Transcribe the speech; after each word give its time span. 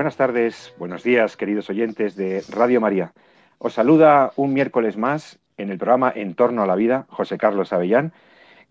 Buenas 0.00 0.16
tardes, 0.16 0.72
buenos 0.78 1.02
días, 1.02 1.36
queridos 1.36 1.68
oyentes 1.68 2.16
de 2.16 2.42
Radio 2.48 2.80
María. 2.80 3.12
Os 3.58 3.74
saluda 3.74 4.32
un 4.36 4.54
miércoles 4.54 4.96
más 4.96 5.38
en 5.58 5.68
el 5.68 5.76
programa 5.76 6.10
En 6.16 6.34
torno 6.34 6.62
a 6.62 6.66
la 6.66 6.74
vida, 6.74 7.04
José 7.10 7.36
Carlos 7.36 7.74
Avellán, 7.74 8.14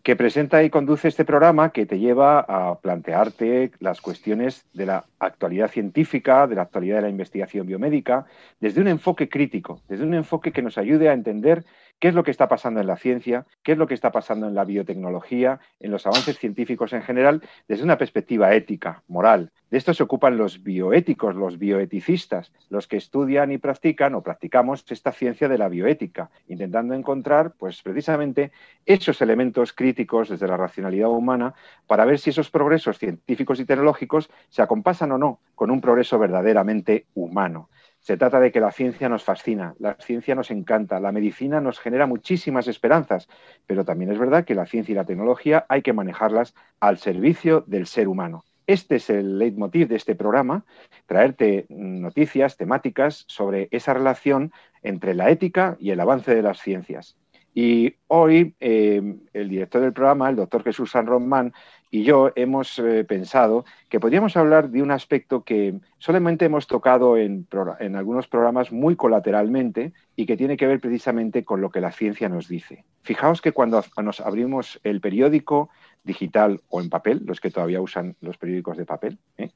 que 0.01 0.15
presenta 0.15 0.63
y 0.63 0.71
conduce 0.71 1.07
este 1.07 1.25
programa 1.25 1.69
que 1.69 1.85
te 1.85 1.99
lleva 1.99 2.39
a 2.39 2.79
plantearte 2.79 3.69
las 3.79 4.01
cuestiones 4.01 4.65
de 4.73 4.87
la 4.87 5.05
actualidad 5.19 5.69
científica, 5.69 6.47
de 6.47 6.55
la 6.55 6.63
actualidad 6.63 6.95
de 6.95 7.03
la 7.03 7.09
investigación 7.09 7.67
biomédica, 7.67 8.25
desde 8.59 8.81
un 8.81 8.87
enfoque 8.87 9.29
crítico, 9.29 9.81
desde 9.87 10.05
un 10.05 10.15
enfoque 10.15 10.51
que 10.51 10.63
nos 10.63 10.79
ayude 10.79 11.09
a 11.09 11.13
entender 11.13 11.63
qué 11.99 12.07
es 12.07 12.15
lo 12.15 12.23
que 12.23 12.31
está 12.31 12.47
pasando 12.47 12.79
en 12.79 12.87
la 12.87 12.97
ciencia, 12.97 13.45
qué 13.63 13.73
es 13.73 13.77
lo 13.77 13.87
que 13.87 13.93
está 13.93 14.11
pasando 14.11 14.47
en 14.47 14.55
la 14.55 14.65
biotecnología, 14.65 15.59
en 15.79 15.91
los 15.91 16.07
avances 16.07 16.37
científicos 16.39 16.93
en 16.93 17.01
general, 17.01 17.41
desde 17.67 17.83
una 17.83 17.97
perspectiva 17.97 18.53
ética, 18.53 19.03
moral. 19.07 19.51
De 19.69 19.77
esto 19.77 19.93
se 19.93 20.03
ocupan 20.03 20.37
los 20.37 20.63
bioéticos, 20.63 21.35
los 21.35 21.59
bioeticistas, 21.59 22.51
los 22.69 22.87
que 22.87 22.97
estudian 22.97 23.51
y 23.51 23.57
practican 23.57 24.15
o 24.15 24.23
practicamos 24.23 24.83
esta 24.89 25.11
ciencia 25.11 25.47
de 25.47 25.57
la 25.57 25.69
bioética, 25.69 26.31
intentando 26.47 26.93
encontrar, 26.93 27.53
pues 27.57 27.81
precisamente, 27.81 28.51
esos 28.85 29.21
elementos 29.21 29.73
críticos 29.73 30.29
desde 30.29 30.47
la 30.47 30.57
racionalidad 30.57 31.09
humana 31.09 31.53
para 31.85 32.05
ver 32.05 32.17
si 32.17 32.31
esos 32.31 32.49
progresos 32.49 32.97
científicos 32.97 33.59
y 33.59 33.65
tecnológicos 33.65 34.29
se 34.49 34.61
acompasan 34.61 35.11
o 35.11 35.17
no 35.17 35.39
con 35.55 35.69
un 35.69 35.81
progreso 35.81 36.17
verdaderamente 36.17 37.05
humano. 37.13 37.69
Se 37.99 38.17
trata 38.17 38.39
de 38.39 38.51
que 38.51 38.61
la 38.61 38.71
ciencia 38.71 39.09
nos 39.09 39.23
fascina, 39.23 39.75
la 39.77 39.95
ciencia 39.95 40.33
nos 40.33 40.51
encanta, 40.51 40.99
la 40.99 41.11
medicina 41.11 41.59
nos 41.59 41.79
genera 41.79 42.07
muchísimas 42.07 42.67
esperanzas, 42.67 43.27
pero 43.67 43.83
también 43.83 44.11
es 44.11 44.17
verdad 44.17 44.45
que 44.45 44.55
la 44.55 44.65
ciencia 44.65 44.93
y 44.93 44.95
la 44.95 45.05
tecnología 45.05 45.65
hay 45.67 45.81
que 45.81 45.93
manejarlas 45.93 46.55
al 46.79 46.97
servicio 46.97 47.63
del 47.67 47.87
ser 47.87 48.07
humano. 48.07 48.45
Este 48.67 48.97
es 48.97 49.09
el 49.09 49.39
leitmotiv 49.39 49.87
de 49.87 49.95
este 49.95 50.15
programa, 50.15 50.63
traerte 51.07 51.65
noticias, 51.69 52.55
temáticas 52.55 53.25
sobre 53.27 53.67
esa 53.71 53.95
relación 53.95 54.51
entre 54.83 55.15
la 55.15 55.31
ética 55.31 55.75
y 55.79 55.89
el 55.89 55.99
avance 55.99 56.35
de 56.35 56.43
las 56.43 56.59
ciencias. 56.59 57.17
Y 57.53 57.95
hoy 58.07 58.55
eh, 58.59 59.01
el 59.33 59.49
director 59.49 59.81
del 59.81 59.91
programa, 59.91 60.29
el 60.29 60.35
doctor 60.35 60.63
Jesús 60.63 60.91
San 60.91 61.07
Román, 61.07 61.51
y 61.91 62.03
yo 62.03 62.31
hemos 62.35 62.77
eh, 62.79 63.03
pensado 63.03 63.65
que 63.89 63.99
podríamos 63.99 64.37
hablar 64.37 64.69
de 64.69 64.81
un 64.81 64.91
aspecto 64.91 65.43
que 65.43 65.79
solamente 65.97 66.45
hemos 66.45 66.67
tocado 66.67 67.17
en, 67.17 67.47
en, 67.79 67.95
algunos 67.95 68.27
programas 68.27 68.71
muy 68.71 68.95
colateralmente 68.95 69.93
y 70.15 70.25
que 70.25 70.37
tiene 70.37 70.57
que 70.57 70.67
ver 70.67 70.79
precisamente 70.79 71.43
con 71.43 71.61
lo 71.61 71.71
que 71.71 71.81
la 71.81 71.91
ciencia 71.91 72.29
nos 72.29 72.47
dice. 72.47 72.85
Fijaos 73.01 73.41
que 73.41 73.53
cuando 73.53 73.83
nos 74.03 74.19
abrimos 74.19 74.79
el 74.83 75.01
periódico 75.01 75.69
digital 76.03 76.61
o 76.69 76.81
en 76.81 76.89
papel, 76.89 77.23
los 77.25 77.39
que 77.39 77.49
todavía 77.49 77.81
usan 77.81 78.15
los 78.21 78.37
periódicos 78.37 78.77
de 78.77 78.85
papel, 78.85 79.17
¿eh? 79.37 79.49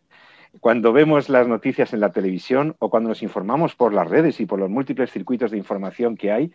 cuando 0.59 0.93
vemos 0.93 1.29
las 1.29 1.47
noticias 1.47 1.93
en 1.93 1.99
la 1.99 2.11
televisión 2.11 2.75
o 2.79 2.89
cuando 2.89 3.09
nos 3.09 3.23
informamos 3.23 3.75
por 3.75 3.93
las 3.93 4.07
redes 4.07 4.39
y 4.39 4.45
por 4.45 4.59
los 4.59 4.69
múltiples 4.69 5.11
circuitos 5.11 5.51
de 5.51 5.57
información 5.57 6.15
que 6.15 6.31
hay, 6.31 6.51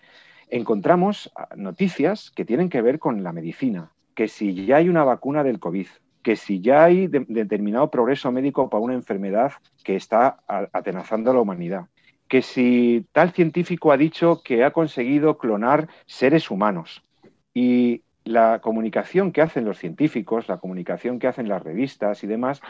encontramos 0.51 1.31
ah, 1.37 1.49
noticias 1.57 2.31
que 2.31 2.45
tienen 2.45 2.69
que 2.69 2.83
ver 2.83 2.99
con 2.99 3.23
la 3.23 3.33
medicina, 3.33 3.93
que 4.19 4.27
si 4.27 4.67
ya 4.67 4.79
hay 4.79 4.89
una 4.89 5.05
vacuna 5.05 5.45
del 5.45 5.61
COVID, 5.61 5.87
que 6.25 6.35
si 6.35 6.61
ya 6.61 6.83
hay 6.83 7.07
determinado 7.07 7.89
progreso 7.89 8.33
médico 8.33 8.69
para 8.69 8.83
una 8.83 8.95
enfermedad 8.95 9.53
que 9.85 9.95
está 9.95 10.39
atenazando 10.49 11.31
a 11.31 11.35
la 11.35 11.41
humanidad, 11.41 11.87
que 12.27 12.43
si 12.43 13.07
tal 13.13 13.31
científico 13.31 13.93
ha 13.93 13.97
dicho 13.97 14.43
que 14.43 14.65
ha 14.65 14.73
conseguido 14.73 15.39
clonar 15.39 15.87
seres 16.07 16.51
humanos 16.51 17.05
y 17.55 18.03
la 18.25 18.59
comunicación 18.61 19.31
que 19.31 19.41
hacen 19.41 19.65
los 19.65 19.79
científicos, 19.79 20.49
la 20.49 20.59
comunicación 20.59 21.21
que 21.21 21.29
hacen 21.29 21.49
las 21.49 21.63
revistas 21.63 22.25
y 22.25 22.27
demás, 22.27 22.61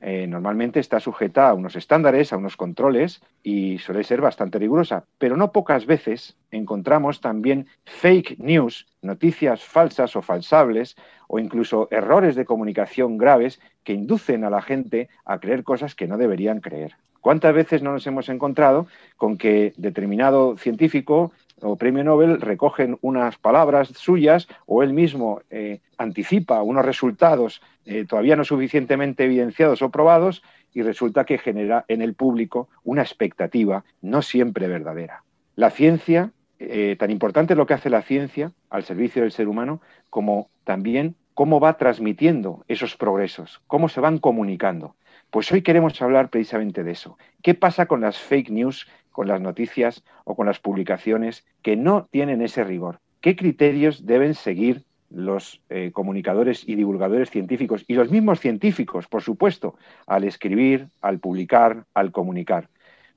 eh, 0.00 0.26
normalmente 0.26 0.80
está 0.80 1.00
sujeta 1.00 1.48
a 1.48 1.54
unos 1.54 1.76
estándares, 1.76 2.32
a 2.32 2.36
unos 2.36 2.56
controles 2.56 3.22
y 3.42 3.78
suele 3.78 4.04
ser 4.04 4.20
bastante 4.20 4.58
rigurosa. 4.58 5.04
Pero 5.18 5.36
no 5.36 5.52
pocas 5.52 5.86
veces 5.86 6.36
encontramos 6.50 7.20
también 7.20 7.66
fake 7.84 8.38
news, 8.38 8.86
noticias 9.02 9.62
falsas 9.62 10.16
o 10.16 10.22
falsables 10.22 10.96
o 11.28 11.38
incluso 11.38 11.88
errores 11.90 12.34
de 12.36 12.44
comunicación 12.44 13.18
graves 13.18 13.60
que 13.84 13.92
inducen 13.92 14.44
a 14.44 14.50
la 14.50 14.62
gente 14.62 15.08
a 15.24 15.38
creer 15.38 15.64
cosas 15.64 15.94
que 15.94 16.06
no 16.06 16.18
deberían 16.18 16.60
creer. 16.60 16.96
¿Cuántas 17.20 17.54
veces 17.54 17.82
no 17.82 17.90
nos 17.90 18.06
hemos 18.06 18.28
encontrado 18.28 18.86
con 19.16 19.36
que 19.36 19.72
determinado 19.76 20.56
científico 20.56 21.32
o 21.62 21.76
premio 21.76 22.04
Nobel 22.04 22.40
recogen 22.40 22.98
unas 23.00 23.38
palabras 23.38 23.88
suyas 23.88 24.48
o 24.66 24.82
él 24.82 24.92
mismo 24.92 25.40
eh, 25.50 25.80
anticipa 25.96 26.62
unos 26.62 26.84
resultados 26.84 27.62
eh, 27.86 28.04
todavía 28.04 28.36
no 28.36 28.44
suficientemente 28.44 29.24
evidenciados 29.24 29.80
o 29.80 29.90
probados 29.90 30.42
y 30.74 30.82
resulta 30.82 31.24
que 31.24 31.38
genera 31.38 31.84
en 31.88 32.02
el 32.02 32.14
público 32.14 32.68
una 32.84 33.02
expectativa 33.02 33.84
no 34.02 34.22
siempre 34.22 34.68
verdadera. 34.68 35.22
La 35.54 35.70
ciencia, 35.70 36.32
eh, 36.58 36.96
tan 36.98 37.10
importante 37.10 37.54
es 37.54 37.56
lo 37.56 37.66
que 37.66 37.74
hace 37.74 37.88
la 37.88 38.02
ciencia 38.02 38.52
al 38.68 38.84
servicio 38.84 39.22
del 39.22 39.32
ser 39.32 39.48
humano, 39.48 39.80
como 40.10 40.50
también 40.64 41.14
cómo 41.32 41.60
va 41.60 41.78
transmitiendo 41.78 42.64
esos 42.68 42.96
progresos, 42.96 43.62
cómo 43.66 43.88
se 43.88 44.00
van 44.00 44.18
comunicando. 44.18 44.96
Pues 45.30 45.50
hoy 45.52 45.62
queremos 45.62 46.00
hablar 46.02 46.28
precisamente 46.28 46.84
de 46.84 46.92
eso. 46.92 47.18
¿Qué 47.42 47.54
pasa 47.54 47.86
con 47.86 48.00
las 48.00 48.18
fake 48.18 48.50
news 48.50 48.86
con 49.16 49.28
las 49.28 49.40
noticias 49.40 50.04
o 50.24 50.36
con 50.36 50.44
las 50.44 50.60
publicaciones 50.60 51.46
que 51.62 51.74
no 51.74 52.06
tienen 52.10 52.42
ese 52.42 52.64
rigor. 52.64 53.00
¿Qué 53.22 53.34
criterios 53.34 54.04
deben 54.04 54.34
seguir 54.34 54.82
los 55.08 55.62
eh, 55.70 55.90
comunicadores 55.90 56.68
y 56.68 56.74
divulgadores 56.74 57.30
científicos 57.30 57.82
y 57.88 57.94
los 57.94 58.10
mismos 58.10 58.40
científicos, 58.40 59.06
por 59.06 59.22
supuesto, 59.22 59.74
al 60.06 60.24
escribir, 60.24 60.88
al 61.00 61.18
publicar, 61.18 61.86
al 61.94 62.12
comunicar? 62.12 62.68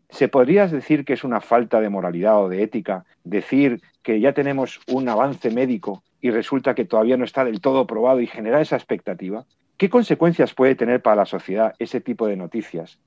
¿Se 0.09 0.29
podría 0.29 0.67
decir 0.67 1.03
que 1.03 1.11
es 1.11 1.25
una 1.25 1.41
falta 1.41 1.81
de 1.81 1.89
moralidad 1.89 2.41
o 2.41 2.47
de 2.47 2.63
ética 2.63 3.03
decir 3.25 3.81
que 4.01 4.21
ya 4.21 4.31
tenemos 4.31 4.79
un 4.87 5.09
avance 5.09 5.51
médico 5.51 6.01
y 6.21 6.31
resulta 6.31 6.75
que 6.75 6.85
todavía 6.85 7.17
no 7.17 7.25
está 7.25 7.43
del 7.43 7.59
todo 7.59 7.85
probado 7.85 8.21
y 8.21 8.27
genera 8.27 8.61
esa 8.61 8.77
expectativa? 8.77 9.43
¿Qué 9.75 9.89
consecuencias 9.89 10.53
puede 10.53 10.75
tener 10.75 11.01
para 11.01 11.17
la 11.17 11.25
sociedad 11.25 11.75
ese 11.77 11.99
tipo 11.99 12.25
de 12.25 12.37
noticias? 12.37 12.99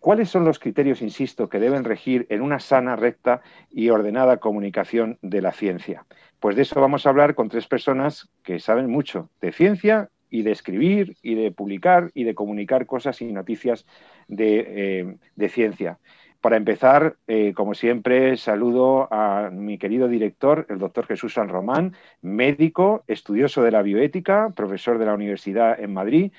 ¿Cuáles 0.00 0.30
son 0.30 0.44
los 0.44 0.58
criterios, 0.58 1.02
insisto, 1.02 1.48
que 1.48 1.58
deben 1.58 1.84
regir 1.84 2.26
en 2.30 2.42
una 2.42 2.60
sana, 2.60 2.94
recta 2.94 3.42
y 3.70 3.90
ordenada 3.90 4.36
comunicación 4.38 5.18
de 5.22 5.42
la 5.42 5.52
ciencia? 5.52 6.06
Pues 6.38 6.54
de 6.54 6.62
eso 6.62 6.80
vamos 6.80 7.04
a 7.04 7.10
hablar 7.10 7.34
con 7.34 7.48
tres 7.48 7.66
personas 7.66 8.28
que 8.44 8.60
saben 8.60 8.88
mucho 8.88 9.28
de 9.40 9.52
ciencia 9.52 10.08
y 10.30 10.42
de 10.42 10.52
escribir 10.52 11.16
y 11.22 11.34
de 11.34 11.50
publicar 11.50 12.10
y 12.14 12.24
de 12.24 12.34
comunicar 12.34 12.86
cosas 12.86 13.20
y 13.22 13.32
noticias 13.32 13.86
de, 14.28 15.16
eh, 15.36 15.48
ciencia. 15.48 15.98
Para 16.40 16.56
empezar, 16.56 17.16
eh, 17.26 17.52
como 17.52 17.74
siempre, 17.74 18.36
saludo 18.36 19.08
a 19.12 19.50
mi 19.50 19.78
querido 19.78 20.06
director, 20.06 20.66
el 20.68 20.78
doctor 20.78 21.06
Jesús 21.06 21.34
San 21.34 21.48
Román, 21.48 21.96
médico, 22.22 23.02
estudioso 23.08 23.62
de 23.62 23.72
la 23.72 23.82
bioética, 23.82 24.50
profesor 24.54 24.98
de 24.98 25.06
la 25.06 25.14
Universidad 25.14 25.80
en 25.80 25.92
Madrid 25.92 26.32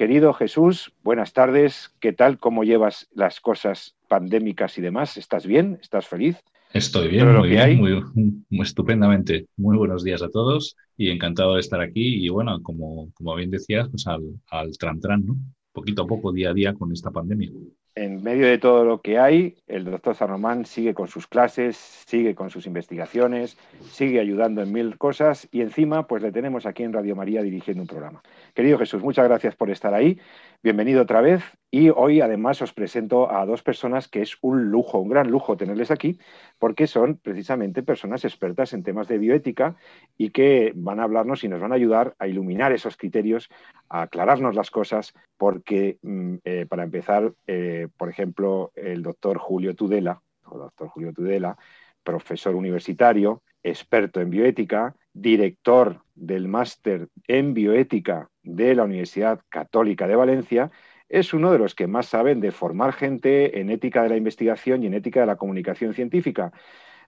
Querido 0.00 0.32
Jesús, 0.32 0.94
buenas 1.02 1.34
tardes. 1.34 1.94
¿Qué 2.00 2.14
tal? 2.14 2.38
¿Cómo 2.38 2.64
llevas 2.64 3.06
las 3.12 3.38
cosas 3.38 3.96
pandémicas 4.08 4.78
y 4.78 4.80
demás? 4.80 5.18
¿Estás 5.18 5.46
bien? 5.46 5.78
¿Estás 5.82 6.08
feliz? 6.08 6.38
Estoy 6.72 7.08
bien, 7.08 7.30
muy 7.36 7.50
bien, 7.50 8.46
muy, 8.48 8.62
estupendamente. 8.62 9.48
Muy 9.58 9.76
buenos 9.76 10.02
días 10.02 10.22
a 10.22 10.30
todos 10.30 10.74
y 10.96 11.10
encantado 11.10 11.56
de 11.56 11.60
estar 11.60 11.82
aquí. 11.82 12.24
Y 12.24 12.30
bueno, 12.30 12.62
como, 12.62 13.12
como 13.12 13.34
bien 13.34 13.50
decías, 13.50 13.90
pues 13.90 14.06
al, 14.06 14.22
al 14.48 14.70
tran, 14.78 15.00
tran 15.00 15.26
¿no? 15.26 15.36
Poquito 15.70 16.04
a 16.04 16.06
poco, 16.06 16.32
día 16.32 16.48
a 16.48 16.54
día 16.54 16.72
con 16.72 16.90
esta 16.92 17.10
pandemia 17.10 17.50
en 17.94 18.22
medio 18.22 18.46
de 18.46 18.58
todo 18.58 18.84
lo 18.84 19.00
que 19.00 19.18
hay, 19.18 19.56
el 19.66 19.84
doctor 19.84 20.14
San 20.14 20.64
sigue 20.64 20.94
con 20.94 21.08
sus 21.08 21.26
clases, 21.26 21.76
sigue 21.76 22.34
con 22.34 22.50
sus 22.50 22.66
investigaciones, 22.66 23.56
sigue 23.90 24.20
ayudando 24.20 24.62
en 24.62 24.72
mil 24.72 24.96
cosas 24.96 25.48
y 25.50 25.60
encima 25.60 26.06
pues 26.06 26.22
le 26.22 26.32
tenemos 26.32 26.66
aquí 26.66 26.82
en 26.82 26.92
Radio 26.92 27.16
María 27.16 27.42
dirigiendo 27.42 27.82
un 27.82 27.88
programa. 27.88 28.22
Querido 28.54 28.78
Jesús, 28.78 29.02
muchas 29.02 29.26
gracias 29.26 29.56
por 29.56 29.70
estar 29.70 29.92
ahí. 29.92 30.18
Bienvenido 30.62 31.00
otra 31.00 31.22
vez. 31.22 31.42
Y 31.70 31.88
hoy 31.88 32.20
además 32.20 32.60
os 32.60 32.74
presento 32.74 33.32
a 33.32 33.46
dos 33.46 33.62
personas 33.62 34.08
que 34.08 34.20
es 34.20 34.36
un 34.42 34.70
lujo, 34.70 34.98
un 34.98 35.08
gran 35.08 35.30
lujo 35.30 35.56
tenerles 35.56 35.90
aquí, 35.90 36.18
porque 36.58 36.86
son 36.86 37.16
precisamente 37.16 37.82
personas 37.82 38.26
expertas 38.26 38.74
en 38.74 38.82
temas 38.82 39.08
de 39.08 39.16
bioética 39.16 39.76
y 40.18 40.30
que 40.30 40.72
van 40.76 41.00
a 41.00 41.04
hablarnos 41.04 41.44
y 41.44 41.48
nos 41.48 41.62
van 41.62 41.72
a 41.72 41.76
ayudar 41.76 42.14
a 42.18 42.28
iluminar 42.28 42.72
esos 42.72 42.98
criterios, 42.98 43.48
a 43.88 44.02
aclararnos 44.02 44.54
las 44.54 44.70
cosas, 44.70 45.14
porque 45.38 45.98
mm, 46.02 46.34
eh, 46.44 46.66
para 46.68 46.82
empezar, 46.82 47.32
eh, 47.46 47.88
por 47.96 48.10
ejemplo, 48.10 48.70
el 48.74 49.02
doctor 49.02 49.38
Julio 49.38 49.74
Tudela, 49.74 50.20
o 50.44 50.58
doctor 50.58 50.88
Julio 50.88 51.14
Tudela, 51.14 51.56
profesor 52.02 52.54
universitario, 52.54 53.42
experto 53.62 54.20
en 54.20 54.30
bioética, 54.30 54.94
director 55.12 56.02
del 56.14 56.48
máster 56.48 57.08
en 57.26 57.54
bioética 57.54 58.28
de 58.42 58.74
la 58.74 58.84
Universidad 58.84 59.40
Católica 59.48 60.06
de 60.06 60.16
Valencia, 60.16 60.70
es 61.08 61.34
uno 61.34 61.50
de 61.50 61.58
los 61.58 61.74
que 61.74 61.88
más 61.88 62.06
saben 62.06 62.40
de 62.40 62.52
formar 62.52 62.92
gente 62.92 63.60
en 63.60 63.70
ética 63.70 64.04
de 64.04 64.10
la 64.10 64.16
investigación 64.16 64.82
y 64.82 64.86
en 64.86 64.94
ética 64.94 65.20
de 65.20 65.26
la 65.26 65.36
comunicación 65.36 65.92
científica. 65.92 66.52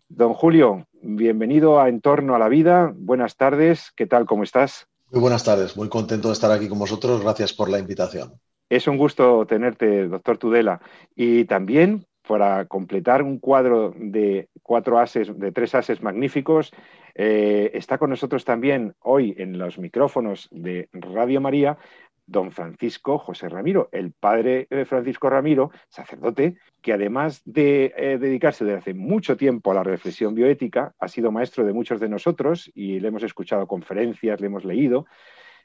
Don 0.08 0.34
Julio, 0.34 0.86
bienvenido 1.00 1.80
a 1.80 1.88
Entorno 1.88 2.34
a 2.34 2.38
la 2.38 2.48
Vida. 2.48 2.92
Buenas 2.96 3.36
tardes. 3.36 3.92
¿Qué 3.96 4.06
tal? 4.06 4.26
¿Cómo 4.26 4.42
estás? 4.42 4.88
Muy 5.10 5.20
buenas 5.20 5.44
tardes. 5.44 5.76
Muy 5.76 5.88
contento 5.88 6.28
de 6.28 6.34
estar 6.34 6.50
aquí 6.50 6.68
con 6.68 6.78
vosotros. 6.78 7.22
Gracias 7.22 7.52
por 7.52 7.70
la 7.70 7.78
invitación. 7.78 8.32
Es 8.68 8.88
un 8.88 8.96
gusto 8.96 9.46
tenerte, 9.46 10.08
doctor 10.08 10.38
Tudela. 10.38 10.80
Y 11.14 11.44
también 11.44 12.04
para 12.32 12.64
completar 12.64 13.22
un 13.22 13.38
cuadro 13.38 13.92
de 13.94 14.48
cuatro 14.62 14.98
ases, 14.98 15.38
de 15.38 15.52
tres 15.52 15.74
ases 15.74 16.02
magníficos, 16.02 16.72
eh, 17.14 17.70
está 17.74 17.98
con 17.98 18.08
nosotros 18.08 18.46
también 18.46 18.94
hoy 19.00 19.34
en 19.36 19.58
los 19.58 19.78
micrófonos 19.78 20.48
de 20.50 20.88
Radio 20.94 21.42
María 21.42 21.76
don 22.24 22.50
Francisco 22.50 23.18
José 23.18 23.50
Ramiro, 23.50 23.90
el 23.92 24.12
padre 24.12 24.66
de 24.70 24.86
Francisco 24.86 25.28
Ramiro, 25.28 25.72
sacerdote, 25.90 26.56
que 26.80 26.94
además 26.94 27.42
de 27.44 27.92
eh, 27.98 28.16
dedicarse 28.18 28.64
desde 28.64 28.78
hace 28.78 28.94
mucho 28.94 29.36
tiempo 29.36 29.70
a 29.70 29.74
la 29.74 29.82
reflexión 29.82 30.34
bioética, 30.34 30.94
ha 30.98 31.08
sido 31.08 31.32
maestro 31.32 31.66
de 31.66 31.74
muchos 31.74 32.00
de 32.00 32.08
nosotros 32.08 32.70
y 32.74 32.98
le 32.98 33.08
hemos 33.08 33.24
escuchado 33.24 33.66
conferencias, 33.66 34.40
le 34.40 34.46
hemos 34.46 34.64
leído. 34.64 35.04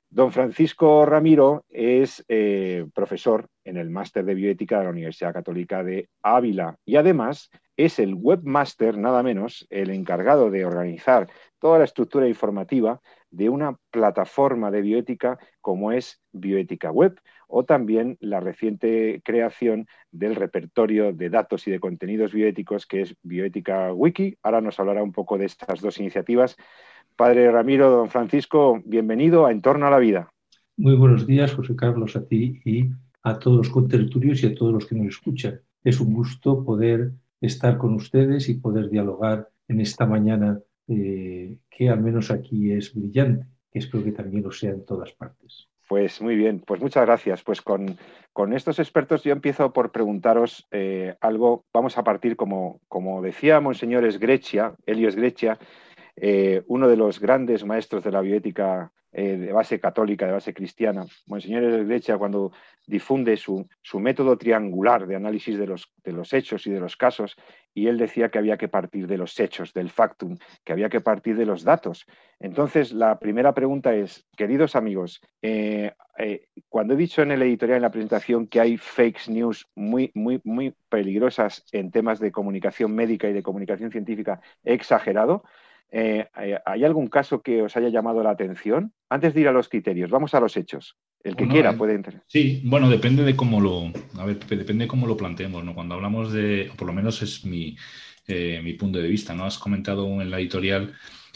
Don 0.09 0.31
Francisco 0.31 1.05
Ramiro 1.05 1.65
es 1.69 2.23
eh, 2.29 2.85
profesor 2.93 3.49
en 3.65 3.75
el 3.75 3.89
máster 3.89 4.23
de 4.23 4.35
bioética 4.35 4.77
de 4.77 4.85
la 4.85 4.89
Universidad 4.91 5.33
Católica 5.33 5.83
de 5.83 6.09
Ávila 6.21 6.77
y 6.85 6.95
además 6.95 7.49
es 7.75 7.99
el 7.99 8.15
webmaster, 8.15 8.97
nada 8.97 9.21
menos, 9.21 9.67
el 9.69 9.91
encargado 9.91 10.49
de 10.49 10.65
organizar 10.65 11.29
toda 11.59 11.77
la 11.77 11.85
estructura 11.85 12.27
informativa 12.27 13.01
de 13.29 13.49
una 13.49 13.77
plataforma 13.91 14.71
de 14.71 14.81
bioética 14.81 15.37
como 15.61 15.91
es 15.91 16.21
Bioética 16.31 16.91
Web 16.91 17.19
o 17.47 17.65
también 17.65 18.17
la 18.19 18.39
reciente 18.39 19.21
creación 19.23 19.87
del 20.11 20.35
repertorio 20.35 21.13
de 21.13 21.29
datos 21.29 21.67
y 21.67 21.71
de 21.71 21.79
contenidos 21.79 22.33
bioéticos 22.33 22.85
que 22.85 23.01
es 23.01 23.15
Bioética 23.23 23.93
Wiki. 23.93 24.37
Ahora 24.41 24.61
nos 24.61 24.79
hablará 24.79 25.03
un 25.03 25.11
poco 25.11 25.37
de 25.37 25.45
estas 25.45 25.81
dos 25.81 25.99
iniciativas. 25.99 26.57
Padre 27.17 27.49
Ramiro, 27.49 27.89
don 27.89 28.09
Francisco, 28.11 28.79
bienvenido 28.85 29.47
a 29.47 29.51
Entorno 29.51 29.87
a 29.87 29.89
la 29.89 29.97
Vida. 29.97 30.29
Muy 30.77 30.95
buenos 30.95 31.25
días, 31.25 31.51
José 31.51 31.75
Carlos, 31.75 32.15
a 32.15 32.23
ti 32.23 32.61
y 32.63 32.91
a 33.23 33.39
todos 33.39 33.57
los 33.57 33.69
contertulios 33.69 34.43
y 34.43 34.45
a 34.45 34.53
todos 34.53 34.71
los 34.71 34.85
que 34.85 34.93
nos 34.93 35.07
escuchan. 35.07 35.59
Es 35.83 35.99
un 35.99 36.13
gusto 36.13 36.63
poder 36.63 37.13
estar 37.41 37.79
con 37.79 37.95
ustedes 37.95 38.49
y 38.49 38.53
poder 38.59 38.91
dialogar 38.91 39.49
en 39.67 39.81
esta 39.81 40.05
mañana 40.05 40.59
eh, 40.87 41.57
que 41.71 41.89
al 41.89 42.01
menos 42.01 42.29
aquí 42.29 42.71
es 42.71 42.93
brillante, 42.93 43.47
que 43.71 43.79
espero 43.79 44.03
que 44.03 44.11
también 44.11 44.43
lo 44.43 44.51
sea 44.51 44.69
en 44.69 44.85
todas 44.85 45.11
partes. 45.13 45.67
Pues 45.89 46.21
muy 46.21 46.35
bien, 46.35 46.59
pues 46.59 46.79
muchas 46.79 47.03
gracias. 47.03 47.41
Pues 47.41 47.63
con, 47.63 47.97
estos 48.53 48.77
expertos 48.77 49.23
yo 49.23 49.31
empiezo 49.31 49.73
por 49.73 49.91
preguntaros 49.91 50.67
eh, 50.69 51.15
algo. 51.21 51.65
Vamos 51.73 51.97
a 51.97 52.03
partir, 52.03 52.35
como, 52.35 52.79
como 52.87 53.23
decía 53.23 53.59
Monseñor 53.59 54.05
Esgrecia, 54.05 54.75
Elio 54.85 55.09
Esgrecia, 55.09 55.57
eh, 56.19 56.63
uno 56.67 56.87
de 56.87 56.97
los 56.97 57.19
grandes 57.19 57.63
maestros 57.63 58.03
de 58.03 58.11
la 58.11 58.21
bioética 58.21 58.91
eh, 59.11 59.37
de 59.37 59.53
base 59.53 59.79
católica, 59.79 60.25
de 60.25 60.33
base 60.33 60.53
cristiana. 60.53 61.05
Monseñor 61.27 61.63
Esgrecia, 61.63 62.17
cuando 62.17 62.51
difunde 62.85 63.37
su, 63.37 63.67
método 63.93 64.37
triangular 64.37 65.07
de 65.07 65.15
análisis 65.15 65.57
de 65.57 65.65
los, 65.65 65.93
de 66.03 66.11
los 66.11 66.33
hechos 66.33 66.67
y 66.67 66.71
de 66.71 66.79
los 66.79 66.97
casos, 66.97 67.35
y 67.73 67.87
él 67.87 67.97
decía 67.97 68.29
que 68.29 68.37
había 68.37 68.57
que 68.57 68.67
partir 68.67 69.07
de 69.07 69.17
los 69.17 69.39
hechos, 69.39 69.73
del 69.73 69.89
factum, 69.91 70.37
que 70.65 70.73
había 70.73 70.89
que 70.89 71.01
partir 71.01 71.37
de 71.37 71.45
los 71.45 71.63
datos. 71.63 72.05
Entonces, 72.39 72.91
la 72.91 73.17
primera 73.17 73.53
pregunta 73.53 73.95
es, 73.95 74.25
queridos 74.35 74.75
amigos, 74.75 75.21
eh, 75.41 75.93
cuando 76.67 76.95
he 76.95 76.97
dicho 76.97 77.21
en 77.21 77.31
el 77.31 77.43
editorial, 77.43 77.77
en 77.77 77.83
la 77.83 77.91
presentación, 77.91 78.47
que 78.47 78.59
hay 78.59 78.77
fake 78.77 79.29
news 79.29 79.67
muy, 79.75 80.11
muy, 80.15 80.41
muy 80.43 80.73
peligrosas 80.89 81.63
en 81.71 81.91
temas 81.91 82.19
de 82.19 82.31
comunicación 82.31 82.93
médica 82.93 83.29
y 83.29 83.33
de 83.33 83.43
comunicación 83.43 83.91
científica, 83.91 84.41
he 84.63 84.73
exagerado. 84.73 85.43
Eh, 85.91 86.27
¿Hay 86.65 86.83
algún 86.83 87.07
caso 87.07 87.41
que 87.41 87.61
os 87.61 87.77
haya 87.77 87.89
llamado 87.89 88.21
la 88.23 88.31
atención? 88.31 88.93
Antes 89.09 89.33
de 89.33 89.41
ir 89.41 89.47
a 89.47 89.51
los 89.51 89.69
criterios, 89.69 90.09
vamos 90.09 90.33
a 90.33 90.39
los 90.39 90.57
hechos. 90.57 90.97
El 91.23 91.35
que 91.35 91.47
quiera 91.47 91.71
eh, 91.71 91.77
puede 91.77 91.93
entrar. 91.93 92.23
Sí, 92.27 92.61
bueno, 92.65 92.89
depende 92.89 93.23
de 93.23 93.35
cómo 93.35 93.59
lo, 93.59 93.91
a 94.19 94.25
ver, 94.25 94.39
depende 94.45 94.85
de 94.85 94.87
cómo 94.87 95.07
lo 95.07 95.17
planteemos, 95.17 95.63
¿no? 95.63 95.73
Cuando 95.73 95.95
hablamos 95.95 96.31
de, 96.31 96.69
o 96.71 96.75
por 96.75 96.87
lo 96.87 96.93
menos 96.93 97.21
es 97.21 97.43
mi, 97.45 97.75
eh, 98.27 98.61
mi 98.63 98.73
punto 98.73 98.99
de 98.99 99.07
vista, 99.07 99.33
¿no? 99.33 99.45
Has 99.45 99.57
comentado 99.57 100.21
en 100.21 100.29
la 100.29 100.39
editorial 100.39 100.93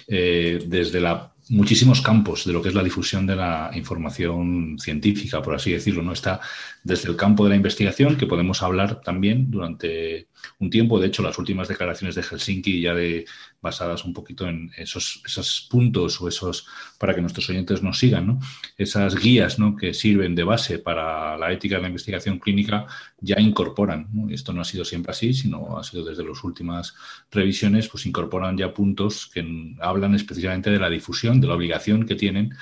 desde 0.08 1.00
la 1.00 1.32
muchísimos 1.52 2.02
campos 2.02 2.46
de 2.46 2.54
lo 2.54 2.62
que 2.62 2.70
es 2.70 2.76
la 2.76 2.84
difusión 2.84 3.28
de 3.28 3.36
la 3.36 3.72
información 3.74 4.78
científica, 4.80 5.42
por 5.42 5.56
así 5.56 5.72
decirlo. 5.72 6.02
¿no? 6.02 6.14
Está 6.14 6.40
desde 6.84 7.10
el 7.10 7.16
campo 7.16 7.44
de 7.44 7.52
la 7.52 7.56
investigación, 7.58 8.18
que 8.18 8.26
podemos 8.26 8.64
hablar 8.64 9.02
también 9.02 9.52
durante 9.52 10.28
un 10.60 10.70
tiempo. 10.70 11.00
De 11.00 11.08
hecho, 11.08 11.24
las 11.24 11.38
últimas 11.38 11.68
declaraciones 11.68 12.16
de 12.16 12.24
Helsinki, 12.24 12.82
ya 12.82 12.94
de, 12.94 13.26
basadas 13.62 14.04
un 14.06 14.14
poquito 14.14 14.48
en 14.48 14.72
esos, 14.76 15.22
esos 15.26 15.68
puntos 15.70 16.20
o 16.20 16.28
esos, 16.28 16.68
para 16.98 17.14
que 17.14 17.22
nuestros 17.22 17.50
oyentes 17.50 17.84
nos 17.84 18.00
sigan, 18.00 18.28
¿no? 18.28 18.40
esas 18.78 19.16
guías 19.16 19.60
¿no? 19.60 19.76
que 19.76 19.94
sirven 19.94 20.36
de 20.36 20.44
base 20.44 20.80
para 20.80 21.38
la 21.38 21.52
ética 21.52 21.76
de 21.76 21.84
la 21.84 21.88
investigación 21.88 22.40
clínica, 22.40 22.88
ya 23.20 23.40
incorporan. 23.40 24.08
Esto 24.30 24.52
no 24.52 24.62
ha 24.62 24.66
sido 24.66 24.84
siempre 24.84 25.12
así, 25.12 25.34
sino 25.34 25.78
ha 25.78 25.84
sido 25.84 26.04
desde 26.04 26.24
las 26.24 26.44
últimas 26.44 26.96
revisiones, 27.32 27.88
pues 27.88 28.06
incorporan 28.06 28.58
ya 28.58 28.74
puntos 28.74 29.28
que 29.28 29.76
hablan 29.80 30.16
específicamente 30.16 30.72
de 30.72 30.80
la 30.80 30.90
difusión 30.90 31.40
de 31.40 31.48
la 31.48 31.54
obligación 31.54 32.06
que 32.06 32.16
tienen 32.16 32.54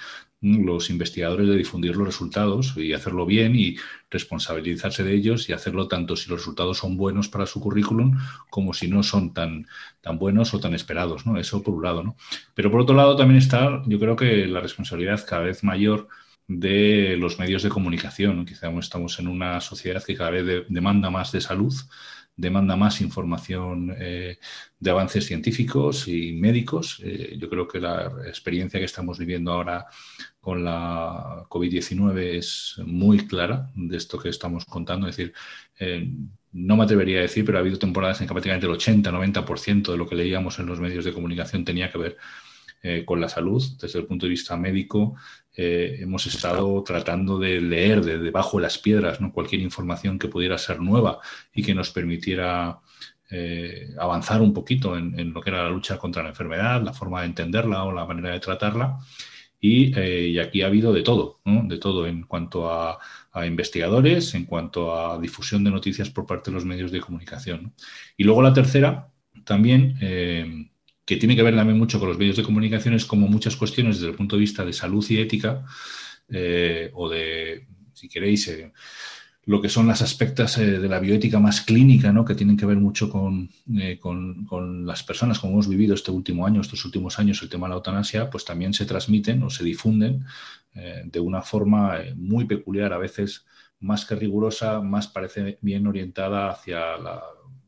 los 0.42 0.90
investigadores 0.90 1.48
de 1.48 1.58
difundir 1.58 1.96
los 1.96 2.08
resultados 2.08 2.76
y 2.78 2.94
hacerlo 2.94 3.26
bien 3.26 3.56
y 3.56 3.76
responsabilizarse 4.10 5.04
de 5.04 5.14
ellos 5.14 5.50
y 5.50 5.54
hacerlo 5.54 5.88
tanto 5.88 6.16
si 6.16 6.30
los 6.30 6.40
resultados 6.40 6.78
son 6.78 6.96
buenos 6.96 7.28
para 7.28 7.46
su 7.46 7.60
currículum 7.60 8.18
como 8.50 8.74
si 8.74 8.88
no 8.88 9.04
son 9.04 9.34
tan, 9.34 9.68
tan 10.02 10.18
buenos 10.18 10.54
o 10.54 10.60
tan 10.60 10.74
esperados, 10.74 11.26
¿no? 11.26 11.38
Eso 11.38 11.62
por 11.62 11.76
un 11.76 11.84
lado, 11.84 12.04
¿no? 12.04 12.16
Pero 12.54 12.72
por 12.72 12.82
otro 12.82 12.96
lado 12.96 13.16
también 13.16 13.38
está, 13.38 13.82
yo 13.86 14.00
creo 14.00 14.16
que 14.16 14.48
la 14.48 14.62
responsabilidad 14.62 15.26
cada 15.28 15.44
vez 15.44 15.64
mayor 15.64 16.08
de 16.50 17.16
los 17.18 17.38
medios 17.40 17.62
de 17.64 17.70
comunicación. 17.70 18.46
Quizá 18.46 18.70
estamos 18.80 19.20
en 19.20 19.28
una 19.28 19.62
sociedad 19.62 20.04
que 20.04 20.16
cada 20.16 20.32
vez 20.32 20.66
demanda 20.68 21.10
más 21.12 21.32
de 21.32 21.42
salud, 21.42 21.74
demanda 22.40 22.76
más 22.78 23.02
información 23.02 23.94
eh, 24.00 24.38
de 24.80 24.90
avances 24.90 25.26
científicos 25.26 26.08
y 26.08 26.32
médicos. 26.32 27.02
Eh, 27.04 27.36
yo 27.38 27.50
creo 27.50 27.68
que 27.68 27.80
la 27.80 28.12
experiencia 28.28 28.80
que 28.80 28.86
estamos 28.86 29.20
viviendo 29.20 29.52
ahora 29.52 29.88
con 30.40 30.64
la 30.64 31.44
COVID-19 31.50 32.38
es 32.38 32.76
muy 32.86 33.28
clara 33.28 33.70
de 33.76 33.98
esto 33.98 34.18
que 34.18 34.30
estamos 34.30 34.64
contando. 34.64 35.08
Es 35.08 35.18
decir, 35.18 35.34
eh, 35.80 36.10
no 36.54 36.78
me 36.78 36.86
atrevería 36.86 37.20
a 37.20 37.24
decir, 37.24 37.44
pero 37.44 37.58
ha 37.58 37.62
habido 37.62 37.78
temporadas 37.78 38.22
en 38.22 38.28
que 38.28 38.34
prácticamente 38.34 38.68
el 38.68 38.74
80-90% 38.74 39.92
de 39.92 39.98
lo 39.98 40.08
que 40.08 40.16
leíamos 40.16 40.60
en 40.60 40.66
los 40.66 40.80
medios 40.80 41.04
de 41.04 41.14
comunicación 41.14 41.66
tenía 41.66 41.92
que 41.92 41.98
ver 41.98 42.18
con 43.06 43.20
la 43.20 43.28
salud 43.28 43.62
desde 43.82 44.00
el 44.00 44.06
punto 44.06 44.26
de 44.26 44.30
vista 44.30 44.56
médico, 44.56 45.18
eh, 45.62 45.98
hemos 46.04 46.26
estado 46.26 46.82
tratando 46.84 47.38
de 47.38 47.60
leer 47.60 48.00
de 48.02 48.18
debajo 48.18 48.56
de 48.56 48.64
las 48.64 48.78
piedras 48.78 49.20
¿no? 49.20 49.34
cualquier 49.34 49.62
información 49.62 50.18
que 50.18 50.30
pudiera 50.30 50.58
ser 50.58 50.80
nueva 50.80 51.20
y 51.54 51.64
que 51.64 51.76
nos 51.76 51.90
permitiera 51.90 52.80
eh, 53.30 53.94
avanzar 54.00 54.42
un 54.42 54.54
poquito 54.54 54.98
en, 54.98 55.34
lo 55.34 55.42
que 55.42 55.50
era 55.50 55.64
la 55.64 55.70
lucha 55.70 55.98
contra 55.98 56.24
la 56.24 56.30
enfermedad, 56.30 56.82
la 56.82 56.94
forma 56.94 57.20
de 57.20 57.28
entenderla 57.28 57.84
o 57.84 57.92
la 57.92 58.06
manera 58.06 58.32
de 58.32 58.40
tratarla. 58.40 59.00
Y, 59.60 59.92
eh, 60.00 60.40
aquí 60.40 60.62
ha 60.62 60.68
habido 60.68 60.94
de 60.94 61.02
todo, 61.04 61.42
de 61.44 61.78
todo 61.78 62.08
en 62.08 62.24
cuanto 62.24 62.72
a, 62.72 62.98
investigadores, 63.46 64.34
en 64.36 64.46
cuanto 64.46 64.96
a 64.96 65.20
difusión 65.20 65.66
de 65.66 65.72
noticias 65.72 66.10
por 66.10 66.26
parte 66.26 66.52
de 66.52 66.56
los 66.56 66.64
medios 66.64 66.90
de 66.90 67.02
comunicación. 67.02 67.74
Y 68.16 68.24
luego 68.24 68.42
la 68.42 68.54
tercera, 68.54 69.12
también 69.44 69.98
que 71.10 71.18
tiene 71.18 71.36
que 71.36 71.42
ver 71.42 71.56
también 71.56 71.80
mucho 71.80 72.00
con 72.00 72.08
los 72.08 72.20
medios 72.20 72.38
de 72.38 72.44
comunicación, 72.44 72.94
es 72.94 73.04
como 73.04 73.28
muchas 73.28 73.56
cuestiones 73.56 73.96
desde 73.96 74.12
el 74.12 74.16
punto 74.16 74.36
de 74.36 74.42
vista 74.42 74.64
de 74.64 74.74
salud 74.74 75.04
y 75.10 75.18
ética, 75.18 75.66
eh, 76.30 76.92
o 76.94 77.10
de, 77.10 77.66
si 77.94 78.08
queréis, 78.08 78.48
eh, 78.50 78.72
lo 79.46 79.60
que 79.60 79.70
son 79.70 79.88
las 79.88 80.04
aspectos 80.04 80.60
eh, 80.60 80.78
de 80.78 80.88
la 80.88 81.00
bioética 81.00 81.40
más 81.40 81.62
clínica, 81.62 82.14
¿no? 82.14 82.24
que 82.24 82.36
tienen 82.36 82.56
que 82.56 82.68
ver 82.68 82.78
mucho 82.78 83.10
con, 83.10 83.50
con, 84.00 84.86
las 84.86 85.02
personas, 85.02 85.40
como 85.40 85.54
hemos 85.54 85.68
vivido 85.68 85.96
este 85.96 86.12
último 86.12 86.46
año, 86.46 86.62
estos 86.62 86.86
últimos 86.86 87.18
años, 87.18 87.42
el 87.42 87.50
tema 87.50 87.66
de 87.66 87.70
la 87.70 87.78
eutanasia, 87.78 88.30
pues 88.30 88.46
también 88.46 88.76
se 88.76 88.86
transmiten 88.86 89.42
o 89.42 89.50
se 89.50 89.64
difunden 89.64 90.26
de 91.06 91.20
una 91.20 91.42
forma 91.42 91.98
muy 92.18 92.46
peculiar, 92.46 92.94
a 92.94 93.00
veces 93.00 93.48
más 93.80 94.06
que 94.06 94.14
rigurosa, 94.14 94.80
más 94.80 95.08
parece 95.08 95.58
bien 95.62 95.88
orientada 95.88 96.52
hacia 96.52 96.98
la 96.98 97.24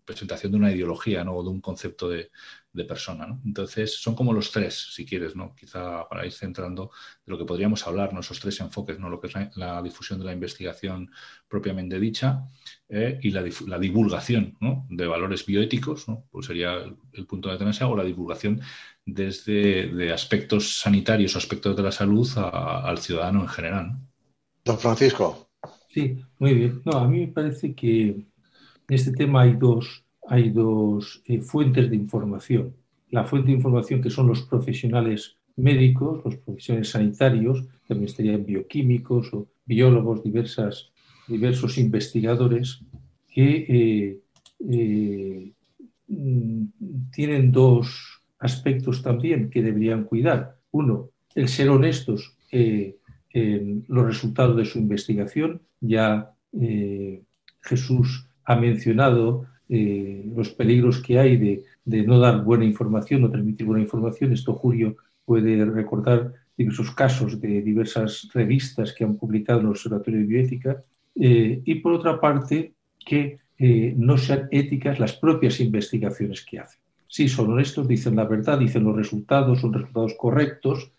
presentación 0.06 0.52
de 0.52 0.58
una 0.60 0.72
ideología 0.72 1.24
¿no? 1.24 1.34
o 1.34 1.44
de 1.44 1.50
un 1.50 1.62
concepto 1.62 2.08
de, 2.08 2.30
persona. 2.74 3.28
¿no? 3.28 3.42
Entonces, 3.46 4.02
son 4.02 4.16
como 4.16 4.34
los 4.34 4.52
tres, 4.52 4.94
si 4.94 5.06
quieres, 5.06 5.36
¿no? 5.36 5.56
quizá 5.56 6.08
para 6.08 6.26
ir 6.26 6.32
centrando 6.32 6.92
de 7.26 7.32
lo 7.32 7.38
que 7.38 7.46
podríamos 7.46 7.86
hablar, 7.86 8.14
¿no? 8.14 8.22
esos 8.22 8.40
tres 8.40 8.60
enfoques, 8.60 9.00
¿no? 9.00 9.10
lo 9.10 9.20
que 9.20 9.28
es 9.28 9.34
la, 9.58 9.82
difusión 9.82 10.20
de 10.20 10.26
la 10.26 10.34
investigación 10.34 11.12
propiamente 11.48 12.00
dicha 12.00 12.46
eh, 12.90 13.20
y 13.22 13.32
la, 13.32 13.44
divulgación 13.80 14.58
de 14.90 15.08
valores 15.08 15.46
bioéticos, 15.46 16.06
pues 16.30 16.46
sería 16.46 16.76
el, 17.14 17.26
punto 17.26 17.50
de 17.50 17.58
tenerse, 17.58 17.84
o 17.84 17.96
la 17.96 18.04
divulgación 18.04 18.62
desde 19.06 19.88
de 19.88 20.12
aspectos 20.12 20.80
sanitarios 20.80 21.36
o 21.36 21.40
aspectos 21.40 21.76
de 21.76 21.84
la 21.84 21.92
salud 21.92 22.28
al 22.38 22.98
ciudadano 23.00 23.42
en 23.42 23.48
general. 23.48 23.98
Don 24.64 24.78
Francisco. 24.78 25.50
Sí, 25.90 26.18
muy 26.40 26.54
bien. 26.54 26.82
No, 26.86 26.94
a 26.94 27.08
mí 27.08 27.22
me 27.22 27.28
parece 27.28 27.76
que 27.76 28.08
en 28.08 28.28
este 28.88 29.12
tema 29.12 29.42
hay 29.42 29.54
dos, 29.54 30.06
hay 30.28 30.50
dos 30.50 31.22
eh, 31.26 31.42
fuentes 31.42 31.90
de 31.90 31.96
información. 31.96 32.74
La 33.10 33.24
fuente 33.24 33.48
de 33.48 33.58
información 33.58 34.02
que 34.02 34.10
son 34.10 34.28
los 34.28 34.44
profesionales 34.44 35.38
médicos, 35.58 36.24
los 36.24 36.38
profesionales 36.38 36.90
sanitarios, 36.90 37.66
también 37.88 38.10
estarían 38.10 38.46
bioquímicos 38.46 39.34
o 39.34 39.48
biólogos, 39.66 40.24
diversas, 40.24 40.92
diversos 41.28 41.78
investigadores 41.78 42.82
que 43.30 43.66
eh, 43.68 44.20
eh, 44.70 45.52
tienen 47.12 47.52
dos 47.52 48.22
aspectos 48.40 49.02
también 49.02 49.50
que 49.50 49.62
deberían 49.62 50.04
cuidar. 50.04 50.58
Uno, 50.72 51.10
el 51.36 51.48
ser 51.48 51.70
honestos 51.70 52.36
en 52.52 53.86
los 53.88 54.06
resultados 54.06 54.58
de 54.58 54.66
su 54.66 54.80
investigación. 54.80 55.62
Ya 55.80 56.34
Jesús 57.62 58.28
ha 58.44 58.56
mencionado 58.58 59.46
eh, 59.74 60.30
los 60.36 60.50
peligros 60.50 61.02
que 61.02 61.18
hay 61.18 61.38
de, 61.38 62.04
no 62.04 62.20
dar 62.20 62.44
buena 62.44 62.66
información, 62.66 63.22
no 63.22 63.32
transmitir 63.32 63.66
buena 63.66 63.82
información. 63.82 64.34
Esto 64.34 64.54
Julio 64.54 64.98
puede 65.24 65.64
recordar 65.64 66.34
diversos 66.58 66.92
casos 66.92 67.40
de 67.40 67.62
diversas 67.62 68.28
revistas 68.34 68.92
que 68.92 69.06
han 69.06 69.16
publicado 69.16 69.62
en 69.62 69.68
el 69.68 69.72
Observatorio 69.72 70.20
de 70.20 70.26
Bioética. 70.26 70.84
Eh, 71.16 71.62
y 71.64 71.76
por 71.76 71.94
otra 71.94 72.20
parte, 72.20 72.74
que 73.00 73.40
no 73.96 74.18
sean 74.18 74.48
éticas 74.50 75.00
las 75.00 75.14
propias 75.14 75.60
investigaciones 75.60 76.44
que 76.44 76.58
hacen. 76.58 76.82
Sí, 77.08 77.30
son 77.30 77.52
honestos, 77.52 77.88
dicen 77.88 78.16
la 78.16 78.26
verdad, 78.26 78.58
dicen 78.58 78.84
los 78.84 78.96
resultados, 78.96 79.62
son 79.62 79.72
resultados 79.72 80.16
correctos, 80.18 80.92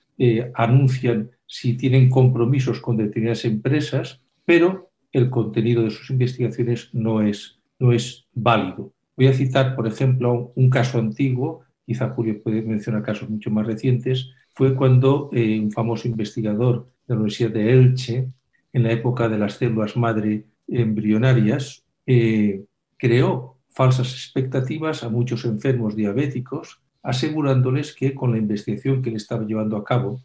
anuncian 0.55 1.33
si 1.45 1.77
tienen 1.77 2.09
compromisos 2.09 2.81
con 2.81 2.97
determinadas 2.97 3.45
empresas, 3.45 4.21
pero 4.45 4.93
el 5.13 5.29
contenido 5.29 5.83
de 5.83 5.91
sus 5.91 6.11
investigaciones 6.11 6.89
no 6.93 7.21
es, 7.21 7.59
no 7.83 7.93
es 7.93 8.27
válido. 8.33 8.93
Voy 9.17 9.27
a 9.27 9.35
citar, 9.35 9.75
por 9.75 9.89
ejemplo, 9.89 10.53
un 10.55 10.71
caso 10.71 10.99
antiguo, 10.99 11.63
quizá 11.85 12.11
Julio 12.11 12.41
puede 12.41 12.63
mencionar 12.63 13.03
casos 13.03 13.29
mucho 13.29 13.51
más 13.51 13.67
recientes, 13.67 14.31
fue 14.55 14.77
cuando 14.77 15.31
eh, 15.33 15.59
un 15.59 15.73
famoso 15.73 16.07
investigador 16.07 16.87
de 17.07 17.15
la 17.15 17.17
Universidad 17.17 17.51
de 17.51 17.73
Elche, 17.73 18.29
en 18.73 18.83
la 18.85 18.93
época 18.93 19.29
de 19.29 19.37
las 19.37 19.55
células 19.55 19.97
madre 19.97 20.45
embrionarias, 20.69 21.85
eh, 22.07 22.65
creó 22.97 23.59
falsas 23.69 24.13
expectativas 24.13 25.03
a 25.03 25.09
muchos 25.09 25.45
enfermos 25.45 25.97
diabéticos, 25.97 26.81
asegurándoles 27.03 27.95
que 27.95 28.15
con 28.15 28.31
la 28.31 28.39
investigación 28.39 29.03
que 29.03 29.11
le 29.11 29.17
estaba 29.17 29.45
llevando 29.45 29.77
a 29.77 29.85
cabo 29.85 30.21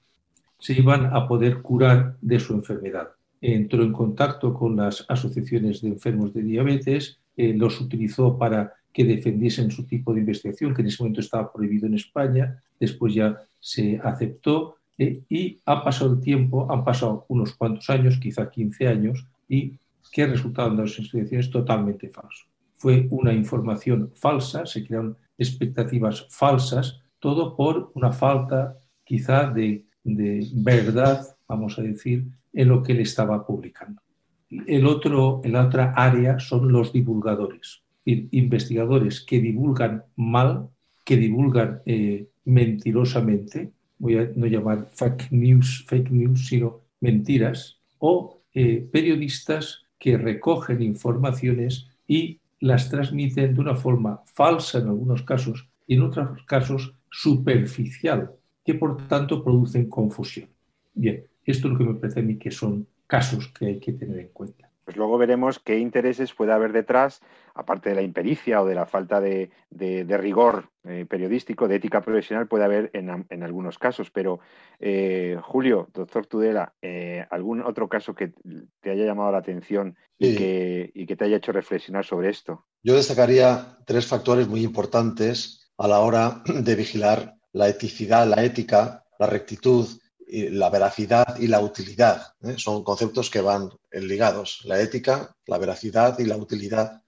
se 0.59 0.73
iban 0.73 1.07
a 1.07 1.27
poder 1.27 1.63
curar 1.63 2.17
de 2.21 2.39
su 2.39 2.53
enfermedad. 2.53 3.09
Entró 3.41 3.81
en 3.83 3.93
contacto 3.93 4.53
con 4.53 4.75
las 4.75 5.05
asociaciones 5.07 5.81
de 5.81 5.89
enfermos 5.89 6.33
de 6.33 6.43
diabetes, 6.43 7.19
eh, 7.37 7.53
los 7.53 7.79
utilizó 7.79 8.37
para 8.37 8.73
que 8.91 9.05
defendiesen 9.05 9.71
su 9.71 9.85
tipo 9.85 10.13
de 10.13 10.21
investigación, 10.21 10.73
que 10.73 10.81
en 10.81 10.87
ese 10.87 11.03
momento 11.03 11.21
estaba 11.21 11.51
prohibido 11.53 11.85
en 11.87 11.93
España, 11.93 12.61
después 12.79 13.13
ya 13.13 13.37
se 13.59 13.99
aceptó 14.03 14.75
eh, 14.97 15.21
y 15.29 15.59
ha 15.65 15.83
pasado 15.83 16.13
el 16.13 16.19
tiempo, 16.19 16.69
han 16.71 16.83
pasado 16.83 17.25
unos 17.29 17.53
cuantos 17.53 17.89
años, 17.89 18.17
quizá 18.17 18.49
15 18.49 18.87
años, 18.87 19.25
y 19.47 19.73
¿qué 20.11 20.25
resultado 20.25 20.71
de 20.71 20.81
las 20.81 20.97
investigaciones? 20.97 21.49
Totalmente 21.51 22.09
falso. 22.09 22.45
Fue 22.75 23.07
una 23.11 23.31
información 23.31 24.11
falsa, 24.15 24.65
se 24.65 24.85
crearon 24.85 25.15
expectativas 25.37 26.27
falsas, 26.29 26.99
todo 27.19 27.55
por 27.55 27.91
una 27.93 28.11
falta 28.11 28.77
quizá 29.03 29.49
de 29.49 29.87
de 30.07 30.47
verdad, 30.53 31.35
vamos 31.47 31.77
a 31.77 31.81
decir, 31.81 32.27
en 32.53 32.69
lo 32.69 32.81
que 32.81 32.93
él 32.93 33.01
estaba 33.01 33.45
publicando. 33.45 34.01
El 34.49 34.85
otro, 34.85 35.41
la 35.43 35.65
otra 35.65 35.93
área 35.95 36.39
son 36.39 36.71
los 36.71 36.93
divulgadores, 36.93 37.83
investigadores 38.05 39.21
que 39.21 39.39
divulgan 39.39 40.05
mal, 40.15 40.69
que 41.03 41.17
divulgan 41.17 41.81
eh, 41.85 42.27
mentirosamente, 42.45 43.71
voy 43.99 44.17
a 44.17 44.31
no 44.35 44.45
llamar 44.45 44.87
fake 44.93 45.31
news, 45.31 45.85
fake 45.87 46.11
news, 46.11 46.47
sino 46.47 46.81
mentiras, 47.01 47.79
o 47.99 48.41
eh, 48.53 48.87
periodistas 48.91 49.83
que 49.99 50.17
recogen 50.17 50.81
informaciones 50.81 51.87
y 52.07 52.39
las 52.59 52.89
transmiten 52.89 53.53
de 53.53 53.61
una 53.61 53.75
forma 53.75 54.21
falsa 54.25 54.79
en 54.79 54.87
algunos 54.87 55.23
casos 55.23 55.67
y 55.85 55.95
en 55.95 56.03
otros 56.03 56.43
casos 56.45 56.93
superficial, 57.09 58.31
que 58.63 58.75
por 58.75 59.07
tanto 59.07 59.43
producen 59.43 59.89
confusión. 59.89 60.49
Bien, 60.93 61.23
esto 61.45 61.67
es 61.67 61.73
lo 61.73 61.77
que 61.77 61.83
me 61.85 61.93
parece 61.95 62.19
a 62.19 62.23
mí 62.23 62.37
que 62.37 62.51
son 62.51 62.87
casos 63.07 63.47
que 63.57 63.65
hay 63.65 63.79
que 63.79 63.93
tener 63.93 64.19
en 64.19 64.29
cuenta. 64.29 64.69
Pues 64.87 64.95
luego 64.95 65.17
veremos 65.17 65.59
qué 65.59 65.79
intereses 65.79 66.33
puede 66.33 66.53
haber 66.53 66.71
detrás, 66.71 67.19
aparte 67.53 67.89
de 67.89 67.95
la 67.95 68.03
impericia 68.03 68.61
o 68.61 68.65
de 68.65 68.73
la 68.73 68.85
falta 68.85 69.19
de, 69.19 69.51
rigor 69.69 70.69
eh, 70.85 71.05
periodístico, 71.05 71.67
de 71.67 71.75
ética 71.75 71.99
profesional, 71.99 72.47
puede 72.47 72.63
haber 72.63 72.91
en, 72.93 73.43
algunos 73.43 73.77
casos. 73.77 74.11
Pero, 74.11 74.39
eh, 74.79 75.37
Julio, 75.43 75.89
doctor 75.93 76.25
Tudela, 76.25 76.73
eh, 76.81 77.25
¿algún 77.29 77.63
otro 77.63 77.89
caso 77.89 78.15
que 78.15 78.31
te 78.79 78.91
haya 78.91 79.03
llamado 79.03 79.33
la 79.33 79.39
atención 79.39 79.97
y, 80.17 80.37
que, 80.37 80.91
y 80.93 81.05
que 81.05 81.17
te 81.17 81.25
haya 81.25 81.35
hecho 81.35 81.51
reflexionar 81.51 82.05
sobre 82.05 82.29
esto? 82.29 82.65
Yo 82.81 82.95
destacaría 82.95 83.79
tres 83.85 84.07
factores 84.07 84.47
muy 84.47 84.63
importantes 84.63 85.69
a 85.77 85.89
la 85.89 85.99
hora 85.99 86.43
de 86.45 86.75
vigilar 86.75 87.35
la 87.51 87.67
eticidad, 87.67 88.25
la 88.25 88.41
ética, 88.45 89.03
la 89.19 89.27
rectitud, 89.27 89.85
la 90.27 90.69
veracidad 90.69 91.39
y 91.39 91.47
la 91.47 91.61
utilidad. 91.61 92.33
¿eh? 92.41 92.55
Son 92.57 92.83
conceptos 92.83 93.29
que 93.29 93.41
van 93.41 93.69
ligados. 93.91 94.61
La 94.65 94.81
ética, 94.81 95.35
la 95.45 95.57
veracidad 95.57 96.19
y 96.19 96.25
la 96.25 96.37
utilidad 96.37 97.01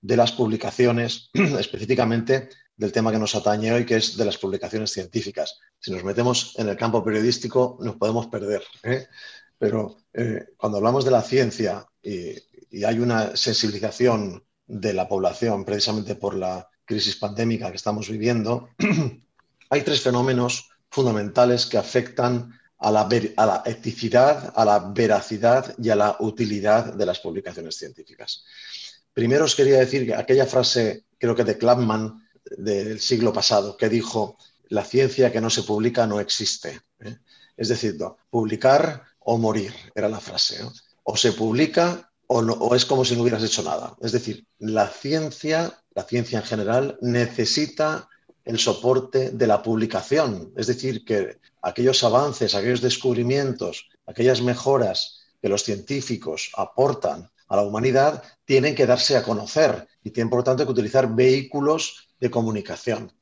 de 0.00 0.16
las 0.16 0.32
publicaciones, 0.32 1.30
específicamente 1.34 2.48
del 2.76 2.92
tema 2.92 3.12
que 3.12 3.18
nos 3.18 3.34
atañe 3.34 3.72
hoy, 3.72 3.86
que 3.86 3.96
es 3.96 4.16
de 4.16 4.24
las 4.24 4.36
publicaciones 4.36 4.90
científicas. 4.90 5.58
Si 5.78 5.90
nos 5.90 6.04
metemos 6.04 6.54
en 6.58 6.68
el 6.68 6.76
campo 6.76 7.02
periodístico, 7.04 7.78
nos 7.80 7.96
podemos 7.96 8.26
perder. 8.26 8.62
¿eh? 8.82 9.06
Pero 9.58 9.96
eh, 10.12 10.46
cuando 10.56 10.78
hablamos 10.78 11.04
de 11.04 11.10
la 11.10 11.22
ciencia 11.22 11.86
y 12.02 12.84
hay 12.84 12.98
una 13.00 13.36
sensibilización 13.36 14.44
de 14.66 14.92
la 14.92 15.08
población 15.08 15.64
precisamente 15.64 16.14
por 16.14 16.34
la 16.34 16.68
crisis 16.84 17.16
pandémica 17.16 17.70
que 17.70 17.76
estamos 17.76 18.08
viviendo, 18.08 18.68
hay 19.70 19.82
tres 19.82 20.02
fenómenos 20.02 20.68
fundamentales 20.90 21.66
que 21.66 21.78
afectan 21.78 22.55
a 22.78 22.90
la, 22.90 23.08
a 23.36 23.46
la, 23.46 23.62
eticidad, 23.64 24.52
a 24.54 24.64
la 24.64 24.78
veracidad 24.78 25.74
y 25.78 25.90
a 25.90 25.96
la 25.96 26.16
utilidad 26.20 26.94
de 26.94 27.06
las 27.06 27.20
publicaciones 27.20 27.76
científicas. 27.76 28.44
Primero 29.12 29.44
os 29.44 29.54
quería 29.54 29.78
decir 29.78 30.06
que 30.06 30.14
aquella 30.14 30.46
frase, 30.46 31.04
creo 31.18 31.34
que 31.34 31.44
de 31.44 31.56
Klapman 31.56 32.22
del 32.58 33.00
siglo 33.00 33.32
pasado, 33.32 33.76
que 33.76 33.88
dijo, 33.88 34.36
la 34.68 34.84
ciencia 34.84 35.32
que 35.32 35.40
no 35.40 35.50
se 35.50 35.62
publica 35.62 36.06
no 36.06 36.20
existe. 36.20 36.80
¿eh? 37.00 37.16
Es 37.56 37.68
decir, 37.68 37.96
publicar 38.30 39.04
o 39.20 39.38
morir, 39.38 39.74
era 39.94 40.08
la 40.08 40.20
frase. 40.20 40.62
O 41.04 41.16
se 41.16 41.32
publica 41.32 42.10
o 42.28 42.74
es 42.74 42.84
como 42.84 43.04
si 43.04 43.14
no 43.14 43.22
hubieras 43.22 43.44
hecho 43.44 43.62
nada. 43.62 43.96
Es 44.00 44.12
decir, 44.12 44.46
la 44.58 44.88
ciencia, 44.88 45.80
la 45.94 46.02
ciencia 46.02 46.40
en 46.40 46.44
general, 46.44 46.98
necesita 47.00 48.08
el 48.46 48.58
soporte 48.58 49.30
de 49.30 49.46
la 49.46 49.60
publicación. 49.60 50.52
Es 50.56 50.68
decir, 50.68 51.04
que 51.04 51.38
aquellos 51.60 52.02
avances, 52.04 52.54
aquellos 52.54 52.80
descubrimientos, 52.80 53.88
aquellas 54.06 54.40
mejoras 54.40 55.20
que 55.42 55.48
los 55.48 55.64
científicos 55.64 56.52
aportan 56.56 57.28
a 57.48 57.56
la 57.56 57.62
humanidad 57.62 58.22
tienen 58.44 58.74
que 58.74 58.86
darse 58.86 59.16
a 59.16 59.24
conocer 59.24 59.88
y 60.02 60.10
tienen, 60.10 60.30
por 60.30 60.38
lo 60.38 60.44
tanto, 60.44 60.64
que 60.64 60.72
utilizar 60.72 61.12
vehículos 61.12 62.08
de 62.20 62.30
comunicación. 62.30 63.12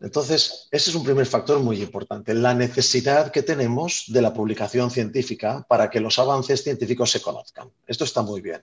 Entonces, 0.00 0.68
ese 0.70 0.90
es 0.90 0.96
un 0.96 1.02
primer 1.02 1.26
factor 1.26 1.58
muy 1.60 1.82
importante, 1.82 2.34
la 2.34 2.54
necesidad 2.54 3.32
que 3.32 3.42
tenemos 3.42 4.04
de 4.08 4.22
la 4.22 4.32
publicación 4.32 4.90
científica 4.90 5.66
para 5.68 5.90
que 5.90 5.98
los 5.98 6.18
avances 6.18 6.62
científicos 6.62 7.10
se 7.10 7.22
conozcan. 7.22 7.70
Esto 7.86 8.04
está 8.04 8.22
muy 8.22 8.40
bien. 8.42 8.62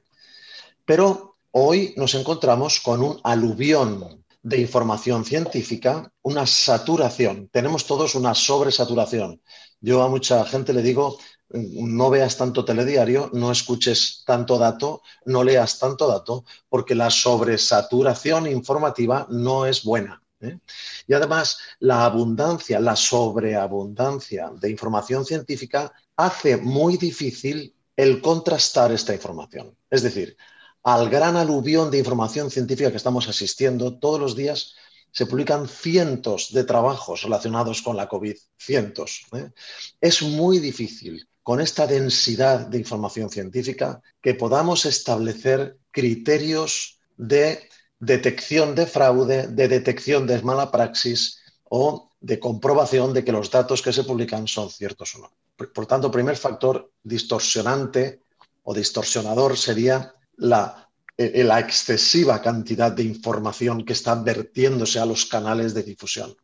Pero 0.86 1.38
hoy 1.52 1.94
nos 1.98 2.14
encontramos 2.14 2.80
con 2.80 3.02
un 3.02 3.20
aluvión 3.24 4.24
de 4.46 4.60
información 4.60 5.26
científica, 5.26 6.14
una 6.22 6.46
saturación. 6.46 7.50
Tenemos 7.52 7.88
todos 7.88 8.14
una 8.14 8.36
sobresaturación. 8.36 9.42
Yo 9.82 10.04
a 10.04 10.08
mucha 10.08 10.46
gente 10.46 10.72
le 10.72 10.84
digo, 10.84 11.18
no 11.50 12.12
veas 12.12 12.38
tanto 12.38 12.64
telediario, 12.64 13.32
no 13.34 13.52
escuches 13.52 14.22
tanto 14.24 14.60
dato, 14.60 15.02
no 15.26 15.44
leas 15.44 15.80
tanto 15.80 16.08
dato, 16.08 16.46
porque 16.70 16.94
la 16.94 17.10
sobresaturación 17.10 18.46
informativa 18.46 19.26
no 19.32 19.66
es 19.66 19.84
buena. 19.84 20.22
¿eh? 20.42 20.60
Y 21.08 21.16
además, 21.16 21.58
la 21.80 22.06
abundancia, 22.06 22.80
la 22.80 22.96
sobreabundancia 22.96 24.52
de 24.62 24.70
información 24.70 25.26
científica 25.26 25.92
hace 26.18 26.58
muy 26.58 26.98
difícil 26.98 27.76
el 27.96 28.22
contrastar 28.22 28.92
esta 28.92 29.16
información. 29.16 29.76
Es 29.90 30.04
decir, 30.04 30.38
al 30.86 31.10
gran 31.10 31.36
aluvión 31.36 31.90
de 31.90 31.98
información 31.98 32.52
científica 32.52 32.92
que 32.92 32.98
estamos 32.98 33.28
asistiendo 33.28 33.98
todos 33.98 34.20
los 34.20 34.36
días, 34.36 34.76
se 35.12 35.26
publican 35.26 35.68
cientos 35.68 36.54
de 36.54 36.64
trabajos 36.64 37.24
relacionados 37.24 37.82
con 37.82 37.98
la 37.98 38.08
COVID, 38.08 38.38
cientos. 38.56 39.26
¿eh? 39.34 39.50
Es 40.00 40.22
muy 40.22 40.60
difícil 40.60 41.28
con 41.42 41.60
esta 41.60 41.88
densidad 41.88 42.68
de 42.68 42.78
información 42.78 43.32
científica 43.32 44.00
que 44.22 44.36
podamos 44.36 44.86
establecer 44.86 45.80
criterios 45.90 47.00
de 47.18 47.68
detección 48.00 48.76
de 48.76 48.86
fraude, 48.86 49.48
de 49.48 49.68
detección 49.68 50.28
de 50.28 50.40
mala 50.44 50.70
praxis 50.70 51.40
o 51.64 52.12
de 52.20 52.40
comprobación 52.40 53.12
de 53.12 53.24
que 53.24 53.32
los 53.32 53.50
datos 53.50 53.82
que 53.82 53.94
se 53.94 54.04
publican 54.04 54.48
son 54.48 54.70
ciertos 54.70 55.16
o 55.16 55.20
no. 55.20 55.32
Por 55.74 55.88
tanto, 55.88 56.12
primer 56.12 56.38
factor 56.38 56.92
distorsionante 57.02 58.22
o 58.62 58.74
distorsionador 58.74 59.58
sería 59.58 60.14
la, 60.38 60.90
eh, 61.18 61.44
la 61.44 61.60
excesiva 61.60 62.42
cantidad 62.42 62.92
de 62.92 63.04
información 63.04 63.86
que 63.86 63.94
está 63.94 64.16
vertiéndose 64.16 65.00
a 65.00 65.06
los 65.06 65.26
canales 65.26 65.74
de 65.74 65.84
difusión. 65.84 66.36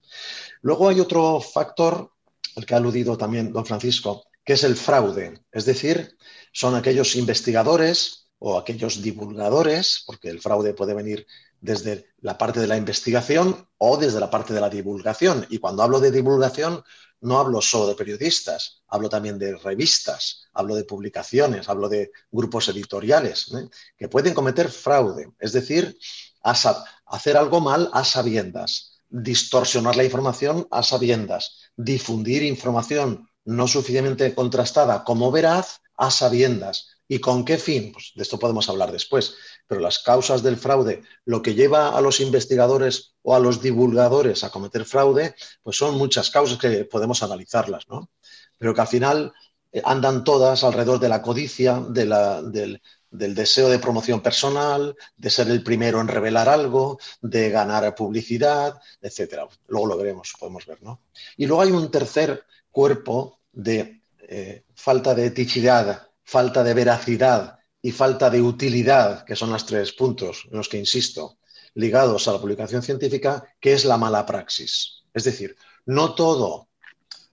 Luego 0.62 0.90
hay 0.90 1.00
otro 1.00 1.42
factor, 1.42 2.12
el 2.56 2.66
que 2.66 2.74
ha 2.74 2.78
aludido 2.78 3.18
también 3.18 3.52
don 3.52 3.66
Francisco, 3.66 4.24
que 4.44 4.54
es 4.54 4.64
el 4.64 4.76
fraude. 4.76 5.42
Es 5.52 5.66
decir, 5.66 6.16
son 6.52 6.76
aquellos 6.76 7.16
investigadores 7.16 8.30
o 8.40 8.58
aquellos 8.58 9.02
divulgadores, 9.02 10.04
porque 10.06 10.30
el 10.30 10.42
fraude 10.42 10.74
puede 10.74 10.94
venir 10.94 11.28
desde 11.62 12.08
la 12.20 12.38
parte 12.38 12.60
de 12.60 12.68
la 12.68 12.76
investigación 12.76 13.68
o 13.78 13.96
desde 13.96 14.20
la 14.20 14.30
parte 14.30 14.54
de 14.54 14.62
la 14.62 14.70
divulgación. 14.70 15.46
Y 15.50 15.60
cuando 15.60 15.84
hablo 15.84 16.00
de 16.00 16.12
divulgación, 16.12 16.84
no 17.22 17.40
hablo 17.40 17.62
solo 17.62 17.88
de 17.88 17.96
periodistas, 17.96 18.82
hablo 18.88 19.08
también 19.08 19.38
de 19.38 19.56
revistas, 19.56 20.48
hablo 20.54 20.76
de 20.76 20.84
publicaciones, 20.84 21.70
hablo 21.70 21.88
de 21.88 22.12
grupos 22.32 22.68
editoriales, 22.70 23.54
¿eh? 23.54 23.70
que 23.96 24.10
pueden 24.10 24.34
cometer 24.34 24.70
fraude, 24.70 25.32
es 25.40 25.54
decir, 25.54 25.98
hacer 26.42 27.38
algo 27.38 27.62
mal 27.62 27.90
a 27.94 28.04
sabiendas, 28.04 29.00
distorsionar 29.08 29.96
la 29.96 30.04
información 30.04 30.68
a 30.72 30.82
sabiendas, 30.82 31.72
difundir 31.76 32.42
información 32.42 33.30
no 33.46 33.68
suficientemente 33.68 34.34
contrastada 34.34 35.04
como 35.04 35.32
veraz 35.32 35.82
a 35.96 36.10
sabiendas. 36.10 36.88
¿Y 37.08 37.20
con 37.20 37.44
qué 37.44 37.58
fin? 37.58 37.92
Pues 37.92 38.14
de 38.16 38.24
esto 38.24 38.40
podemos 38.40 38.70
hablar 38.70 38.92
después 38.92 39.36
pero 39.72 39.80
las 39.80 40.00
causas 40.00 40.44
del 40.44 40.58
fraude, 40.58 41.02
lo 41.24 41.42
que 41.42 41.54
lleva 41.54 41.98
a 41.98 42.02
los 42.02 42.20
investigadores 42.20 43.14
o 43.22 43.34
a 43.34 43.40
los 43.40 43.62
divulgadores 43.62 44.44
a 44.44 44.50
cometer 44.50 44.84
fraude, 44.84 45.34
pues 45.64 45.78
son 45.78 45.98
muchas 45.98 46.30
causas 46.30 46.58
que 46.58 46.84
podemos 46.84 47.24
analizarlas, 47.24 47.88
¿no? 47.88 48.10
Pero 48.58 48.74
que 48.74 48.82
al 48.82 48.88
final 48.90 49.32
eh, 49.72 49.82
andan 49.86 50.26
todas 50.26 50.66
alrededor 50.66 51.00
de 51.00 51.08
la 51.08 51.22
codicia, 51.22 51.80
del, 51.88 52.82
deseo 53.12 53.70
de 53.70 53.80
promoción 53.80 54.20
personal, 54.20 54.94
de 55.16 55.30
ser 55.30 55.48
el 55.48 55.64
primero 55.64 56.02
en 56.02 56.10
revelar 56.10 56.50
algo, 56.50 57.00
de 57.22 57.50
ganar 57.50 57.96
publicidad, 57.96 58.78
etcétera. 59.02 59.48
Luego 59.70 59.88
lo 59.88 59.96
veremos, 59.96 60.34
podemos 60.38 60.66
ver, 60.66 60.84
¿no? 60.84 61.00
Y 61.38 61.46
luego 61.46 61.62
hay 61.62 61.72
un 61.72 61.90
tercer 61.90 62.44
cuerpo 62.72 63.40
de 63.54 64.02
eh, 64.20 64.66
falta 64.76 65.16
de 65.16 65.28
eticidad, 65.28 66.10
falta 66.26 66.62
de 66.62 66.74
veracidad, 66.74 67.61
y 67.82 67.92
falta 67.92 68.30
de 68.30 68.42
utilidad, 68.42 69.26
que 69.26 69.36
son 69.36 69.52
los 69.52 69.66
tres 69.66 69.92
puntos 69.94 70.48
en 70.52 70.58
los 70.58 70.70
que 70.70 70.78
insisto, 70.78 71.38
ligados 71.76 72.28
a 72.28 72.34
la 72.34 72.42
publicación 72.42 72.84
científica, 72.84 73.44
que 73.60 73.74
es 73.74 73.86
la 73.86 73.98
mala 73.98 74.26
praxis. 74.26 75.04
Es 75.14 75.24
decir, 75.24 75.56
no 75.86 76.14
todo 76.14 76.68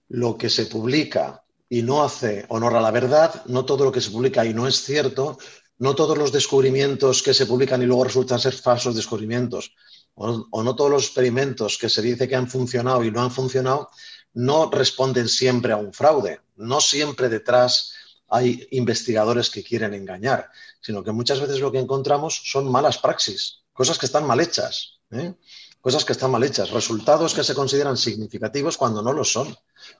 lo 0.09 0.37
que 0.37 0.49
se 0.49 0.65
publica 0.65 1.43
y 1.69 1.83
no 1.83 2.03
hace 2.03 2.45
honor 2.49 2.75
a 2.75 2.81
la 2.81 2.91
verdad, 2.91 3.43
no 3.45 3.65
todo 3.65 3.85
lo 3.85 3.91
que 3.91 4.01
se 4.01 4.09
publica 4.09 4.45
y 4.45 4.53
no 4.53 4.67
es 4.67 4.81
cierto, 4.83 5.37
no 5.77 5.95
todos 5.95 6.17
los 6.17 6.31
descubrimientos 6.31 7.21
que 7.21 7.33
se 7.33 7.45
publican 7.45 7.81
y 7.81 7.85
luego 7.85 8.03
resultan 8.03 8.39
ser 8.39 8.53
falsos 8.53 8.95
descubrimientos, 8.95 9.73
o, 10.15 10.63
no 10.63 10.75
todos 10.75 10.91
los 10.91 11.05
experimentos 11.05 11.77
que 11.77 11.87
se 11.87 12.01
dice 12.01 12.27
que 12.27 12.35
han 12.35 12.49
funcionado 12.49 13.03
y 13.05 13.11
no 13.11 13.21
han 13.21 13.31
funcionado, 13.31 13.89
no 14.33 14.69
responden 14.69 15.29
siempre 15.29 15.71
a 15.71 15.77
un 15.77 15.93
fraude. 15.93 16.41
No 16.57 16.81
siempre 16.81 17.29
detrás 17.29 17.93
hay 18.29 18.67
investigadores 18.71 19.49
que 19.49 19.63
quieren 19.63 19.93
engañar, 19.93 20.49
sino 20.81 21.03
que 21.03 21.11
muchas 21.11 21.39
veces 21.39 21.59
lo 21.59 21.71
que 21.71 21.79
encontramos 21.79 22.41
son 22.45 22.71
malas 22.71 22.97
praxis, 22.97 23.63
cosas 23.73 23.97
que 23.97 24.05
están 24.05 24.25
mal 24.25 24.39
hechas, 24.39 24.99
¿eh? 25.11 25.33
cosas 25.81 26.03
que 26.03 26.11
están 26.11 26.31
mal 26.31 26.43
hechas, 26.43 26.71
resultados 26.71 27.33
que 27.33 27.43
se 27.43 27.55
consideran 27.55 27.97
significativos 27.97 28.77
cuando 28.77 29.01
no 29.01 29.13
lo 29.13 29.23
son, 29.23 29.55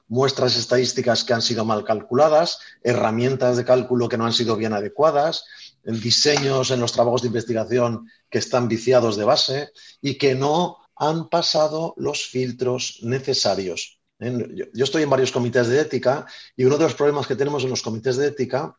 muestras 0.08 0.58
estadísticas 0.58 1.24
que 1.24 1.34
han 1.34 1.42
sido 1.42 1.64
mal 1.66 1.84
calculadas, 1.84 2.60
herramientas 2.84 3.58
de 3.58 3.66
cálculo 3.66 4.10
que 4.10 4.18
no 4.18 4.26
han 4.26 4.34
sido 4.34 4.56
bien 4.58 4.74
adecuadas, 4.74 5.46
diseños 5.84 6.72
en 6.72 6.82
los 6.82 6.92
trabajos 6.92 7.22
de 7.22 7.28
investigación 7.28 8.10
que 8.30 8.40
están 8.40 8.68
viciados 8.68 9.16
de 9.16 9.24
base 9.24 9.72
y 10.02 10.18
que 10.18 10.36
no 10.36 10.78
han 10.96 11.30
pasado 11.30 11.94
los 11.98 12.26
filtros 12.28 13.00
necesarios 13.02 13.99
yo 14.20 14.84
estoy 14.84 15.04
en 15.04 15.10
varios 15.10 15.32
comités 15.32 15.68
de 15.68 15.80
ética 15.80 16.26
y 16.56 16.66
uno 16.66 16.78
de 16.78 16.84
los 16.84 16.96
problemas 16.96 17.26
que 17.26 17.36
tenemos 17.36 17.64
en 17.64 17.70
los 17.70 17.82
comités 17.82 18.18
de 18.18 18.28
ética 18.28 18.76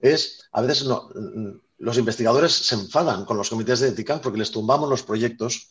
es, 0.00 0.48
a 0.52 0.62
veces 0.62 0.88
los 1.78 1.98
investigadores 1.98 2.52
se 2.52 2.74
enfadan 2.74 3.24
con 3.24 3.36
los 3.36 3.48
comités 3.48 3.80
de 3.80 3.88
ética 3.88 4.20
porque 4.20 4.38
les 4.38 4.50
tumbamos 4.50 4.88
los 4.88 5.02
proyectos 5.02 5.68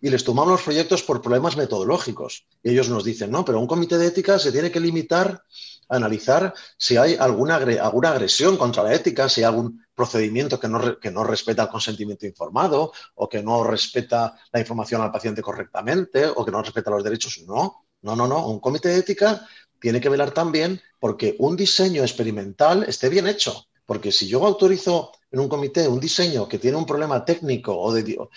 y 0.00 0.10
les 0.10 0.24
tumbamos 0.24 0.52
los 0.52 0.62
proyectos 0.62 1.02
por 1.02 1.22
problemas 1.22 1.56
metodológicos. 1.56 2.44
Y 2.62 2.70
ellos 2.70 2.88
nos 2.88 3.04
dicen, 3.04 3.30
no, 3.30 3.44
pero 3.44 3.60
un 3.60 3.68
comité 3.68 3.98
de 3.98 4.06
ética 4.06 4.38
se 4.38 4.50
tiene 4.50 4.70
que 4.72 4.80
limitar 4.80 5.44
a 5.88 5.96
analizar 5.96 6.54
si 6.76 6.96
hay 6.96 7.14
alguna, 7.14 7.56
alguna 7.56 8.10
agresión 8.10 8.56
contra 8.56 8.82
la 8.82 8.94
ética, 8.94 9.28
si 9.28 9.42
hay 9.42 9.44
algún 9.44 9.84
procedimiento 9.94 10.58
que 10.58 10.68
no, 10.68 10.98
que 10.98 11.12
no 11.12 11.22
respeta 11.22 11.62
el 11.62 11.68
consentimiento 11.68 12.26
informado 12.26 12.92
o 13.14 13.28
que 13.28 13.42
no 13.42 13.62
respeta 13.62 14.36
la 14.52 14.58
información 14.58 15.02
al 15.02 15.12
paciente 15.12 15.40
correctamente 15.40 16.26
o 16.26 16.44
que 16.44 16.50
no 16.50 16.62
respeta 16.62 16.90
los 16.90 17.04
derechos. 17.04 17.40
No, 17.46 17.84
no, 18.02 18.16
no, 18.16 18.26
no. 18.26 18.46
Un 18.48 18.60
comité 18.60 18.88
de 18.88 18.98
ética 18.98 19.46
tiene 19.80 20.00
que 20.00 20.08
velar 20.08 20.32
también 20.32 20.80
porque 20.98 21.36
un 21.38 21.56
diseño 21.56 22.02
experimental 22.02 22.84
esté 22.84 23.08
bien 23.08 23.26
hecho. 23.26 23.66
Porque 23.86 24.12
si 24.12 24.28
yo 24.28 24.44
autorizo 24.46 25.12
en 25.30 25.40
un 25.40 25.48
comité 25.48 25.88
un 25.88 25.98
diseño 25.98 26.48
que 26.48 26.58
tiene 26.58 26.76
un 26.76 26.86
problema 26.86 27.24
técnico 27.24 27.76
o, 27.76 27.92
tiene 27.94 28.28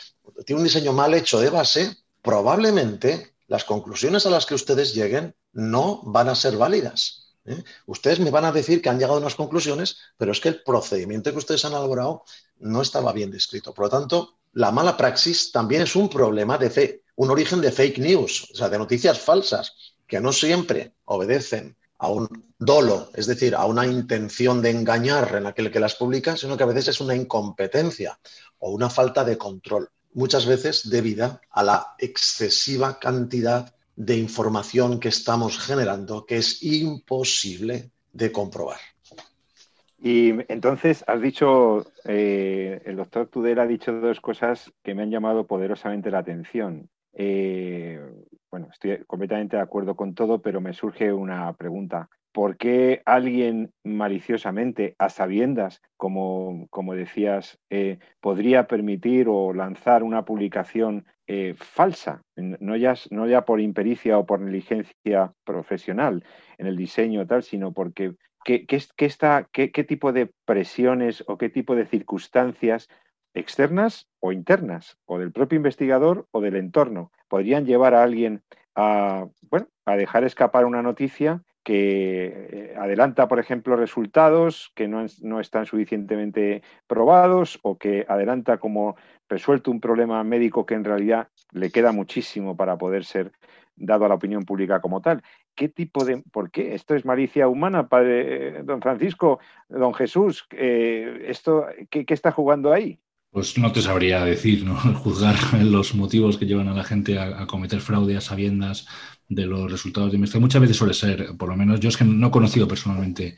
un 0.50 0.64
diseño 0.64 0.94
mal 0.94 1.14
hecho 1.14 1.40
de 1.40 1.50
base, 1.50 1.96
probablemente 2.22 3.36
las 3.48 3.64
conclusiones 3.64 4.26
a 4.26 4.32
las 4.32 4.46
que 4.46 4.56
ustedes 4.56 4.94
lleguen 4.94 5.36
no 5.54 6.02
van 6.04 6.30
a 6.30 6.36
ser 6.36 6.58
válidas. 6.58 7.36
¿eh? 7.46 7.64
Ustedes 7.86 8.20
me 8.20 8.32
van 8.32 8.46
a 8.46 8.52
decir 8.52 8.82
que 8.82 8.90
han 8.90 8.98
llegado 8.98 9.18
a 9.18 9.22
unas 9.22 9.36
conclusiones, 9.36 9.98
pero 10.18 10.32
es 10.32 10.40
que 10.40 10.50
el 10.50 10.64
procedimiento 10.64 11.32
que 11.32 11.38
ustedes 11.38 11.64
han 11.66 11.74
elaborado 11.74 12.24
no 12.58 12.82
estaba 12.82 13.14
bien 13.14 13.30
descrito. 13.30 13.74
Por 13.74 13.86
lo 13.86 13.90
tanto, 13.90 14.38
la 14.54 14.72
mala 14.72 14.98
praxis 14.98 15.52
también 15.52 15.84
es 15.84 15.96
un 15.96 16.10
problema 16.10 16.58
de 16.58 16.70
fe, 16.70 17.04
un 17.16 17.30
origen 17.30 17.62
de 17.62 17.72
fake 17.72 18.00
news, 18.00 18.50
o 18.52 18.56
sea, 18.56 18.70
de 18.70 18.78
noticias 18.78 19.20
falsas, 19.20 19.96
que 20.08 20.20
no 20.20 20.32
siempre 20.32 20.94
obedecen 21.06 21.76
a 21.98 22.10
un 22.10 22.28
dolo, 22.60 23.10
es 23.14 23.26
decir, 23.26 23.56
a 23.56 23.66
una 23.66 23.86
intención 23.86 24.62
de 24.62 24.72
engañar 24.72 25.36
en 25.36 25.46
aquel 25.46 25.72
que 25.72 25.80
las 25.80 25.96
publica, 25.96 26.36
sino 26.36 26.58
que 26.58 26.64
a 26.64 26.68
veces 26.68 26.90
es 26.90 27.00
una 27.00 27.16
incompetencia 27.16 28.20
o 28.60 28.72
una 28.72 28.90
falta 28.90 29.24
de 29.24 29.38
control, 29.38 29.90
muchas 30.14 30.46
veces 30.46 30.90
debida 30.90 31.42
a 31.52 31.64
la 31.64 31.96
excesiva 32.00 33.00
cantidad 33.00 33.74
de 33.96 34.18
información 34.18 35.00
que 35.00 35.10
estamos 35.10 35.58
generando 35.58 36.26
que 36.26 36.38
es 36.38 36.62
imposible 36.64 37.92
de 38.12 38.32
comprobar. 38.32 38.80
Y 40.02 40.34
entonces 40.50 41.04
has 41.08 41.22
dicho, 41.22 41.86
eh, 42.04 42.82
el 42.86 42.98
doctor 42.98 43.28
Tudela 43.28 43.64
ha 43.64 43.68
dicho 43.68 43.94
dos 43.94 44.20
cosas 44.20 44.72
que 44.84 44.94
me 44.94 45.04
han 45.04 45.12
llamado 45.12 45.48
poderosamente 45.48 46.12
la 46.12 46.20
atención. 46.20 46.90
Eh, 47.16 48.00
bueno, 48.52 48.68
estoy 48.72 49.04
completamente 49.08 49.56
de 49.56 49.64
acuerdo 49.64 49.96
con 49.96 50.14
todo, 50.14 50.42
pero 50.42 50.62
me 50.62 50.74
surge 50.74 51.12
una 51.12 51.52
pregunta. 51.54 52.10
¿Por 52.34 52.58
qué 52.58 53.02
alguien 53.06 53.72
maliciosamente, 53.86 54.96
a 55.00 55.08
sabiendas, 55.08 55.82
como, 55.96 56.68
como 56.70 56.94
decías, 56.94 57.58
eh, 57.70 58.00
podría 58.20 58.68
permitir 58.68 59.28
o 59.30 59.54
lanzar 59.54 60.04
una 60.04 60.26
publicación 60.26 61.06
eh, 61.28 61.56
falsa, 61.58 62.22
no 62.36 62.76
ya, 62.76 62.94
no 63.10 63.26
ya 63.28 63.46
por 63.46 63.62
impericia 63.62 64.18
o 64.18 64.26
por 64.26 64.42
negligencia 64.42 65.34
profesional 65.46 66.26
en 66.58 66.68
el 66.68 66.76
diseño 66.76 67.26
tal, 67.26 67.42
sino 67.44 67.72
porque 67.74 68.16
¿qué, 68.44 68.66
está, 68.98 69.48
qué 69.52 69.84
tipo 69.86 70.12
de 70.12 70.30
presiones 70.46 71.24
o 71.28 71.38
qué 71.38 71.50
tipo 71.50 71.74
de 71.76 71.86
circunstancias 71.86 72.90
externas 73.36 74.08
o 74.20 74.32
internas, 74.32 74.98
o 75.06 75.20
del 75.20 75.32
propio 75.32 75.58
investigador 75.58 76.28
o 76.32 76.42
del 76.42 76.56
entorno, 76.56 77.12
podrían 77.28 77.66
llevar 77.66 77.94
a 77.94 78.04
alguien 78.04 78.42
a, 78.76 79.28
bueno, 79.50 79.68
a 79.86 79.96
dejar 79.96 80.24
escapar 80.24 80.66
una 80.66 80.82
noticia 80.82 81.44
que 81.64 82.26
eh, 82.52 82.76
adelanta, 82.78 83.28
por 83.28 83.40
ejemplo, 83.40 83.76
resultados 83.76 84.72
que 84.76 84.88
no, 84.88 85.06
no, 85.22 85.40
están 85.40 85.66
suficientemente 85.66 86.62
probados 86.86 87.60
o 87.64 87.78
que 87.78 88.06
adelanta 88.08 88.58
como 88.60 88.96
resuelto 89.28 89.72
un 89.72 89.82
problema 89.82 90.24
médico 90.24 90.66
que 90.66 90.76
en 90.76 90.84
realidad 90.84 91.30
le 91.52 91.72
queda 91.72 91.92
muchísimo 91.92 92.56
para 92.56 92.78
poder 92.78 93.04
ser 93.04 93.32
dado 93.76 94.06
a 94.06 94.10
la 94.10 94.16
opinión 94.16 94.46
pública 94.46 94.80
como 94.80 95.02
tal. 95.02 95.24
¿Qué 95.56 95.70
tipo 95.70 96.06
de... 96.06 96.22
¿Por 96.32 96.52
qué? 96.52 96.76
¿Esto 96.76 96.96
es 96.96 97.06
malicia 97.06 97.48
humana, 97.48 97.88
padre 97.88 98.64
don 98.64 98.82
Francisco, 98.82 99.40
don 99.68 99.94
Jesús? 99.94 100.46
Eh, 100.52 101.26
esto, 101.28 101.66
¿qué, 101.90 102.06
está 102.08 102.32
jugando 102.32 102.72
ahí? 102.74 103.00
Pues 103.36 103.58
no 103.58 103.70
te 103.74 103.82
sabría 103.82 104.24
decir, 104.24 104.64
¿no? 104.64 104.76
Juzgar 105.04 105.36
los 105.62 105.94
motivos 105.94 106.38
que 106.38 106.46
llevan 106.46 106.70
a 106.70 106.74
la 106.74 106.86
gente 106.86 107.20
a, 107.20 107.46
cometer 107.48 107.82
fraude 107.82 108.16
a 108.16 108.22
sabiendas 108.22 108.88
de 109.28 109.46
los 109.46 109.70
resultados 109.70 110.10
de 110.10 110.16
investigación. 110.16 110.44
Muchas 110.44 110.62
veces 110.62 110.78
suele 110.78 110.94
ser, 110.94 111.36
por 111.36 111.50
lo 111.50 111.58
menos 111.58 111.82
yo 111.82 111.90
es 111.90 111.98
que 111.98 112.06
no 112.06 112.28
he 112.28 112.32
conocido 112.32 112.66
personalmente 112.66 113.36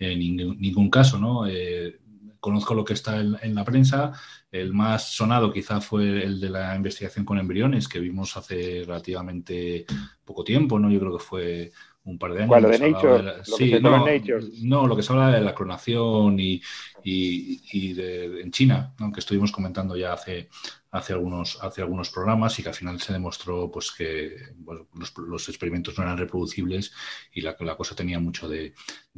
eh, 0.00 0.16
ningún, 0.16 0.90
caso, 0.90 1.20
¿no? 1.20 1.46
Eh, 1.46 2.00
conozco 2.40 2.74
lo 2.74 2.84
que 2.84 2.94
está 2.94 3.20
en, 3.20 3.54
la 3.54 3.64
prensa. 3.64 4.10
El 4.50 4.74
más 4.74 5.14
sonado 5.14 5.52
quizá 5.52 5.80
fue 5.80 6.24
el 6.24 6.40
de 6.40 6.50
la 6.50 6.74
investigación 6.74 7.24
con 7.24 7.38
embriones 7.38 7.86
que 7.86 8.00
vimos 8.00 8.36
hace 8.36 8.82
relativamente 8.84 9.86
poco 10.24 10.42
tiempo, 10.42 10.80
¿no? 10.80 10.90
Yo 10.90 10.98
creo 10.98 11.16
que 11.16 11.24
fue 11.24 11.72
un 12.08 12.18
par 12.18 12.32
de 12.32 12.38
años. 12.38 12.48
¿Cuál, 12.48 12.70
de 12.70 12.78
Nature? 12.78 13.44
sí, 13.44 13.74
no, 13.80 14.04
no, 14.62 14.86
lo 14.86 14.96
que 14.96 15.02
se 15.02 15.12
habla 15.12 15.30
de 15.30 15.40
la 15.40 15.54
clonación 15.54 16.38
y, 16.40 16.60
y, 17.02 17.92
de, 17.92 18.40
en 18.40 18.50
China, 18.50 18.94
aunque 18.98 19.20
estuvimos 19.20 19.52
comentando 19.52 19.96
ya 19.96 20.12
hace, 20.12 20.48
hace, 20.90 21.12
algunos, 21.12 21.58
hace 21.62 21.82
algunos 21.82 22.10
programas 22.10 22.58
y 22.58 22.62
que 22.62 22.70
al 22.70 22.74
final 22.74 23.00
se 23.00 23.12
demostró 23.12 23.70
pues, 23.70 23.90
que 23.90 24.36
los, 25.26 25.48
experimentos 25.48 25.96
no 25.96 26.04
eran 26.04 26.18
reproducibles 26.18 26.92
y 27.32 27.40
la, 27.40 27.56
la 27.60 27.76
cosa 27.76 27.94
tenía 27.94 28.18
mucho 28.18 28.48
de, 28.48 28.74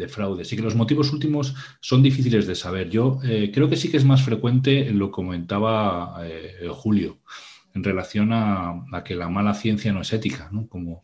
fraude. 0.09 0.43
Así 0.43 0.57
que 0.57 0.63
los 0.63 0.75
motivos 0.75 1.13
últimos 1.13 1.55
son 1.81 2.03
difíciles 2.03 2.47
de 2.47 2.55
saber. 2.55 2.89
Yo 2.91 3.19
eh, 3.23 3.51
creo 3.53 3.69
que 3.69 3.77
sí 3.77 3.91
que 3.91 3.99
es 3.99 4.05
más 4.05 4.23
frecuente, 4.23 4.91
lo 4.91 5.11
comentaba 5.11 6.21
eh, 6.23 6.69
Julio, 6.73 7.19
en 7.75 7.85
relación 7.85 8.33
a, 8.33 8.85
a, 8.93 9.05
que 9.05 9.15
la 9.15 9.29
mala 9.29 9.55
ciencia 9.55 9.93
no 9.93 10.01
es 10.01 10.13
ética, 10.13 10.49
¿no? 10.53 10.67
Como 10.67 11.03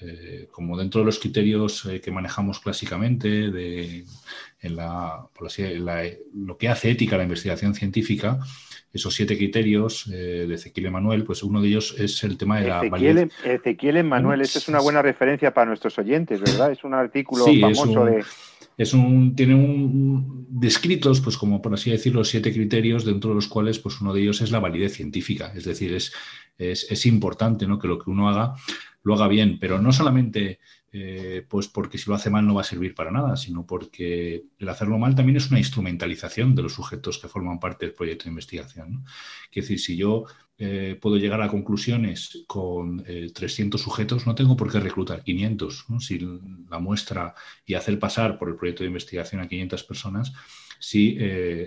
eh, 0.00 0.46
como 0.52 0.78
dentro 0.78 1.00
de 1.00 1.06
los 1.06 1.18
criterios 1.18 1.84
eh, 1.86 2.00
que 2.00 2.12
manejamos 2.12 2.60
clásicamente 2.60 3.50
de, 3.50 4.04
en, 4.60 4.76
la, 4.76 5.26
lo 6.34 6.56
que 6.56 6.68
hace 6.68 6.92
ética 6.92 7.16
la 7.16 7.24
investigación 7.24 7.74
científica, 7.74 8.38
esos 8.92 9.12
siete 9.12 9.36
criterios 9.36 10.06
eh, 10.06 10.46
de 10.46 10.54
Ezequiel 10.54 10.86
Emanuel, 10.86 11.24
pues 11.24 11.42
uno 11.42 11.60
de 11.60 11.66
ellos 11.66 11.96
es 11.98 12.22
el 12.22 12.38
tema 12.38 12.60
de 12.60 12.68
la 12.68 12.86
Ezequiel, 12.86 13.32
Ezequiel 13.42 13.96
Emanuel, 13.96 14.40
esa 14.42 14.60
es 14.60 14.68
una 14.68 14.78
buena 14.78 15.02
referencia 15.02 15.52
para 15.52 15.66
nuestros 15.66 15.98
oyentes, 15.98 16.40
¿verdad? 16.42 16.70
Es 16.70 16.84
un 16.84 16.94
artículo 16.94 17.46
famoso 17.46 18.04
de... 18.04 18.24
Es 18.78 18.94
un, 18.94 19.36
tiene 19.36 19.54
un, 19.54 20.46
descritos, 20.48 21.20
pues 21.20 21.36
como 21.36 21.60
por 21.60 21.74
así 21.74 21.90
decirlo, 21.90 22.24
siete 22.24 22.52
criterios, 22.52 23.04
dentro 23.04 23.30
de 23.30 23.36
los 23.36 23.48
cuales 23.48 23.78
pues 23.78 24.00
uno 24.00 24.14
de 24.14 24.22
ellos 24.22 24.40
es 24.40 24.50
la 24.50 24.60
validez 24.60 24.94
científica. 24.94 25.52
Es 25.54 25.64
decir, 25.64 25.92
es, 25.92 26.12
es, 26.56 27.04
importante 27.06 27.66
¿no? 27.66 27.78
que 27.78 27.88
lo 27.88 27.98
que 27.98 28.10
uno 28.10 28.28
haga 28.28 28.54
lo 29.02 29.14
haga 29.14 29.28
bien, 29.28 29.58
pero 29.58 29.80
no 29.80 29.92
solamente 29.92 30.58
eh, 30.92 31.44
pues 31.48 31.68
porque 31.68 31.98
si 31.98 32.08
lo 32.08 32.16
hace 32.16 32.30
mal 32.30 32.46
no 32.46 32.54
va 32.54 32.62
a 32.62 32.64
servir 32.64 32.94
para 32.94 33.10
nada, 33.10 33.36
sino 33.36 33.66
porque 33.66 34.44
el 34.58 34.68
hacerlo 34.68 34.98
mal 34.98 35.14
también 35.14 35.36
es 35.36 35.50
una 35.50 35.58
instrumentalización 35.58 36.54
de 36.54 36.62
los 36.62 36.74
sujetos 36.74 37.18
que 37.18 37.28
forman 37.28 37.60
parte 37.60 37.86
del 37.86 37.94
proyecto 37.94 38.24
de 38.24 38.30
investigación. 38.30 39.04
Es 39.50 39.64
decir, 39.64 39.80
si 39.80 39.96
yo 39.96 40.24
eh, 40.58 40.98
puedo 41.00 41.16
llegar 41.16 41.40
a 41.40 41.48
conclusiones 41.48 42.44
con 42.46 43.04
300 43.04 43.80
eh, 43.80 43.84
sujetos, 43.84 44.26
no 44.26 44.34
tengo 44.34 44.56
por 44.56 44.70
qué 44.70 44.80
reclutar 44.80 45.22
500. 45.22 45.86
Si 46.00 46.18
la 46.68 46.78
muestra 46.78 47.34
y 47.64 47.74
hacer 47.74 47.98
pasar 47.98 48.38
por 48.38 48.48
el 48.48 48.56
proyecto 48.56 48.82
de 48.82 48.88
investigación 48.88 49.40
a 49.40 49.48
500 49.48 49.84
personas, 49.84 50.32
si 50.80 51.18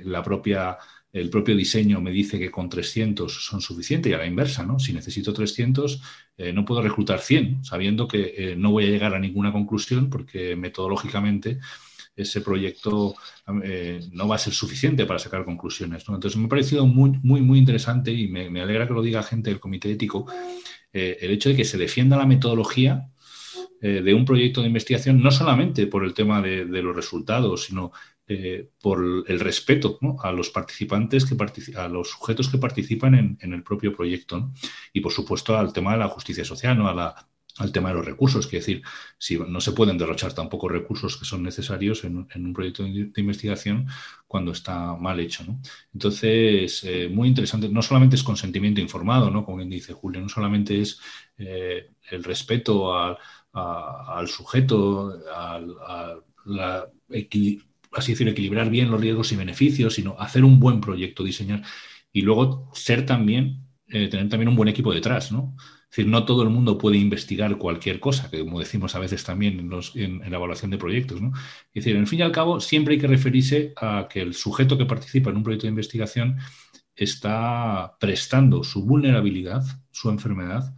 la 0.03 0.23
propia 0.23 0.77
el 1.13 1.29
propio 1.29 1.55
diseño 1.55 1.99
me 1.99 2.11
dice 2.11 2.39
que 2.39 2.51
con 2.51 2.69
300 2.69 3.45
son 3.45 3.61
suficientes 3.61 4.09
y 4.09 4.13
a 4.13 4.17
la 4.17 4.25
inversa, 4.25 4.63
¿no? 4.63 4.79
Si 4.79 4.93
necesito 4.93 5.33
300, 5.33 6.01
eh, 6.37 6.53
no 6.53 6.63
puedo 6.63 6.81
reclutar 6.81 7.19
100, 7.19 7.65
sabiendo 7.65 8.07
que 8.07 8.33
eh, 8.37 8.55
no 8.55 8.71
voy 8.71 8.85
a 8.85 8.89
llegar 8.89 9.13
a 9.13 9.19
ninguna 9.19 9.51
conclusión 9.51 10.09
porque 10.09 10.55
metodológicamente 10.55 11.59
ese 12.21 12.41
proyecto 12.41 13.15
eh, 13.63 13.99
no 14.11 14.27
va 14.27 14.35
a 14.35 14.39
ser 14.39 14.53
suficiente 14.53 15.05
para 15.05 15.19
sacar 15.19 15.45
conclusiones. 15.45 16.03
Entonces 16.07 16.37
me 16.37 16.45
ha 16.45 16.49
parecido 16.49 16.85
muy, 16.85 17.19
muy, 17.23 17.41
muy 17.41 17.59
interesante 17.59 18.11
y 18.11 18.27
me, 18.27 18.61
alegra 18.61 18.87
que 18.87 18.93
lo 18.93 19.01
diga 19.01 19.23
gente 19.23 19.49
del 19.49 19.59
comité 19.59 19.91
ético, 19.91 20.25
el 20.93 21.31
hecho 21.31 21.49
de 21.49 21.55
que 21.55 21.63
se 21.63 21.77
defienda 21.77 22.17
la 22.17 22.25
metodología 22.25 23.07
de 23.79 24.13
un 24.13 24.25
proyecto 24.25 24.61
de 24.61 24.67
investigación, 24.67 25.23
no 25.23 25.31
solamente 25.31 25.87
por 25.87 26.03
el 26.03 26.13
tema 26.13 26.41
de, 26.41 26.65
los 26.65 26.95
resultados, 26.95 27.63
sino 27.63 27.91
eh, 28.33 28.69
por 28.81 29.25
el 29.27 29.39
respeto 29.41 29.97
a 30.23 30.31
los 30.31 30.51
participantes, 30.51 31.25
que 31.25 31.35
a 31.75 31.89
los 31.89 32.11
sujetos 32.11 32.47
que 32.47 32.57
participan 32.57 33.37
en, 33.41 33.53
el 33.53 33.61
propio 33.61 33.93
proyecto 33.93 34.53
y, 34.93 35.01
por 35.01 35.11
supuesto, 35.11 35.57
al 35.57 35.73
tema 35.73 35.91
de 35.91 35.97
la 35.97 36.07
justicia 36.07 36.45
social, 36.45 36.77
¿no? 36.77 36.87
Al 37.57 37.71
tema 37.71 37.89
de 37.89 37.95
los 37.95 38.05
recursos, 38.05 38.45
es 38.45 38.51
decir, 38.51 38.81
si 39.17 39.37
no 39.37 39.61
se 39.61 39.73
pueden 39.73 39.97
derrochar 39.97 40.33
tampoco 40.33 40.69
recursos 40.69 41.17
que 41.17 41.25
son 41.25 41.43
necesarios 41.43 42.03
en, 42.03 42.27
un 42.35 42.53
proyecto 42.53 42.83
de, 42.83 43.11
investigación 43.17 43.87
cuando 44.27 44.51
está 44.51 44.95
mal 44.95 45.19
hecho. 45.19 45.43
Entonces, 45.93 46.83
eh, 46.83 47.09
muy 47.09 47.27
interesante, 47.27 47.69
no 47.69 47.81
solamente 47.81 48.15
es 48.15 48.23
consentimiento 48.23 48.81
informado, 48.81 49.29
¿no? 49.29 49.45
como 49.45 49.63
dice 49.63 49.93
Julio, 49.93 50.21
no 50.21 50.29
solamente 50.29 50.81
es 50.81 50.99
eh, 51.37 51.91
el 52.09 52.23
respeto 52.23 52.93
al 52.93 54.27
sujeto, 54.27 55.19
así 57.91 58.11
decir, 58.13 58.27
equilibrar 58.27 58.69
bien 58.69 58.89
los 58.89 59.01
riesgos 59.01 59.31
y 59.31 59.35
beneficios, 59.35 59.95
sino 59.95 60.15
hacer 60.19 60.43
un 60.43 60.59
buen 60.59 60.81
proyecto, 60.81 61.23
diseñar 61.23 61.63
y 62.13 62.21
luego 62.21 62.69
ser 62.73 63.05
también, 63.05 63.67
eh, 63.87 64.07
tener 64.07 64.29
también 64.29 64.49
un 64.49 64.55
buen 64.55 64.69
equipo 64.69 64.93
detrás, 64.93 65.31
¿no? 65.31 65.55
Es 65.91 65.97
decir, 65.97 66.07
no 66.07 66.23
todo 66.23 66.43
el 66.43 66.49
mundo 66.49 66.77
puede 66.77 66.97
investigar 66.97 67.57
cualquier 67.57 67.99
cosa, 67.99 68.31
que 68.31 68.39
como 68.39 68.59
decimos 68.59 68.95
a 68.95 68.99
veces 68.99 69.25
también 69.25 69.59
en, 69.59 69.69
los, 69.69 69.93
en, 69.97 70.19
la 70.19 70.37
evaluación 70.37 70.71
de 70.71 70.77
proyectos, 70.77 71.21
¿no? 71.21 71.33
Es 71.73 71.83
decir, 71.83 71.97
en 71.97 72.07
fin 72.07 72.19
y 72.19 72.21
al 72.21 72.31
cabo, 72.31 72.61
siempre 72.61 72.93
hay 72.93 72.99
que 73.01 73.07
referirse 73.07 73.73
a 73.75 74.07
que 74.09 74.21
el 74.21 74.33
sujeto 74.33 74.77
que 74.77 74.85
participa 74.85 75.31
en 75.31 75.37
un 75.37 75.43
proyecto 75.43 75.67
de 75.67 75.71
investigación 75.71 76.37
está 76.95 77.97
prestando 77.99 78.63
su 78.63 78.85
vulnerabilidad, 78.85 79.63
su 79.91 80.09
enfermedad, 80.09 80.73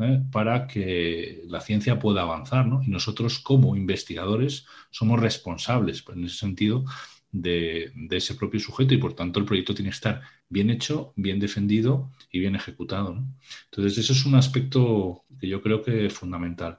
¿eh? 0.00 0.22
para 0.30 0.66
que 0.66 1.44
la 1.46 1.60
ciencia 1.62 1.98
pueda 1.98 2.22
avanzar. 2.22 2.66
¿no? 2.66 2.82
Y 2.82 2.88
nosotros 2.88 3.38
como 3.38 3.74
investigadores 3.74 4.66
somos 4.90 5.18
responsables 5.18 6.04
en 6.14 6.24
ese 6.24 6.36
sentido 6.36 6.84
de, 7.32 7.92
ese 8.10 8.34
propio 8.34 8.60
sujeto 8.60 8.94
y 8.94 8.98
por 8.98 9.14
tanto 9.14 9.38
el 9.38 9.46
proyecto 9.46 9.74
tiene 9.74 9.90
que 9.90 9.96
estar 9.96 10.22
bien 10.48 10.70
hecho, 10.70 11.12
bien 11.16 11.38
defendido 11.38 12.10
y 12.30 12.40
bien 12.40 12.54
ejecutado. 12.54 13.22
Entonces, 13.70 13.98
eso 13.98 14.12
es 14.12 14.24
un 14.24 14.34
aspecto 14.34 15.24
que 15.40 15.48
yo 15.48 15.62
creo 15.62 15.82
que 15.82 16.06
es 16.06 16.12
fundamental. 16.12 16.78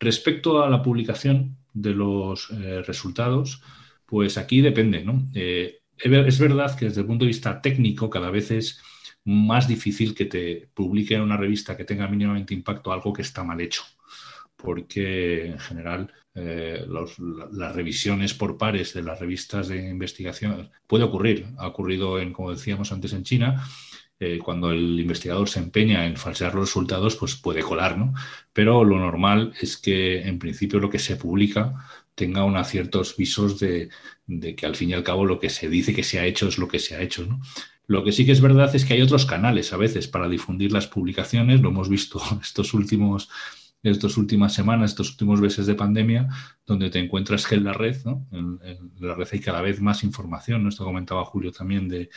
Respecto 0.00 0.62
a 0.62 0.70
la 0.70 0.82
publicación 0.82 1.56
de 1.72 1.94
los 1.94 2.50
eh, 2.50 2.82
resultados, 2.82 3.62
pues 4.06 4.38
aquí 4.38 4.60
depende. 4.60 5.04
¿no? 5.04 5.28
Eh, 5.34 5.80
es 5.96 6.38
verdad 6.38 6.76
que 6.76 6.86
desde 6.86 7.00
el 7.02 7.06
punto 7.06 7.24
de 7.24 7.28
vista 7.28 7.60
técnico 7.60 8.08
cada 8.08 8.30
vez 8.30 8.50
es 8.50 8.80
más 9.24 9.68
difícil 9.68 10.14
que 10.14 10.24
te 10.26 10.70
publique 10.74 11.14
en 11.14 11.22
una 11.22 11.36
revista 11.36 11.76
que 11.76 11.84
tenga 11.84 12.08
mínimamente 12.08 12.54
impacto 12.54 12.92
algo 12.92 13.12
que 13.12 13.22
está 13.22 13.44
mal 13.44 13.60
hecho. 13.60 13.82
Porque 14.56 15.46
en 15.46 15.58
general 15.58 16.12
eh, 16.40 16.86
las 17.52 17.74
revisiones 17.74 18.34
por 18.34 18.56
pares 18.56 18.94
de 18.94 19.02
las 19.02 19.18
revistas 19.18 19.68
de 19.68 19.88
investigación 19.88 20.70
puede 20.86 21.04
ocurrir. 21.04 21.46
Ha 21.58 21.66
ocurrido, 21.66 22.20
en, 22.20 22.32
como 22.32 22.52
decíamos 22.52 22.92
antes, 22.92 23.12
en 23.12 23.24
China. 23.24 23.64
Eh, 24.20 24.38
cuando 24.38 24.70
el 24.72 24.98
investigador 24.98 25.48
se 25.48 25.60
empeña 25.60 26.06
en 26.06 26.16
falsear 26.16 26.54
los 26.54 26.68
resultados, 26.68 27.16
pues 27.16 27.36
puede 27.36 27.62
colar, 27.62 27.98
¿no? 27.98 28.14
Pero 28.52 28.84
lo 28.84 28.98
normal 28.98 29.52
es 29.60 29.76
que, 29.76 30.22
en 30.22 30.38
principio, 30.38 30.80
lo 30.80 30.90
que 30.90 30.98
se 30.98 31.16
publica 31.16 31.74
tenga 32.14 32.44
unos 32.44 32.68
ciertos 32.68 33.16
visos 33.16 33.60
de, 33.60 33.90
de, 34.26 34.54
que 34.56 34.66
al 34.66 34.74
fin 34.76 34.90
y 34.90 34.94
al 34.94 35.04
cabo 35.04 35.24
lo 35.24 35.38
que 35.38 35.50
se 35.50 35.68
dice 35.68 35.94
que 35.94 36.02
se 36.02 36.18
ha 36.18 36.26
hecho 36.26 36.48
es 36.48 36.58
lo 36.58 36.68
que 36.68 36.80
se 36.80 36.96
ha 36.96 37.02
hecho. 37.02 37.26
¿no? 37.26 37.40
Lo 37.88 38.04
que 38.04 38.12
sí 38.12 38.26
que 38.26 38.32
es 38.32 38.40
verdad 38.42 38.74
es 38.76 38.84
que 38.84 38.94
hay 38.94 39.02
otros 39.02 39.24
canales 39.24 39.72
a 39.72 39.78
veces 39.78 40.08
para 40.08 40.28
difundir 40.28 40.72
las 40.72 40.86
publicaciones, 40.86 41.60
lo 41.62 41.70
hemos 41.70 41.88
visto 41.88 42.20
estos 42.42 42.74
últimos, 42.74 43.30
estas 43.82 44.16
últimas 44.16 44.52
semanas, 44.54 44.90
estos 44.90 45.10
últimos 45.10 45.40
meses 45.40 45.66
de 45.66 45.74
pandemia, 45.74 46.28
donde 46.66 46.90
te 46.90 46.98
encuentras 46.98 47.46
que 47.46 47.54
en 47.54 47.64
la 47.64 47.72
red, 47.72 47.96
¿no? 48.04 48.26
en, 48.32 48.58
la 48.98 49.14
red 49.14 49.28
hay 49.32 49.40
cada 49.40 49.62
vez 49.62 49.80
más 49.80 50.02
información, 50.04 50.66
esto 50.66 50.84
comentaba 50.84 51.24
Julio 51.24 51.52
también, 51.52 51.88
de, 51.88 52.10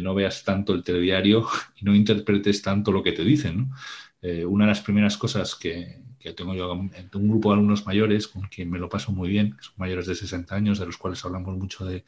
no 0.00 0.14
veas 0.14 0.42
tanto 0.44 0.72
el 0.72 0.82
telediario 0.82 1.46
y 1.76 1.84
no 1.84 1.94
interpretes 1.94 2.62
tanto 2.62 2.92
lo 2.92 3.02
que 3.02 3.12
te 3.12 3.24
dicen. 3.24 3.70
Eh, 4.22 4.44
una 4.44 4.64
de 4.64 4.70
las 4.70 4.80
primeras 4.80 5.16
cosas 5.16 5.54
que, 5.54 6.00
tengo 6.36 6.54
yo 6.54 6.72
un 6.72 7.28
grupo 7.28 7.48
de 7.48 7.54
alumnos 7.54 7.84
mayores 7.84 8.28
con 8.28 8.42
quien 8.42 8.70
me 8.70 8.78
lo 8.78 8.88
paso 8.88 9.10
muy 9.10 9.28
bien, 9.28 9.56
que 9.56 9.64
son 9.64 9.74
mayores 9.76 10.06
de 10.06 10.14
60 10.14 10.54
años, 10.54 10.78
de 10.78 10.86
los 10.86 10.96
cuales 10.96 11.24
hablamos 11.24 11.58
mucho 11.58 11.84
de, 11.84 12.04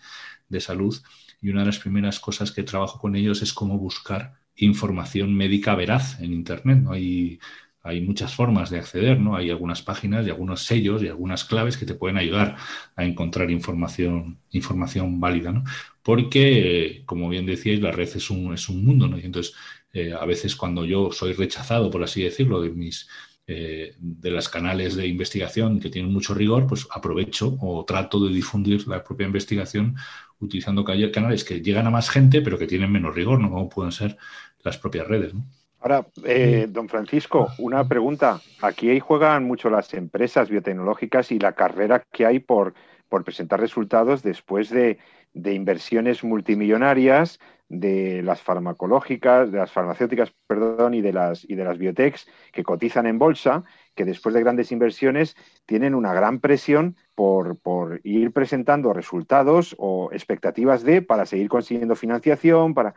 de 0.48 0.60
salud, 0.60 0.96
y 1.42 1.50
una 1.50 1.60
de 1.60 1.66
las 1.66 1.80
primeras 1.80 2.20
cosas 2.20 2.52
que 2.52 2.62
trabajo 2.62 3.00
con 3.00 3.16
ellos 3.16 3.42
es 3.42 3.52
cómo 3.52 3.76
buscar 3.76 4.34
información 4.56 5.34
médica 5.34 5.74
veraz 5.74 6.20
en 6.20 6.32
Internet. 6.32 6.78
¿no? 6.78 6.92
Hay, 6.92 7.40
hay 7.84 8.00
muchas 8.00 8.34
formas 8.34 8.70
de 8.70 8.78
acceder, 8.78 9.20
¿no? 9.20 9.36
Hay 9.36 9.50
algunas 9.50 9.82
páginas 9.82 10.26
y 10.26 10.30
algunos 10.30 10.64
sellos 10.64 11.02
y 11.02 11.08
algunas 11.08 11.44
claves 11.44 11.76
que 11.76 11.86
te 11.86 11.94
pueden 11.94 12.16
ayudar 12.16 12.56
a 12.96 13.04
encontrar 13.04 13.50
información, 13.50 14.40
información 14.50 15.20
válida, 15.20 15.52
¿no? 15.52 15.64
Porque, 16.02 17.02
como 17.06 17.28
bien 17.28 17.46
decíais, 17.46 17.80
la 17.80 17.92
red 17.92 18.08
es 18.16 18.30
un, 18.30 18.54
es 18.54 18.68
un 18.70 18.84
mundo, 18.84 19.06
¿no? 19.06 19.18
Y 19.18 19.24
entonces, 19.26 19.54
eh, 19.92 20.12
a 20.18 20.24
veces 20.24 20.56
cuando 20.56 20.84
yo 20.86 21.12
soy 21.12 21.34
rechazado, 21.34 21.90
por 21.90 22.02
así 22.02 22.22
decirlo, 22.22 22.60
de 22.62 22.70
mis 22.70 23.08
eh, 23.46 23.94
de 23.98 24.30
las 24.30 24.48
canales 24.48 24.96
de 24.96 25.06
investigación 25.06 25.78
que 25.78 25.90
tienen 25.90 26.10
mucho 26.10 26.32
rigor, 26.32 26.66
pues 26.66 26.88
aprovecho 26.90 27.58
o 27.60 27.84
trato 27.84 28.18
de 28.24 28.32
difundir 28.32 28.88
la 28.88 29.04
propia 29.04 29.26
investigación 29.26 29.96
utilizando 30.40 30.82
canales 30.84 31.44
que 31.44 31.60
llegan 31.60 31.86
a 31.86 31.90
más 31.90 32.08
gente, 32.08 32.40
pero 32.40 32.58
que 32.58 32.66
tienen 32.66 32.90
menos 32.90 33.14
rigor, 33.14 33.40
¿no? 33.40 33.50
Como 33.50 33.68
pueden 33.68 33.92
ser 33.92 34.16
las 34.62 34.78
propias 34.78 35.06
redes, 35.06 35.34
¿no? 35.34 35.44
Ahora, 35.84 36.06
eh, 36.24 36.66
don 36.66 36.88
Francisco, 36.88 37.48
una 37.58 37.86
pregunta. 37.86 38.40
Aquí 38.62 38.98
juegan 39.00 39.44
mucho 39.44 39.68
las 39.68 39.92
empresas 39.92 40.48
biotecnológicas 40.48 41.30
y 41.30 41.38
la 41.38 41.52
carrera 41.52 42.02
que 42.10 42.24
hay 42.24 42.38
por, 42.38 42.72
por 43.10 43.22
presentar 43.22 43.60
resultados 43.60 44.22
después 44.22 44.70
de, 44.70 44.96
de, 45.34 45.52
inversiones 45.52 46.24
multimillonarias 46.24 47.38
de 47.68 48.22
las 48.22 48.40
farmacológicas, 48.40 49.52
de 49.52 49.58
las 49.58 49.72
farmacéuticas, 49.72 50.32
perdón, 50.46 50.94
y 50.94 51.02
de 51.02 51.12
las 51.12 51.44
y 51.44 51.54
de 51.54 51.64
las 51.64 51.76
biotechs 51.76 52.26
que 52.52 52.62
cotizan 52.62 53.06
en 53.06 53.18
bolsa, 53.18 53.62
que 53.94 54.06
después 54.06 54.34
de 54.34 54.40
grandes 54.40 54.72
inversiones 54.72 55.36
tienen 55.66 55.94
una 55.94 56.14
gran 56.14 56.40
presión 56.40 56.96
por, 57.14 57.58
por 57.58 58.00
ir 58.04 58.32
presentando 58.32 58.94
resultados 58.94 59.74
o 59.78 60.10
expectativas 60.12 60.82
de 60.82 61.02
para 61.02 61.26
seguir 61.26 61.48
consiguiendo 61.48 61.94
financiación, 61.94 62.72
para 62.72 62.94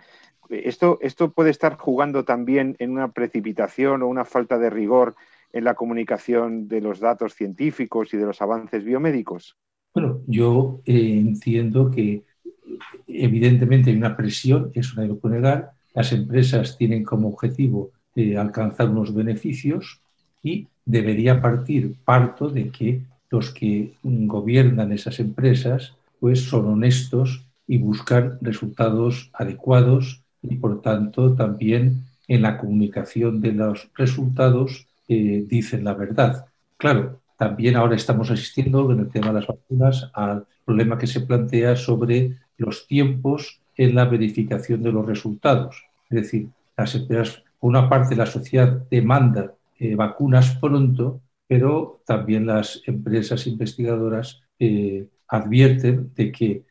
esto, 0.49 0.97
esto 1.01 1.31
puede 1.31 1.49
estar 1.49 1.77
jugando 1.77 2.23
también 2.23 2.75
en 2.79 2.91
una 2.91 3.12
precipitación 3.12 4.01
o 4.01 4.07
una 4.07 4.25
falta 4.25 4.57
de 4.57 4.69
rigor 4.69 5.15
en 5.53 5.63
la 5.63 5.75
comunicación 5.75 6.67
de 6.67 6.81
los 6.81 6.99
datos 6.99 7.33
científicos 7.33 8.13
y 8.13 8.17
de 8.17 8.25
los 8.25 8.41
avances 8.41 8.83
biomédicos? 8.83 9.55
Bueno, 9.93 10.21
yo 10.27 10.81
eh, 10.86 11.17
entiendo 11.19 11.89
que 11.89 12.23
evidentemente 13.07 13.89
hay 13.89 13.97
una 13.97 14.15
presión, 14.15 14.71
eso 14.73 14.93
no 14.95 15.01
hay 15.01 15.19
que 15.19 15.29
negar. 15.29 15.71
Las 15.93 16.12
empresas 16.12 16.77
tienen 16.77 17.03
como 17.03 17.29
objetivo 17.29 17.91
eh, 18.15 18.38
alcanzar 18.38 18.89
unos 18.89 19.13
beneficios 19.13 20.01
y 20.43 20.67
debería 20.86 21.41
partir, 21.41 21.95
parto 22.05 22.49
de 22.49 22.69
que 22.69 23.01
los 23.29 23.53
que 23.53 23.93
gobiernan 24.03 24.91
esas 24.91 25.19
empresas 25.19 25.95
pues 26.19 26.41
son 26.41 26.67
honestos 26.67 27.43
y 27.67 27.77
buscan 27.77 28.38
resultados 28.41 29.29
adecuados 29.33 30.21
y 30.49 30.55
por 30.57 30.81
tanto 30.81 31.33
también 31.33 32.03
en 32.27 32.41
la 32.41 32.57
comunicación 32.57 33.41
de 33.41 33.53
los 33.53 33.89
resultados 33.95 34.88
eh, 35.07 35.45
dicen 35.47 35.83
la 35.83 35.93
verdad. 35.93 36.45
Claro, 36.77 37.21
también 37.38 37.75
ahora 37.75 37.95
estamos 37.95 38.29
asistiendo 38.29 38.91
en 38.91 38.99
el 38.99 39.10
tema 39.10 39.27
de 39.27 39.33
las 39.33 39.47
vacunas 39.47 40.12
al 40.13 40.45
problema 40.65 40.97
que 40.97 41.07
se 41.07 41.21
plantea 41.21 41.75
sobre 41.75 42.38
los 42.57 42.88
tiempos 42.88 43.62
en 43.75 43.95
la 43.95 44.05
verificación 44.05 44.81
de 44.83 44.91
los 44.91 45.05
resultados. 45.05 45.86
Es 46.10 46.23
decir, 46.23 46.47
las 46.75 46.95
empresas, 46.95 47.43
una 47.62 47.88
parte 47.88 48.15
la 48.15 48.25
sociedad 48.25 48.83
demanda 48.89 49.53
eh, 49.79 49.95
vacunas 49.95 50.55
pronto, 50.55 51.21
pero 51.47 52.01
también 52.05 52.45
las 52.45 52.81
empresas 52.86 53.47
investigadoras 53.47 54.41
eh, 54.60 55.05
advierten 55.27 56.12
de 56.15 56.31
que 56.31 56.63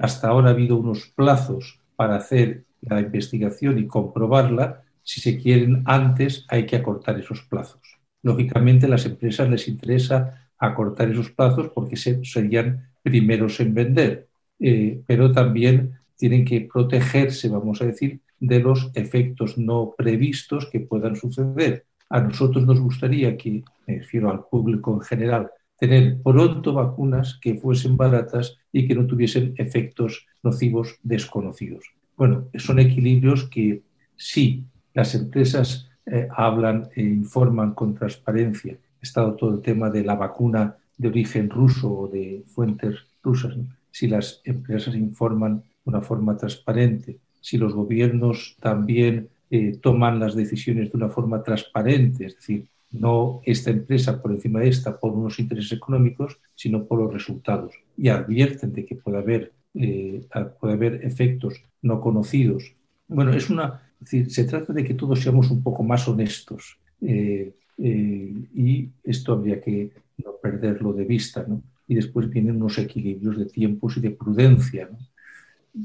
hasta 0.00 0.26
ahora 0.26 0.48
ha 0.48 0.52
habido 0.54 0.76
unos 0.76 1.12
plazos 1.14 1.78
para 1.94 2.16
hacer 2.16 2.64
la 2.82 3.00
investigación 3.00 3.78
y 3.78 3.86
comprobarla, 3.86 4.82
si 5.02 5.20
se 5.20 5.38
quieren 5.38 5.82
antes 5.86 6.44
hay 6.48 6.66
que 6.66 6.76
acortar 6.76 7.18
esos 7.18 7.42
plazos. 7.42 7.80
Lógicamente, 8.22 8.86
a 8.86 8.90
las 8.90 9.06
empresas 9.06 9.48
les 9.48 9.66
interesa 9.68 10.48
acortar 10.58 11.10
esos 11.10 11.30
plazos 11.30 11.70
porque 11.74 11.96
serían 11.96 12.88
primeros 13.02 13.58
en 13.60 13.74
vender, 13.74 14.28
eh, 14.60 15.02
pero 15.06 15.32
también 15.32 15.94
tienen 16.16 16.44
que 16.44 16.68
protegerse, 16.72 17.48
vamos 17.48 17.82
a 17.82 17.86
decir, 17.86 18.20
de 18.38 18.60
los 18.60 18.90
efectos 18.94 19.58
no 19.58 19.94
previstos 19.96 20.68
que 20.70 20.80
puedan 20.80 21.16
suceder. 21.16 21.86
A 22.10 22.20
nosotros 22.20 22.64
nos 22.64 22.80
gustaría 22.80 23.36
que, 23.36 23.64
me 23.86 23.98
refiero 23.98 24.30
al 24.30 24.44
público 24.44 24.94
en 24.94 25.00
general, 25.00 25.50
tener 25.76 26.22
pronto 26.22 26.72
vacunas 26.74 27.38
que 27.40 27.54
fuesen 27.54 27.96
baratas 27.96 28.56
y 28.70 28.86
que 28.86 28.94
no 28.94 29.06
tuviesen 29.06 29.54
efectos 29.56 30.26
nocivos 30.42 30.96
desconocidos. 31.02 31.84
Bueno, 32.16 32.48
son 32.58 32.78
equilibrios 32.78 33.48
que 33.48 33.82
sí, 34.16 34.64
las 34.94 35.14
empresas 35.14 35.90
eh, 36.06 36.28
hablan 36.30 36.88
e 36.94 37.02
informan 37.02 37.74
con 37.74 37.94
transparencia. 37.94 38.74
Ha 38.74 39.02
estado 39.02 39.34
todo 39.34 39.54
el 39.54 39.62
tema 39.62 39.90
de 39.90 40.04
la 40.04 40.14
vacuna 40.14 40.76
de 40.96 41.08
origen 41.08 41.48
ruso 41.50 41.92
o 41.92 42.08
de 42.08 42.44
fuentes 42.46 42.96
rusas. 43.22 43.56
Si 43.90 44.08
las 44.08 44.40
empresas 44.44 44.94
informan 44.94 45.58
de 45.58 45.64
una 45.84 46.00
forma 46.00 46.36
transparente, 46.36 47.18
si 47.40 47.58
los 47.58 47.74
gobiernos 47.74 48.56
también 48.60 49.28
eh, 49.50 49.78
toman 49.80 50.20
las 50.20 50.34
decisiones 50.34 50.90
de 50.90 50.96
una 50.96 51.08
forma 51.08 51.42
transparente, 51.42 52.26
es 52.26 52.36
decir, 52.36 52.66
no 52.90 53.40
esta 53.44 53.70
empresa 53.70 54.20
por 54.20 54.32
encima 54.32 54.60
de 54.60 54.68
esta 54.68 54.98
por 54.98 55.12
unos 55.12 55.38
intereses 55.38 55.72
económicos, 55.72 56.38
sino 56.54 56.84
por 56.84 56.98
los 57.00 57.12
resultados. 57.12 57.74
Y 57.96 58.08
advierten 58.08 58.72
de 58.72 58.84
que 58.84 58.96
puede 58.96 59.18
haber 59.18 59.52
eh, 59.74 60.26
puede 60.60 60.74
haber 60.74 61.04
efectos 61.04 61.62
no 61.82 62.00
conocidos. 62.00 62.74
Bueno, 63.08 63.32
es 63.32 63.50
una, 63.50 63.82
decir, 64.00 64.30
se 64.30 64.44
trata 64.44 64.72
de 64.72 64.84
que 64.84 64.94
todos 64.94 65.20
seamos 65.20 65.50
un 65.50 65.62
poco 65.62 65.82
más 65.82 66.06
honestos 66.08 66.78
eh, 67.00 67.54
eh, 67.78 68.34
y 68.54 68.90
esto 69.02 69.32
habría 69.32 69.60
que 69.60 69.90
no 70.24 70.32
perderlo 70.42 70.92
de 70.92 71.04
vista, 71.04 71.44
¿no? 71.46 71.62
Y 71.88 71.94
después 71.94 72.30
vienen 72.30 72.56
unos 72.56 72.78
equilibrios 72.78 73.36
de 73.38 73.46
tiempos 73.46 73.96
y 73.96 74.00
de 74.00 74.10
prudencia, 74.10 74.88
¿no? 74.90 74.98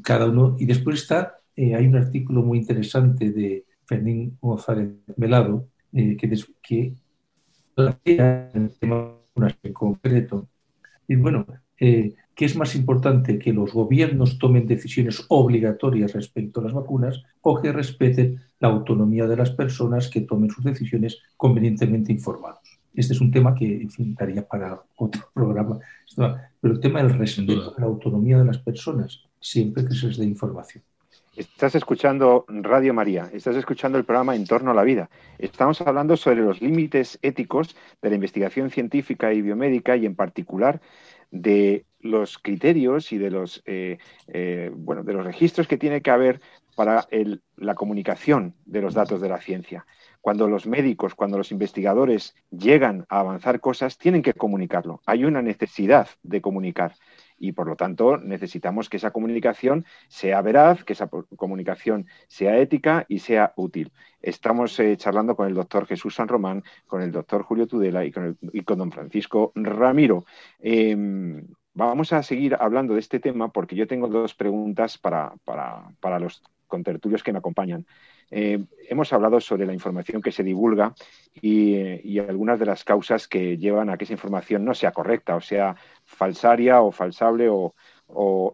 Cada 0.04 0.28
uno, 0.28 0.56
y 0.60 0.66
después 0.66 1.02
está, 1.02 1.38
hay 1.56 1.88
un 1.88 1.96
artículo 1.96 2.44
muy 2.44 2.60
interesante 2.60 3.32
de 3.32 3.66
Fermín 3.86 4.38
González 4.42 4.90
Melado 5.16 5.68
que, 5.94 6.18
que 6.62 6.94
plantea 7.74 8.52
el 8.54 8.72
tema 8.78 9.14
en 9.64 9.74
concreto. 9.74 10.48
Y 11.08 11.16
bueno, 11.16 11.46
eh, 11.80 12.16
¿qué 12.38 12.46
es 12.46 12.56
más 12.56 12.76
importante? 12.76 13.40
¿Que 13.40 13.52
los 13.52 13.74
gobiernos 13.74 14.38
tomen 14.38 14.68
decisiones 14.68 15.26
obligatorias 15.28 16.14
respecto 16.14 16.62
a 16.62 16.66
las 16.66 16.74
vacunas 16.74 17.24
o 17.42 17.60
que 17.60 17.74
respeten 17.74 18.40
la 18.60 18.70
autonomía 18.70 19.26
de 19.26 19.36
las 19.36 19.50
personas 19.50 20.08
que 20.08 20.22
tomen 20.22 20.52
sus 20.52 20.64
decisiones 20.64 21.18
convenientemente 21.36 22.14
informados? 22.14 22.62
Este 22.94 23.14
es 23.14 23.22
un 23.22 23.32
tema 23.32 23.56
que, 23.56 23.82
en 23.82 23.90
fin, 23.90 24.16
daría 24.18 24.48
para 24.48 24.80
otro 24.98 25.24
programa. 25.34 25.80
Pero 26.16 26.74
el 26.76 26.80
tema 26.80 27.02
del 27.02 27.18
respeto 27.18 27.74
a 27.76 27.82
la 27.82 27.88
autonomía 27.88 28.38
de 28.38 28.46
las 28.46 28.60
personas, 28.60 29.24
siempre 29.40 29.84
que 29.84 29.96
se 29.96 30.08
les 30.08 30.18
dé 30.18 30.26
información. 30.26 30.84
Estás 31.36 31.76
escuchando 31.76 32.46
Radio 32.48 32.96
María, 32.96 33.30
estás 33.32 33.56
escuchando 33.56 34.00
el 34.00 34.06
programa 34.06 34.36
En 34.36 34.48
torno 34.48 34.72
a 34.72 34.74
la 34.74 34.84
vida. 34.84 35.12
Estamos 35.38 35.80
hablando 35.82 36.18
sobre 36.18 36.42
los 36.42 36.62
límites 36.62 37.20
éticos 37.22 37.76
de 38.02 38.10
la 38.10 38.16
investigación 38.16 38.72
científica 38.72 39.32
y 39.34 39.44
biomédica 39.44 39.96
y 39.96 40.08
en 40.08 40.16
particular 40.16 40.82
de 41.32 41.86
los 42.00 42.38
criterios 42.38 43.12
y 43.12 43.18
de 43.18 43.32
los, 43.32 43.62
eh, 43.66 43.98
eh, 44.28 44.72
bueno, 44.74 45.04
de 45.04 45.14
los 45.14 45.26
registros 45.26 45.68
que 45.68 45.78
tiene 45.78 46.02
que 46.02 46.12
haber 46.12 46.42
para 46.76 47.08
la 47.56 47.74
comunicación 47.74 48.54
de 48.66 48.82
los 48.82 48.94
datos 48.94 49.20
de 49.20 49.30
la 49.30 49.42
ciencia. 49.42 49.88
Cuando 50.22 50.48
los 50.48 50.68
médicos, 50.68 51.16
cuando 51.16 51.38
los 51.38 51.52
investigadores 51.52 52.36
llegan 52.52 53.06
a 53.10 53.22
avanzar 53.22 53.60
cosas, 53.60 53.98
tienen 53.98 54.22
que 54.22 54.34
comunicarlo. 54.34 55.02
Hay 55.06 55.26
una 55.26 55.42
necesidad 55.42 56.08
de 56.22 56.42
comunicar 56.42 56.94
y 57.40 57.52
por 57.52 57.68
lo 57.68 57.76
tanto 57.76 58.18
necesitamos 58.18 58.90
que 58.90 58.98
esa 58.98 59.12
comunicación 59.12 59.86
sea 60.08 60.42
veraz, 60.42 60.84
que 60.84 60.94
esa 60.94 61.10
comunicación 61.36 62.08
sea 62.28 62.58
ética 62.58 63.06
y 63.08 63.20
sea 63.20 63.54
útil. 63.56 63.92
Estamos 64.22 64.80
eh, 64.80 64.98
charlando 64.98 65.36
con 65.36 65.48
el 65.48 65.54
doctor 65.54 65.86
Jesús 65.86 66.16
San 66.16 66.28
Román, 66.28 66.64
con 66.86 67.02
el 67.02 67.12
doctor 67.12 67.44
Julio 67.44 67.68
Tudela 67.68 68.06
y 68.06 68.12
con, 68.12 68.38
don 68.78 68.92
Francisco 68.92 69.52
Ramiro. 69.56 70.26
Em, 70.60 71.48
vamos 71.74 72.14
a 72.14 72.24
seguir 72.24 72.56
hablando 72.60 72.94
de 72.94 73.00
este 73.00 73.20
tema 73.20 73.52
porque 73.52 73.76
yo 73.76 73.88
tengo 73.88 74.08
dos 74.08 74.34
preguntas 74.34 74.98
para, 74.98 75.34
para 75.46 76.20
los 76.20 76.42
contertulios 76.68 77.24
que 77.24 77.32
me 77.32 77.40
acompañan. 77.40 77.86
Eh, 78.30 78.64
hemos 78.90 79.12
hablado 79.14 79.40
sobre 79.40 79.66
la 79.66 79.74
información 79.74 80.22
que 80.22 80.32
se 80.32 80.44
divulga 80.44 80.94
y, 81.34 82.20
algunas 82.20 82.60
de 82.60 82.66
las 82.66 82.84
causas 82.84 83.28
que 83.28 83.58
llevan 83.58 83.90
a 83.90 83.98
que 83.98 84.04
esa 84.04 84.14
información 84.14 84.66
no 84.66 84.74
sea 84.74 84.92
correcta, 84.92 85.36
o 85.36 85.42
sea 85.42 85.76
falsaria 86.06 86.82
o 86.82 86.92
falsable 86.92 87.48
o, 87.50 87.74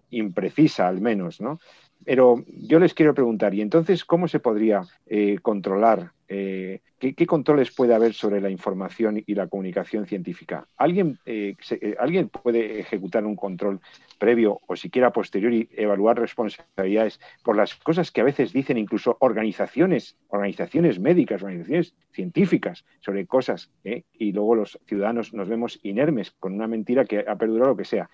imprecisa 0.10 0.88
al 0.88 1.00
menos, 1.02 1.40
¿no? 1.40 1.60
Pero 2.06 2.44
yo 2.48 2.80
les 2.80 2.94
quiero 2.94 3.14
preguntar, 3.14 3.54
¿y 3.54 3.62
entonces 3.62 4.06
cómo 4.06 4.28
se 4.28 4.40
podría 4.40 4.82
eh, 5.08 5.38
controlar 5.42 6.12
eh, 6.28 6.82
¿Qué, 6.98 7.28
controles 7.28 7.70
puede 7.76 7.94
haber 7.94 8.14
sobre 8.14 8.40
la 8.40 8.50
información 8.50 9.22
y 9.26 9.36
la 9.36 9.48
comunicación 9.48 10.06
científica? 10.06 10.66
¿Alguien, 10.78 11.20
eh, 11.26 11.56
eh, 11.70 11.96
¿Alguien 12.00 12.30
puede 12.30 12.80
ejecutar 12.80 13.26
un 13.26 13.36
control 13.36 13.82
previo 14.18 14.62
o 14.68 14.78
siquiera 14.78 15.12
posterior 15.12 15.54
y 15.54 15.70
evaluar 15.74 16.18
responsabilidades 16.18 17.20
por 17.44 17.58
las 17.58 17.76
cosas 17.76 18.10
que 18.10 18.22
a 18.22 18.24
veces 18.24 18.54
dicen 18.54 18.78
incluso 18.78 19.18
organizaciones, 19.20 20.16
organizaciones 20.30 20.98
médicas, 20.98 21.44
organizaciones 21.44 21.94
científicas 22.14 22.86
sobre 23.02 23.28
cosas 23.28 23.70
eh? 23.84 24.04
y 24.14 24.32
luego 24.32 24.56
los 24.56 24.80
ciudadanos 24.88 25.34
nos 25.34 25.50
vemos 25.50 25.82
inermes 25.84 26.32
con 26.32 26.54
una 26.54 26.68
mentira 26.68 27.04
que 27.04 27.26
ha 27.28 27.36
perdurado 27.36 27.72
lo 27.72 27.78
que 27.78 27.86
sea? 27.86 28.10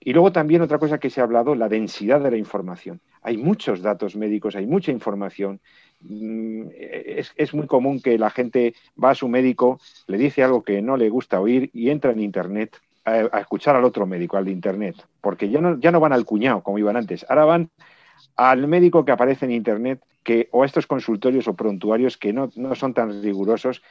Y 0.00 0.12
luego 0.12 0.32
también 0.32 0.62
otra 0.62 0.78
cosa 0.78 0.98
que 0.98 1.10
se 1.10 1.20
ha 1.20 1.24
hablado, 1.24 1.54
la 1.54 1.68
densidad 1.68 2.20
de 2.20 2.32
la 2.32 2.36
información. 2.36 3.00
Hay 3.22 3.36
muchos 3.36 3.82
datos 3.82 4.16
médicos, 4.16 4.56
hay 4.56 4.66
mucha 4.66 4.90
información 4.90 5.60
Mm, 6.04 6.68
es, 7.36 7.54
muy 7.54 7.66
común 7.66 8.00
que 8.00 8.18
la 8.18 8.30
gente 8.30 8.74
va 9.02 9.10
a 9.10 9.14
su 9.14 9.28
médico, 9.28 9.80
le 10.06 10.18
dice 10.18 10.42
algo 10.42 10.62
que 10.62 10.82
no 10.82 10.96
le 10.96 11.08
gusta 11.08 11.40
oír 11.40 11.70
y 11.72 11.90
entra 11.90 12.12
en 12.12 12.20
Internet 12.20 12.76
a, 13.04 13.38
escuchar 13.38 13.76
al 13.76 13.84
otro 13.84 14.06
médico, 14.06 14.36
al 14.36 14.44
de 14.44 14.50
Internet, 14.50 14.96
porque 15.20 15.48
ya 15.48 15.60
no, 15.60 15.78
ya 15.78 15.90
no 15.92 16.00
van 16.00 16.12
al 16.12 16.24
cuñado 16.24 16.62
como 16.62 16.78
iban 16.78 16.96
antes, 16.96 17.24
ahora 17.28 17.44
van 17.44 17.70
al 18.36 18.66
médico 18.66 19.04
que 19.04 19.12
aparece 19.12 19.44
en 19.44 19.52
Internet 19.52 20.02
que, 20.24 20.48
o 20.52 20.62
a 20.62 20.66
estos 20.66 20.86
consultorios 20.86 21.48
o 21.48 21.54
prontuarios 21.54 22.16
que 22.16 22.32
no, 22.32 22.50
son 22.74 22.94
tan 22.94 23.22
rigurosos 23.22 23.82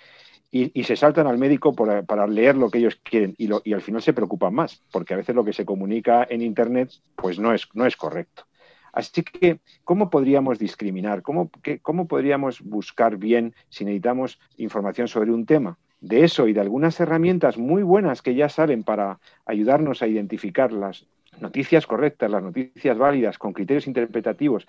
y, 0.54 0.84
se 0.84 0.98
saltan 0.98 1.28
al 1.28 1.38
médico 1.38 1.74
para, 1.74 2.28
leer 2.28 2.58
lo 2.58 2.70
que 2.70 2.80
ellos 2.80 3.00
quieren 3.04 3.36
y, 3.38 3.50
y 3.63 3.74
al 3.74 3.82
final 3.82 4.02
se 4.02 4.13
preocupan 4.13 4.54
más, 4.54 4.82
porque 4.91 5.13
a 5.13 5.17
veces 5.17 5.36
lo 5.36 5.46
que 5.46 5.54
se 5.54 5.65
comunica 5.65 6.28
en 6.30 6.41
Internet 6.41 6.91
pues 7.15 7.39
no 7.39 7.54
es, 7.54 7.70
no 7.74 7.86
es 7.86 7.96
correcto. 7.96 8.46
Así 8.93 9.23
que, 9.23 9.60
¿cómo 9.84 10.10
podríamos 10.10 10.60
discriminar? 10.60 11.21
¿Cómo, 11.21 11.49
¿Cómo 11.82 12.08
podríamos 12.08 12.62
buscar 12.62 13.17
bien 13.17 13.56
si 13.69 13.86
necesitamos 13.86 14.39
información 14.58 15.08
sobre 15.08 15.32
un 15.32 15.45
tema? 15.45 15.77
De 15.99 16.23
eso 16.23 16.47
y 16.47 16.54
de 16.54 16.62
algunas 16.62 16.99
herramientas 16.99 17.58
muy 17.58 17.84
buenas 17.84 18.21
que 18.21 18.34
ya 18.34 18.49
salen 18.49 18.84
para 18.84 19.19
ayudarnos 19.45 20.01
a 20.01 20.08
identificar 20.08 20.71
las 20.71 21.06
noticias 21.39 21.88
correctas, 21.88 22.30
las 22.30 22.43
noticias 22.43 22.97
válidas, 22.97 23.38
con 23.38 23.54
criterios 23.54 23.88
interpretativos. 23.88 24.67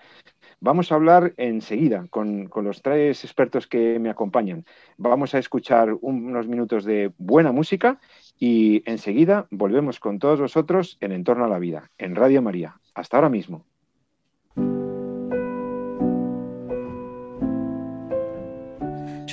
Vamos 0.59 0.91
a 0.91 0.95
hablar 0.95 1.33
enseguida 1.37 2.07
con, 2.09 2.47
con, 2.47 2.65
los 2.65 2.81
tres 2.81 3.23
expertos 3.23 3.67
que 3.67 3.99
me 3.99 4.09
acompañan. 4.09 4.65
Vamos 4.97 5.35
a 5.35 5.39
escuchar 5.39 5.95
unos 6.01 6.47
minutos 6.47 6.85
de 6.85 7.11
buena 7.17 7.51
música 7.51 7.99
y 8.39 8.81
enseguida 8.89 9.47
volvemos 9.51 9.99
con 9.99 10.19
todos 10.19 10.39
vosotros 10.39 10.97
en 11.01 11.11
Entorno 11.11 11.45
a 11.45 11.49
la 11.49 11.59
Vida, 11.59 11.91
en 11.97 12.15
Radio 12.15 12.41
María. 12.41 12.79
Hasta 12.93 13.17
ahora 13.17 13.29
mismo. 13.29 13.65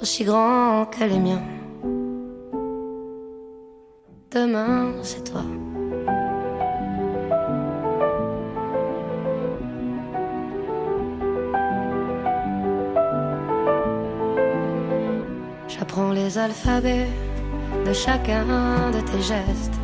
aussi 0.00 0.24
grands 0.24 0.86
que 0.86 1.04
les 1.04 1.18
miens. 1.18 1.42
Demain, 4.30 4.92
c'est 5.02 5.24
toi. 5.30 5.42
J'apprends 15.68 16.10
les 16.10 16.38
alphabets 16.38 17.08
de 17.86 17.92
chacun 17.92 18.44
de 18.92 19.00
tes 19.00 19.22
gestes. 19.22 19.78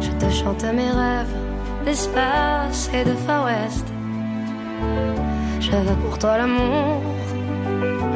Je 0.00 0.10
te 0.12 0.30
chante 0.30 0.64
mes 0.64 0.90
rêves 0.90 1.36
d'espace 1.84 2.90
et 2.92 3.04
de 3.04 3.14
Far 3.26 3.46
West. 3.46 3.86
Je 5.60 5.70
veux 5.70 5.96
pour 6.04 6.18
toi 6.18 6.38
l'amour, 6.38 7.00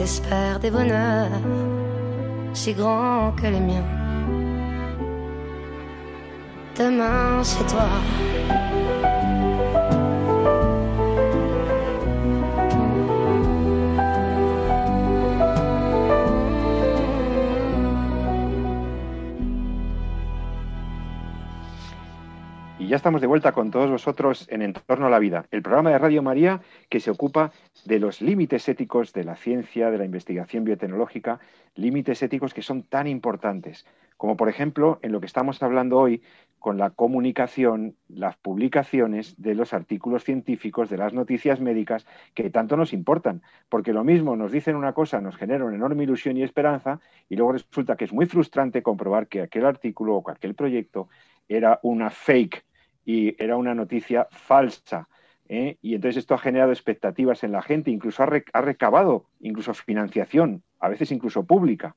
Je 0.00 0.04
t'espère 0.06 0.58
des 0.60 0.70
bonheurs 0.70 1.28
si 2.54 2.72
grands 2.72 3.32
que 3.32 3.46
les 3.48 3.60
miens. 3.60 3.84
Demain, 6.74 7.44
c'est 7.44 7.66
toi. 7.66 7.90
Estamos 23.00 23.22
de 23.22 23.26
vuelta 23.26 23.52
con 23.52 23.70
todos 23.70 23.90
vosotros 23.90 24.46
en 24.50 24.60
Entorno 24.60 25.06
a 25.06 25.10
la 25.10 25.18
Vida, 25.18 25.46
el 25.52 25.62
programa 25.62 25.88
de 25.88 25.96
Radio 25.96 26.22
María 26.22 26.60
que 26.90 27.00
se 27.00 27.10
ocupa 27.10 27.50
de 27.86 27.98
los 27.98 28.20
límites 28.20 28.68
éticos 28.68 29.14
de 29.14 29.24
la 29.24 29.36
ciencia, 29.36 29.90
de 29.90 29.96
la 29.96 30.04
investigación 30.04 30.64
biotecnológica, 30.64 31.40
límites 31.76 32.22
éticos 32.22 32.52
que 32.52 32.60
son 32.60 32.82
tan 32.82 33.06
importantes, 33.06 33.86
como 34.18 34.36
por 34.36 34.50
ejemplo 34.50 34.98
en 35.00 35.12
lo 35.12 35.20
que 35.20 35.24
estamos 35.24 35.62
hablando 35.62 35.96
hoy 35.96 36.20
con 36.58 36.76
la 36.76 36.90
comunicación, 36.90 37.96
las 38.06 38.36
publicaciones 38.36 39.34
de 39.40 39.54
los 39.54 39.72
artículos 39.72 40.24
científicos, 40.24 40.90
de 40.90 40.98
las 40.98 41.14
noticias 41.14 41.58
médicas 41.58 42.06
que 42.34 42.50
tanto 42.50 42.76
nos 42.76 42.92
importan, 42.92 43.40
porque 43.70 43.94
lo 43.94 44.04
mismo 44.04 44.36
nos 44.36 44.52
dicen 44.52 44.76
una 44.76 44.92
cosa, 44.92 45.22
nos 45.22 45.36
genera 45.36 45.64
una 45.64 45.76
enorme 45.76 46.04
ilusión 46.04 46.36
y 46.36 46.42
esperanza, 46.42 47.00
y 47.30 47.36
luego 47.36 47.52
resulta 47.52 47.96
que 47.96 48.04
es 48.04 48.12
muy 48.12 48.26
frustrante 48.26 48.82
comprobar 48.82 49.26
que 49.26 49.40
aquel 49.40 49.64
artículo 49.64 50.16
o 50.16 50.30
aquel 50.30 50.54
proyecto 50.54 51.08
era 51.48 51.80
una 51.82 52.10
fake 52.10 52.62
y 53.04 53.42
era 53.42 53.56
una 53.56 53.74
noticia 53.74 54.28
falsa. 54.30 55.08
¿eh? 55.48 55.78
Y 55.82 55.94
entonces 55.94 56.18
esto 56.18 56.34
ha 56.34 56.38
generado 56.38 56.72
expectativas 56.72 57.42
en 57.44 57.52
la 57.52 57.62
gente, 57.62 57.90
incluso 57.90 58.22
ha, 58.22 58.60
recabado 58.60 59.26
incluso 59.40 59.74
financiación, 59.74 60.62
a 60.78 60.88
veces 60.88 61.10
incluso 61.10 61.44
pública. 61.44 61.96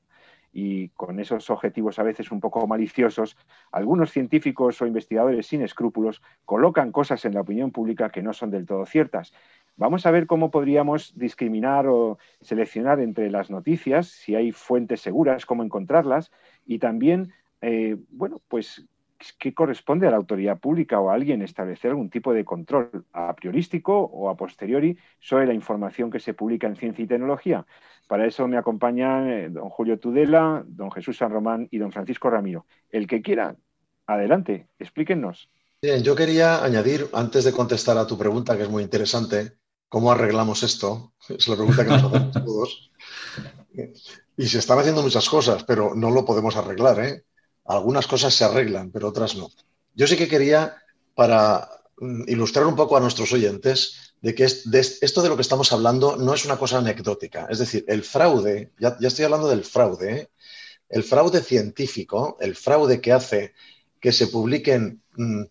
Y 0.56 0.90
con 0.90 1.18
esos 1.18 1.50
objetivos 1.50 1.98
a 1.98 2.04
veces 2.04 2.30
un 2.30 2.38
poco 2.38 2.64
maliciosos, 2.68 3.36
algunos 3.72 4.12
científicos 4.12 4.80
o 4.80 4.86
investigadores 4.86 5.48
sin 5.48 5.62
escrúpulos 5.62 6.22
colocan 6.44 6.92
cosas 6.92 7.24
en 7.24 7.34
la 7.34 7.40
opinión 7.40 7.72
pública 7.72 8.10
que 8.10 8.22
no 8.22 8.32
son 8.32 8.50
del 8.50 8.64
todo 8.64 8.86
ciertas. 8.86 9.32
Vamos 9.76 10.06
a 10.06 10.12
ver 10.12 10.28
cómo 10.28 10.52
podríamos 10.52 11.18
discriminar 11.18 11.88
o 11.88 12.18
seleccionar 12.40 13.00
entre 13.00 13.30
las 13.30 13.50
noticias, 13.50 14.06
si 14.06 14.36
hay 14.36 14.52
fuentes 14.52 15.00
seguras, 15.00 15.46
cómo 15.46 15.64
encontrarlas, 15.64 16.30
y 16.64 16.78
también, 16.78 17.32
eh, 17.60 17.96
bueno, 18.10 18.40
pues 18.46 18.86
¿qué 19.32 19.54
corresponde 19.54 20.06
a 20.06 20.10
la 20.10 20.16
autoridad 20.16 20.58
pública 20.58 21.00
o 21.00 21.10
a 21.10 21.14
alguien 21.14 21.42
establecer 21.42 21.90
algún 21.90 22.10
tipo 22.10 22.32
de 22.32 22.44
control 22.44 23.06
a 23.12 23.34
priorístico 23.34 23.98
o 23.98 24.28
a 24.28 24.36
posteriori 24.36 24.98
sobre 25.20 25.46
la 25.46 25.54
información 25.54 26.10
que 26.10 26.20
se 26.20 26.34
publica 26.34 26.66
en 26.66 26.76
ciencia 26.76 27.02
y 27.02 27.08
tecnología? 27.08 27.66
Para 28.06 28.26
eso 28.26 28.46
me 28.46 28.58
acompañan 28.58 29.30
eh, 29.30 29.48
don 29.48 29.70
Julio 29.70 29.98
Tudela, 29.98 30.62
don 30.66 30.90
Jesús 30.92 31.16
San 31.16 31.32
Román 31.32 31.68
y 31.70 31.78
don 31.78 31.92
Francisco 31.92 32.28
Ramiro. 32.28 32.66
El 32.90 33.06
que 33.06 33.22
quiera, 33.22 33.56
adelante, 34.06 34.68
explíquenos. 34.78 35.48
Bien, 35.80 36.02
yo 36.02 36.14
quería 36.14 36.64
añadir, 36.64 37.08
antes 37.12 37.44
de 37.44 37.52
contestar 37.52 37.98
a 37.98 38.06
tu 38.06 38.16
pregunta, 38.16 38.56
que 38.56 38.62
es 38.62 38.70
muy 38.70 38.82
interesante, 38.82 39.58
¿cómo 39.88 40.10
arreglamos 40.10 40.62
esto? 40.62 41.14
Es 41.28 41.46
la 41.48 41.56
pregunta 41.56 41.84
que 41.84 41.90
nos 41.90 42.04
hacemos 42.04 42.32
todos. 42.44 42.90
Y 44.36 44.46
se 44.46 44.58
están 44.58 44.78
haciendo 44.78 45.02
muchas 45.02 45.28
cosas, 45.28 45.64
pero 45.64 45.94
no 45.94 46.10
lo 46.10 46.24
podemos 46.24 46.56
arreglar. 46.56 47.00
¿eh? 47.00 47.24
Algunas 47.64 48.06
cosas 48.06 48.34
se 48.34 48.44
arreglan, 48.44 48.90
pero 48.90 49.08
otras 49.08 49.36
no. 49.36 49.50
Yo 49.94 50.06
sí 50.06 50.16
que 50.16 50.28
quería, 50.28 50.76
para 51.14 51.68
mm, 51.98 52.24
ilustrar 52.28 52.66
un 52.66 52.76
poco 52.76 52.96
a 52.96 53.00
nuestros 53.00 53.32
oyentes, 53.32 54.14
de 54.20 54.34
que 54.34 54.44
esto 54.44 55.22
de 55.22 55.28
lo 55.28 55.36
que 55.36 55.42
estamos 55.42 55.70
hablando 55.72 56.16
no 56.16 56.32
es 56.32 56.46
una 56.46 56.56
cosa 56.56 56.78
anecdótica. 56.78 57.46
Es 57.50 57.58
decir, 57.58 57.84
el 57.88 58.02
fraude, 58.02 58.72
ya, 58.78 58.96
estoy 59.00 59.26
hablando 59.26 59.48
del 59.48 59.64
fraude, 59.64 60.18
¿eh? 60.18 60.30
el 60.88 61.04
fraude 61.04 61.42
científico, 61.42 62.38
el 62.40 62.56
fraude 62.56 63.02
que 63.02 63.12
hace 63.12 63.52
que 64.00 64.12
se 64.12 64.28
publiquen 64.28 65.02
mm, 65.16 65.42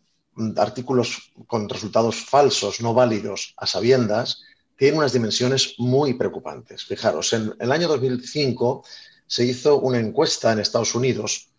artículos 0.57 1.32
con 1.45 1.70
resultados 1.70 2.16
falsos, 2.16 2.82
no 2.82 2.95
válidos, 2.95 3.53
a 3.57 3.68
sabiendas, 3.68 4.41
tiene 4.76 4.97
unas 4.97 5.14
dimensiones 5.14 5.76
muy 5.78 6.16
preocupantes. 6.16 6.84
Fijaros, 6.84 7.32
en 7.34 7.53
el 7.59 7.72
año 7.72 7.88
2005 7.88 8.84
se 9.28 9.45
hizo 9.45 9.80
una 9.80 9.99
encuesta 9.99 10.51
en 10.51 10.59
Estados 10.59 10.95
Unidos 10.95 11.53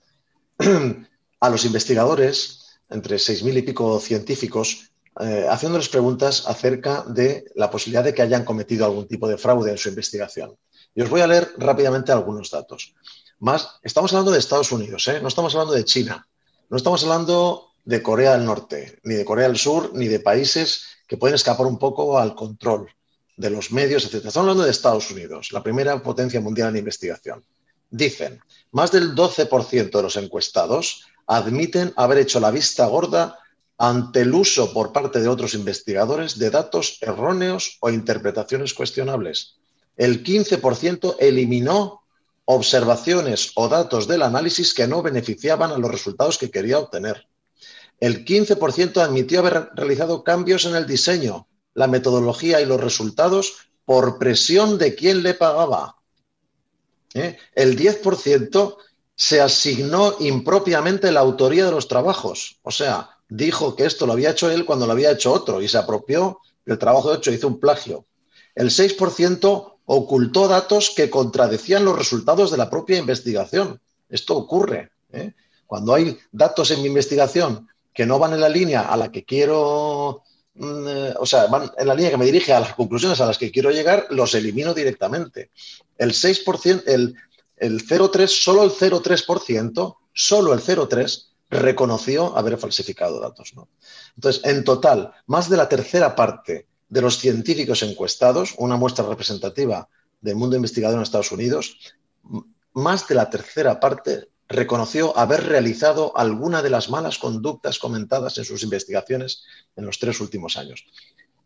a 1.40 1.50
los 1.50 1.64
investigadores, 1.64 2.78
entre 2.90 3.16
6.000 3.16 3.59
y 3.59 3.62
pico 3.62 3.98
científicos, 4.00 4.90
eh, 5.20 5.46
haciéndoles 5.48 5.88
preguntas 5.88 6.44
acerca 6.46 7.05
de 7.07 7.44
la 7.55 7.70
posibilidad 7.70 8.02
de 8.02 8.12
que 8.14 8.22
hayan 8.22 8.44
cometido 8.44 8.84
algún 8.84 9.07
tipo 9.07 9.28
de 9.28 9.38
fraude 9.38 9.70
en 9.70 9.78
su 9.78 9.88
investigación. 9.88 10.57
Y 10.94 11.02
os 11.02 11.11
voy 11.11 11.20
a 11.20 11.26
leer 11.26 11.52
rápidamente 11.57 12.12
algunos 12.12 12.50
datos. 12.50 12.94
Más, 13.38 13.78
estamos 13.82 14.12
hablando 14.12 14.32
de 14.32 14.38
Estados 14.38 14.72
Unidos, 14.72 15.07
¿eh? 15.09 15.20
no 15.20 15.28
estamos 15.28 15.55
hablando 15.55 15.74
de 15.74 15.84
China, 15.84 16.26
no 16.68 16.76
estamos 16.76 17.02
hablando 17.02 17.70
de 17.84 18.02
Corea 18.02 18.36
del 18.36 18.44
Norte, 18.44 18.98
ni 19.05 19.14
de 19.14 19.24
Corea 19.24 19.48
del 19.48 19.59
Sur, 19.59 19.92
ni 19.94 20.09
de 20.09 20.20
países 20.20 20.84
que 21.07 21.16
pueden 21.16 21.34
escapar 21.34 21.66
un 21.66 21.78
poco 21.78 22.18
al 22.18 22.34
control 22.34 22.88
de 23.36 23.50
los 23.50 23.72
medios, 23.72 24.05
etc. 24.05 24.14
Estamos 24.14 24.36
hablando 24.36 24.64
de 24.64 24.70
Estados 24.70 25.11
Unidos, 25.11 25.52
la 25.52 25.62
primera 25.62 26.02
potencia 26.02 26.40
mundial 26.40 26.70
en 26.70 26.78
investigación. 26.78 27.44
Dicen, 27.97 28.40
más 28.72 28.90
del 28.90 29.14
12% 29.14 29.92
de 29.92 30.03
los 30.03 30.16
encuestados 30.16 31.05
admiten 31.28 31.92
haber 31.95 32.18
hecho 32.18 32.40
la 32.40 32.51
vista 32.51 32.86
gorda 32.86 33.38
ante 33.78 34.22
el 34.22 34.34
uso 34.34 34.72
por 34.72 34.92
parte 34.92 35.20
de 35.20 35.28
otros 35.28 35.55
investigadores 35.55 36.36
de 36.36 36.51
datos 36.51 36.99
erróneos 37.01 37.76
o 37.78 37.90
interpretaciones 37.90 38.74
cuestionables. 38.74 39.59
El 39.97 40.24
15% 40.24 41.14
eliminó 41.20 42.03
observaciones 42.47 43.53
o 43.55 43.68
datos 43.68 44.09
del 44.09 44.22
análisis 44.22 44.74
que 44.74 44.88
no 44.88 45.01
beneficiaban 45.01 45.70
a 45.70 45.78
los 45.78 45.92
resultados 45.92 46.36
que 46.36 46.51
quería 46.51 46.80
obtener. 46.80 47.28
El 48.01 48.24
15% 48.24 48.97
admitió 49.03 49.38
haber 49.38 49.68
realizado 49.76 50.24
cambios 50.24 50.64
en 50.64 50.74
el 50.74 50.88
diseño, 50.88 51.47
la 51.74 51.86
metodología 51.86 52.61
y 52.61 52.66
los 52.66 52.80
resultados 52.80 53.53
por 53.84 54.18
presión 54.18 54.78
de 54.78 54.97
quien 54.97 55.22
le 55.22 55.34
pagaba. 55.34 55.95
¿Eh? 57.15 57.39
El 57.55 57.79
10% 57.79 58.77
se 59.17 59.41
asignó 59.41 60.17
impropiamente 60.21 61.12
la 61.12 61.21
autoría 61.21 61.65
de 61.65 61.71
los 61.71 61.89
trabajos. 61.89 62.59
O 62.62 62.71
sea, 62.71 63.11
dijo 63.29 63.77
que 63.77 63.87
esto 63.87 64.07
lo 64.07 64.12
había 64.12 64.31
hecho 64.31 64.51
él 64.51 64.65
cuando 64.65 64.87
lo 64.87 64.93
había 64.93 65.12
hecho 65.12 65.33
otro 65.33 65.62
y 65.62 65.69
se 65.69 65.79
apropió 65.79 66.41
del 66.67 66.79
trabajo 66.79 67.15
hecho, 67.15 67.31
hizo 67.31 67.49
un 67.49 67.61
plagio. 67.61 68.07
El 68.55 68.71
6% 68.71 69.75
ocultó 69.87 70.49
datos 70.49 70.93
que 70.95 71.11
contradecían 71.11 71.85
los 71.85 71.97
resultados 71.97 72.51
de 72.51 72.57
la 72.57 72.71
propia 72.71 72.99
investigación. 72.99 73.81
Esto 74.09 74.37
ocurre. 74.37 74.91
¿eh? 75.12 75.33
Cuando 75.67 75.95
hay 75.95 76.19
datos 76.33 76.71
en 76.71 76.81
mi 76.83 76.89
investigación 76.89 77.69
que 77.93 78.07
no 78.07 78.19
van 78.19 78.33
en 78.33 78.41
la 78.41 78.49
línea 78.49 78.83
a 78.83 78.97
la 78.97 79.12
que 79.12 79.25
quiero, 79.25 80.23
mm, 80.55 80.89
eh, 80.89 81.15
o 81.19 81.27
sea, 81.27 81.47
van 81.47 81.71
en 81.77 81.87
la 81.87 81.95
línea 81.95 82.11
que 82.11 82.17
me 82.17 82.25
dirige 82.25 82.53
a 82.53 82.61
las 82.61 82.75
conclusiones 82.75 83.21
a 83.21 83.27
las 83.27 83.39
que 83.39 83.51
quiero 83.51 83.71
llegar, 83.71 84.07
los 84.11 84.35
elimino 84.35 84.75
directamente. 84.75 85.51
El 85.99 86.12
6%, 86.12 86.82
el, 86.86 87.14
el 87.57 87.86
0,3, 87.86 88.26
solo 88.26 88.64
el 88.64 88.70
0,3%, 88.70 89.97
solo 90.12 90.53
el 90.53 90.61
0,3% 90.61 91.34
reconoció 91.51 92.36
haber 92.36 92.59
falsificado 92.59 93.20
datos. 93.20 93.55
¿no? 93.55 93.68
Entonces, 94.16 94.42
en 94.45 94.64
total, 94.64 95.12
más 95.26 95.49
de 95.49 95.57
la 95.57 95.68
tercera 95.68 96.16
parte 96.16 96.66
de 96.88 97.01
los 97.01 97.18
científicos 97.18 97.82
encuestados, 97.82 98.55
una 98.59 98.76
muestra 98.76 99.07
representativa 99.07 99.88
del 100.20 100.36
mundo 100.36 100.57
investigador 100.57 100.97
en 100.97 101.03
Estados 101.03 101.32
Unidos, 101.32 101.76
más 102.72 103.07
de 103.07 103.14
la 103.14 103.30
tercera 103.30 103.78
parte 103.78 104.28
reconoció 104.49 105.16
haber 105.16 105.45
realizado 105.45 106.16
alguna 106.16 106.62
de 106.62 106.70
las 106.70 106.90
malas 106.90 107.18
conductas 107.18 107.78
comentadas 107.78 108.36
en 108.38 108.45
sus 108.45 108.62
investigaciones 108.62 109.45
en 109.76 109.86
los 109.86 109.99
tres 109.99 110.20
últimos 110.20 110.57
años. 110.57 110.84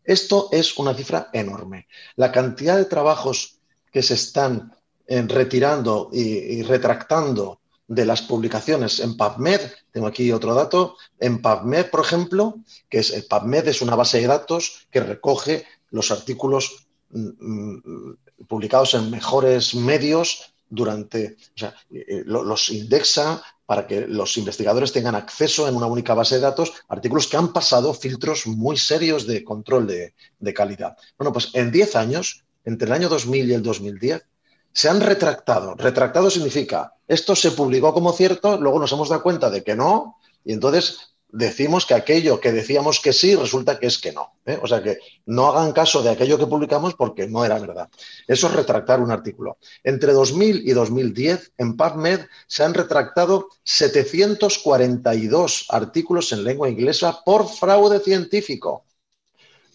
Esto 0.03 0.49
es 0.51 0.77
una 0.77 0.93
cifra 0.93 1.29
enorme. 1.33 1.87
La 2.15 2.31
cantidad 2.31 2.77
de 2.77 2.85
trabajos 2.85 3.58
que 3.91 4.03
se 4.03 4.13
están 4.13 4.73
eh, 5.07 5.21
retirando 5.27 6.09
y 6.11 6.61
retractando 6.63 7.59
de 7.89 8.05
las 8.05 8.21
publicaciones 8.21 8.99
en 8.99 9.17
PubMed, 9.17 9.61
tengo 9.91 10.05
aquí 10.05 10.31
otro 10.31 10.53
dato, 10.53 10.95
en 11.19 11.41
PubMed, 11.41 11.89
por 11.89 12.01
ejemplo, 12.01 12.59
que 12.87 12.99
es 12.99 13.09
el 13.09 13.25
PubMed 13.25 13.67
es 13.67 13.81
una 13.81 13.95
base 13.95 14.21
de 14.21 14.27
datos 14.27 14.87
que 14.91 14.99
recoge 14.99 15.65
los 15.89 16.11
artículos 16.11 16.87
mm, 17.09 17.29
mm, 17.39 18.17
publicados 18.47 18.93
en 18.93 19.09
mejores 19.09 19.73
medios 19.73 20.53
durante, 20.69 21.35
o 21.55 21.57
sea, 21.57 21.73
eh, 21.91 22.05
eh, 22.07 22.23
los 22.25 22.69
indexa 22.69 23.41
para 23.65 23.87
que 23.87 24.01
los 24.01 24.37
investigadores 24.37 24.93
tengan 24.93 25.15
acceso 25.15 25.67
en 25.67 25.75
una 25.75 25.87
única 25.87 26.13
base 26.13 26.35
de 26.35 26.41
datos, 26.41 26.73
artículos 26.89 27.25
que 27.25 27.37
han 27.37 27.51
pasado 27.51 27.95
filtros 27.95 28.45
muy 28.45 28.77
serios 28.77 29.25
de 29.25 29.43
control 29.43 29.87
de, 29.87 30.13
de 30.37 30.53
calidad. 30.53 30.95
Bueno, 31.17 31.33
pues 31.33 31.49
en 31.53 31.71
10 31.71 31.95
años, 31.95 32.43
entre 32.69 32.87
el 32.87 32.93
año 32.93 33.09
2000 33.09 33.49
y 33.49 33.53
el 33.53 33.63
2010, 33.63 34.25
se 34.71 34.89
han 34.89 35.01
retractado. 35.01 35.75
Retractado 35.75 36.29
significa, 36.29 36.93
esto 37.07 37.35
se 37.35 37.51
publicó 37.51 37.93
como 37.93 38.13
cierto, 38.13 38.59
luego 38.59 38.79
nos 38.79 38.91
hemos 38.91 39.09
dado 39.09 39.23
cuenta 39.23 39.49
de 39.49 39.63
que 39.63 39.75
no, 39.75 40.17
y 40.45 40.53
entonces 40.53 41.09
decimos 41.31 41.85
que 41.85 41.93
aquello 41.93 42.39
que 42.39 42.51
decíamos 42.51 42.99
que 42.99 43.13
sí 43.13 43.35
resulta 43.35 43.79
que 43.79 43.87
es 43.87 43.97
que 43.97 44.11
no. 44.11 44.33
¿eh? 44.45 44.59
O 44.61 44.67
sea 44.67 44.81
que 44.81 44.99
no 45.25 45.47
hagan 45.47 45.73
caso 45.73 46.01
de 46.01 46.09
aquello 46.09 46.37
que 46.37 46.47
publicamos 46.47 46.95
porque 46.95 47.27
no 47.27 47.45
era 47.45 47.59
verdad. 47.59 47.89
Eso 48.27 48.47
es 48.47 48.53
retractar 48.53 48.99
un 48.99 49.11
artículo. 49.11 49.57
Entre 49.83 50.13
2000 50.13 50.67
y 50.67 50.71
2010 50.71 51.53
en 51.57 51.77
PubMed 51.77 52.21
se 52.47 52.63
han 52.63 52.73
retractado 52.73 53.49
742 53.63 55.65
artículos 55.69 56.31
en 56.31 56.43
lengua 56.43 56.69
inglesa 56.69 57.21
por 57.23 57.47
fraude 57.47 57.99
científico. 57.99 58.85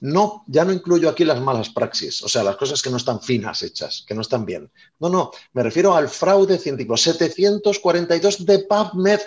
No, 0.04 0.44
ya 0.48 0.66
no 0.66 0.72
incluyo 0.74 1.08
aquí 1.08 1.24
las 1.24 1.40
malas 1.40 1.70
praxis, 1.70 2.22
o 2.22 2.28
sea, 2.28 2.44
las 2.44 2.56
cosas 2.56 2.82
que 2.82 2.90
no 2.90 2.98
están 2.98 3.22
finas 3.22 3.62
hechas, 3.62 4.04
que 4.06 4.14
no 4.14 4.20
están 4.20 4.44
bien. 4.44 4.70
No, 5.00 5.08
no, 5.08 5.30
me 5.54 5.62
refiero 5.62 5.94
al 5.96 6.10
fraude 6.10 6.58
científico. 6.58 6.94
742 6.94 8.44
de 8.44 8.58
PubMed. 8.58 9.20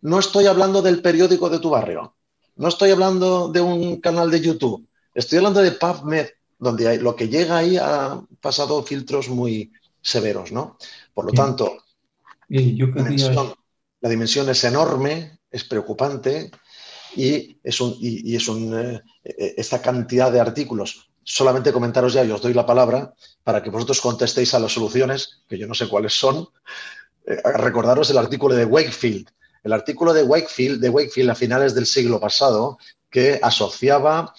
No 0.00 0.18
estoy 0.18 0.46
hablando 0.46 0.82
del 0.82 1.00
periódico 1.00 1.48
de 1.48 1.60
tu 1.60 1.70
barrio. 1.70 2.16
No 2.56 2.66
estoy 2.66 2.90
hablando 2.90 3.52
de 3.52 3.60
un 3.60 4.00
canal 4.00 4.28
de 4.28 4.40
YouTube. 4.40 4.84
Estoy 5.14 5.38
hablando 5.38 5.62
de 5.62 5.70
PubMed, 5.70 6.26
donde 6.58 6.88
hay, 6.88 6.98
lo 6.98 7.14
que 7.14 7.28
llega 7.28 7.58
ahí 7.58 7.76
ha 7.76 8.20
pasado 8.40 8.82
filtros 8.82 9.28
muy 9.28 9.70
severos, 10.02 10.50
¿no? 10.50 10.76
Por 11.14 11.26
lo 11.26 11.32
tanto, 11.34 11.84
la 12.48 14.08
dimensión 14.10 14.48
es 14.48 14.64
enorme, 14.64 15.38
es 15.48 15.62
preocupante 15.62 16.50
y 17.16 17.58
es, 17.62 17.80
un, 17.80 17.96
y, 17.98 18.36
es 18.36 18.46
un, 18.48 18.78
eh, 18.78 19.02
eh, 19.24 19.54
esta 19.56 19.80
cantidad 19.80 20.30
de 20.30 20.40
artículos. 20.40 21.08
Solamente 21.24 21.72
comentaros 21.72 22.12
ya, 22.12 22.24
y 22.24 22.30
os 22.30 22.40
doy 22.40 22.54
la 22.54 22.66
palabra 22.66 23.14
para 23.42 23.62
que 23.62 23.70
vosotros 23.70 24.00
contestéis 24.00 24.54
a 24.54 24.58
las 24.58 24.72
soluciones, 24.72 25.42
que 25.48 25.58
yo 25.58 25.66
no 25.66 25.74
sé 25.74 25.88
cuáles 25.88 26.12
son. 26.12 26.46
Eh, 27.26 27.36
recordaros 27.56 28.10
el 28.10 28.18
artículo 28.18 28.54
de 28.54 28.64
Wakefield. 28.64 29.28
El 29.64 29.72
artículo 29.72 30.12
de 30.12 30.22
Wakefield, 30.22 30.80
de 30.80 30.90
Wakefield 30.90 31.30
a 31.30 31.34
finales 31.34 31.74
del 31.74 31.86
siglo 31.86 32.20
pasado, 32.20 32.78
que 33.10 33.40
asociaba 33.42 34.32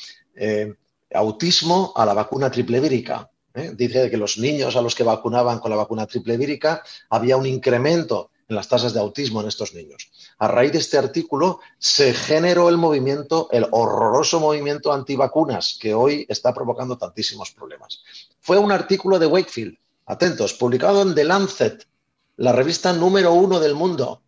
autismo 1.14 1.92
a 1.96 2.06
la 2.06 2.14
vacuna 2.14 2.52
triple 2.52 2.80
vírica. 2.80 3.30
Dice 3.74 4.10
que 4.10 4.18
los 4.18 4.38
niños 4.38 4.76
a 4.76 4.82
los 4.82 4.94
que 4.94 5.04
vacunaban 5.04 5.60
con 5.60 5.72
la 5.72 5.78
vacuna 5.78 6.06
triple 6.06 6.38
vírica 6.38 6.84
había 7.10 7.38
un 7.38 7.48
incremento 7.48 8.30
en 8.48 8.56
las 8.56 8.68
tasas 8.68 8.93
de 8.93 9.00
autismo 9.00 9.41
en 9.41 9.48
estos 9.48 9.74
niños. 9.74 10.10
A 10.39 10.48
raíz 10.48 10.72
de 10.72 10.80
este 10.80 10.98
artículo 10.98 11.60
se 11.78 12.14
generó 12.14 12.70
el 12.70 12.78
movimiento, 12.78 13.50
el 13.52 13.68
horroroso 13.72 14.39
movimiento 14.39 14.93
antivacunas 14.93 15.78
que 15.80 15.93
hoy 15.93 16.26
está 16.30 16.54
provocando 16.54 16.98
tantísimos 16.98 17.52
problemas. 17.52 18.04
Fue 18.39 18.58
un 18.58 18.72
artículo 18.72 19.20
de 19.20 19.28
Wakefield, 19.28 19.78
atentos, 20.06 20.54
publicado 20.54 21.02
en 21.02 21.14
The 21.14 21.26
Lancet, 21.26 21.86
la 22.38 22.54
revista 22.54 22.93
número 22.93 23.34
uno 23.34 23.60
del 23.60 23.76
mundo, 23.76 24.22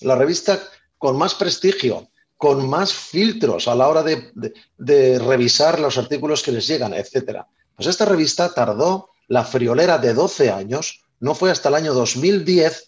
la 0.00 0.14
revista 0.14 0.60
con 0.96 1.16
más 1.16 1.34
prestigio, 1.34 2.08
con 2.36 2.68
más 2.68 2.92
filtros 2.92 3.68
a 3.68 3.74
la 3.74 3.88
hora 3.88 4.02
de, 4.02 5.18
revisar 5.18 5.80
los 5.80 5.98
artículos 5.98 6.42
que 6.42 6.52
les 6.52 6.66
llegan, 6.66 6.94
etc. 6.94 7.42
Pues 7.74 7.88
esta 7.88 8.04
revista 8.04 8.54
tardó 8.54 9.10
la 9.26 9.44
friolera 9.44 9.98
de 9.98 10.14
12 10.14 10.50
años, 10.50 11.02
no 11.20 11.34
fue 11.34 11.50
hasta 11.50 11.68
el 11.68 11.74
año 11.74 11.94
2010, 11.94 12.87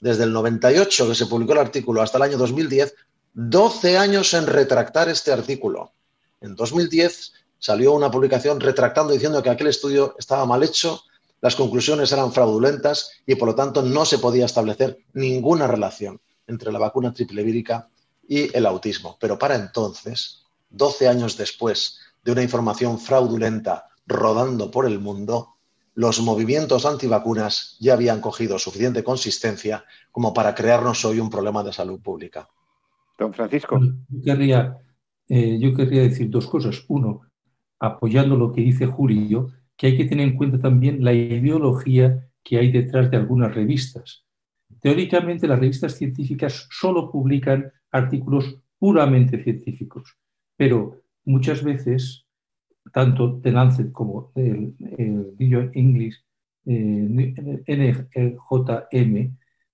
desde 0.00 0.24
el 0.24 0.32
98 0.32 1.08
que 1.08 1.14
se 1.14 1.26
publicó 1.26 1.52
el 1.52 1.58
artículo 1.58 2.02
hasta 2.02 2.18
el 2.18 2.24
año 2.24 2.38
2010, 2.38 2.94
12 3.34 3.98
años 3.98 4.34
en 4.34 4.46
retractar 4.46 5.08
este 5.08 5.32
artículo. 5.32 5.92
En 6.40 6.56
2010 6.56 7.32
salió 7.58 7.92
una 7.92 8.10
publicación 8.10 8.58
retractando 8.58 9.12
diciendo 9.12 9.42
que 9.42 9.50
aquel 9.50 9.68
estudio 9.68 10.14
estaba 10.18 10.46
mal 10.46 10.62
hecho, 10.62 11.02
las 11.42 11.54
conclusiones 11.54 12.12
eran 12.12 12.32
fraudulentas 12.32 13.10
y 13.26 13.34
por 13.34 13.48
lo 13.48 13.54
tanto 13.54 13.82
no 13.82 14.04
se 14.04 14.18
podía 14.18 14.46
establecer 14.46 14.98
ninguna 15.12 15.66
relación 15.66 16.20
entre 16.46 16.72
la 16.72 16.78
vacuna 16.78 17.14
triple 17.14 17.42
vírica 17.42 17.88
y 18.26 18.54
el 18.56 18.66
autismo. 18.66 19.16
Pero 19.20 19.38
para 19.38 19.54
entonces, 19.54 20.44
12 20.70 21.08
años 21.08 21.36
después 21.36 21.98
de 22.22 22.32
una 22.32 22.42
información 22.42 22.98
fraudulenta 22.98 23.86
rodando 24.06 24.70
por 24.70 24.86
el 24.86 24.98
mundo, 24.98 25.56
los 26.00 26.22
movimientos 26.22 26.86
antivacunas 26.86 27.76
ya 27.78 27.92
habían 27.92 28.22
cogido 28.22 28.58
suficiente 28.58 29.04
consistencia 29.04 29.84
como 30.10 30.32
para 30.32 30.54
crearnos 30.54 31.04
hoy 31.04 31.20
un 31.20 31.28
problema 31.28 31.62
de 31.62 31.74
salud 31.74 32.00
pública. 32.00 32.48
Don 33.18 33.34
Francisco. 33.34 33.78
Yo 34.08 34.22
querría, 34.24 34.78
eh, 35.28 35.58
yo 35.60 35.74
querría 35.74 36.00
decir 36.00 36.30
dos 36.30 36.46
cosas. 36.46 36.82
Uno, 36.88 37.20
apoyando 37.78 38.34
lo 38.34 38.50
que 38.50 38.62
dice 38.62 38.86
Julio, 38.86 39.50
que 39.76 39.88
hay 39.88 39.96
que 39.98 40.06
tener 40.06 40.26
en 40.26 40.38
cuenta 40.38 40.58
también 40.58 41.04
la 41.04 41.12
ideología 41.12 42.30
que 42.42 42.56
hay 42.56 42.72
detrás 42.72 43.10
de 43.10 43.18
algunas 43.18 43.54
revistas. 43.54 44.24
Teóricamente, 44.80 45.46
las 45.46 45.60
revistas 45.60 45.96
científicas 45.96 46.66
solo 46.70 47.10
publican 47.12 47.70
artículos 47.90 48.56
puramente 48.78 49.42
científicos, 49.44 50.16
pero 50.56 51.02
muchas 51.26 51.62
veces, 51.62 52.24
tanto 52.92 53.40
The 53.40 53.52
Lancet 53.52 53.92
como 53.92 54.32
el, 54.34 54.74
el 54.98 55.70
English, 55.74 56.16
eh, 56.66 57.34
NJM, 57.66 59.16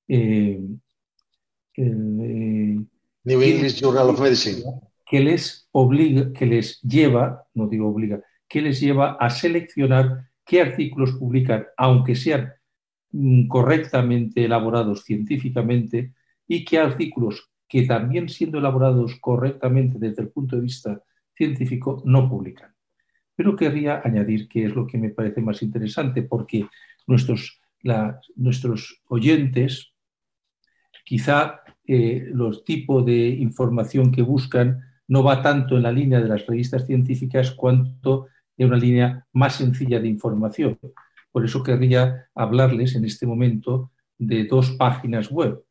eh, 0.09 0.61
eh, 1.75 2.85
New 3.25 3.43
English 3.43 3.81
Journal 3.81 4.11
of 4.11 4.21
Medicine, 4.21 4.63
que 5.05 5.21
les 5.21 5.69
obliga, 5.73 6.33
que 6.33 6.47
les 6.47 6.81
lleva, 6.83 7.45
no 7.55 7.69
digo 7.69 7.89
obliga, 7.89 8.23
que 8.49 8.63
les 8.63 8.81
lleva 8.81 9.17
a 9.19 9.31
seleccionar 9.31 10.29
qué 10.45 10.61
artículos 10.61 11.13
publicar, 11.13 11.73
aunque 11.77 12.15
sean 12.15 12.53
mm, 13.11 13.49
correctamente 13.49 14.45
elaborados 14.45 15.05
científicamente, 15.05 16.13
y 16.49 16.65
qué 16.65 16.79
artículos 16.79 17.51
que 17.69 17.83
también 17.83 18.29
siendo 18.29 18.59
elaborados 18.59 19.17
correctamente 19.21 19.99
desde 19.99 20.23
el 20.23 20.31
punto 20.31 20.57
de 20.57 20.63
vista 20.63 21.03
científico 21.35 22.03
no 22.05 22.29
publican. 22.29 22.76
Pero 23.37 23.55
querría 23.55 24.01
añadir 24.03 24.49
que 24.49 24.64
es 24.64 24.74
lo 24.74 24.87
que 24.87 24.99
me 24.99 25.11
parece 25.11 25.41
más 25.41 25.62
interesante, 25.62 26.22
porque 26.22 26.66
nuestros, 27.07 27.61
nuestros 28.34 29.03
oyentes, 29.09 29.93
quizá 31.05 31.61
eh, 31.87 32.28
los 32.32 32.64
tipos 32.64 33.07
de 33.07 33.28
información 33.28 34.11
que 34.11 34.22
buscan 34.22 34.80
no 35.09 35.22
va 35.22 35.43
tanto 35.43 35.76
en 35.76 35.84
la 35.84 35.93
línea 35.93 36.20
de 36.20 36.28
las 36.28 36.47
revistas 36.47 36.87
científicas 36.87 37.53
cuanto 37.53 38.26
en 38.57 38.68
una 38.68 38.76
línea 38.76 39.26
más 39.32 39.57
sencilla 39.57 40.01
de 40.01 40.09
información. 40.09 40.78
Por 41.30 41.45
eso 41.45 41.62
querría 41.62 42.28
hablarles 42.34 42.97
en 42.97 43.05
este 43.05 43.26
momento 43.26 43.93
de 44.18 44.47
dos 44.47 44.72
páginas 44.72 45.30
web, 45.30 45.62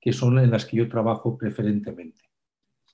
que 0.00 0.12
son 0.12 0.38
en 0.38 0.50
las 0.50 0.64
que 0.64 0.78
yo 0.78 0.88
trabajo 0.88 1.36
preferentemente. 1.36 2.22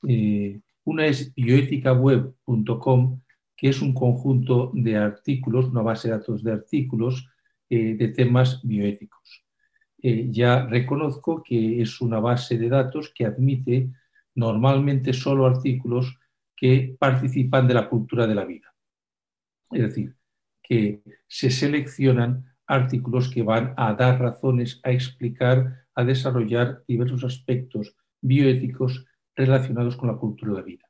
Eh, 0.07 0.61
una 0.85 1.07
es 1.07 1.35
bioeticaweb.com, 1.35 3.21
que 3.57 3.69
es 3.69 3.81
un 3.81 3.95
conjunto 3.95 4.71
de 4.75 4.97
artículos, 4.97 5.67
una 5.67 5.83
base 5.83 6.09
de 6.09 6.19
datos 6.19 6.43
de 6.43 6.53
artículos 6.53 7.29
eh, 7.69 7.95
de 7.95 8.09
temas 8.09 8.61
bioéticos. 8.63 9.45
Eh, 10.03 10.29
ya 10.31 10.67
reconozco 10.67 11.43
que 11.43 11.81
es 11.81 12.01
una 12.01 12.21
base 12.21 12.59
de 12.59 12.69
datos 12.69 13.13
que 13.15 13.25
admite 13.25 13.91
normalmente 14.35 15.13
solo 15.13 15.47
artículos 15.47 16.19
que 16.55 16.97
participan 16.99 17.67
de 17.67 17.75
la 17.75 17.89
cultura 17.89 18.27
de 18.27 18.35
la 18.35 18.45
vida. 18.45 18.75
Es 19.71 19.83
decir, 19.83 20.15
que 20.63 21.03
se 21.27 21.51
seleccionan 21.51 22.45
artículos 22.67 23.31
que 23.31 23.43
van 23.43 23.75
a 23.77 23.95
dar 23.95 24.21
razones, 24.21 24.81
a 24.83 24.91
explicar, 24.91 25.87
a 25.95 26.05
desarrollar 26.05 26.83
diversos 26.87 27.25
aspectos 27.25 27.97
bioéticos 28.21 29.07
relacionados 29.35 29.97
con 29.97 30.09
la 30.09 30.17
cultura 30.17 30.53
de 30.53 30.59
la 30.59 30.65
vida. 30.65 30.86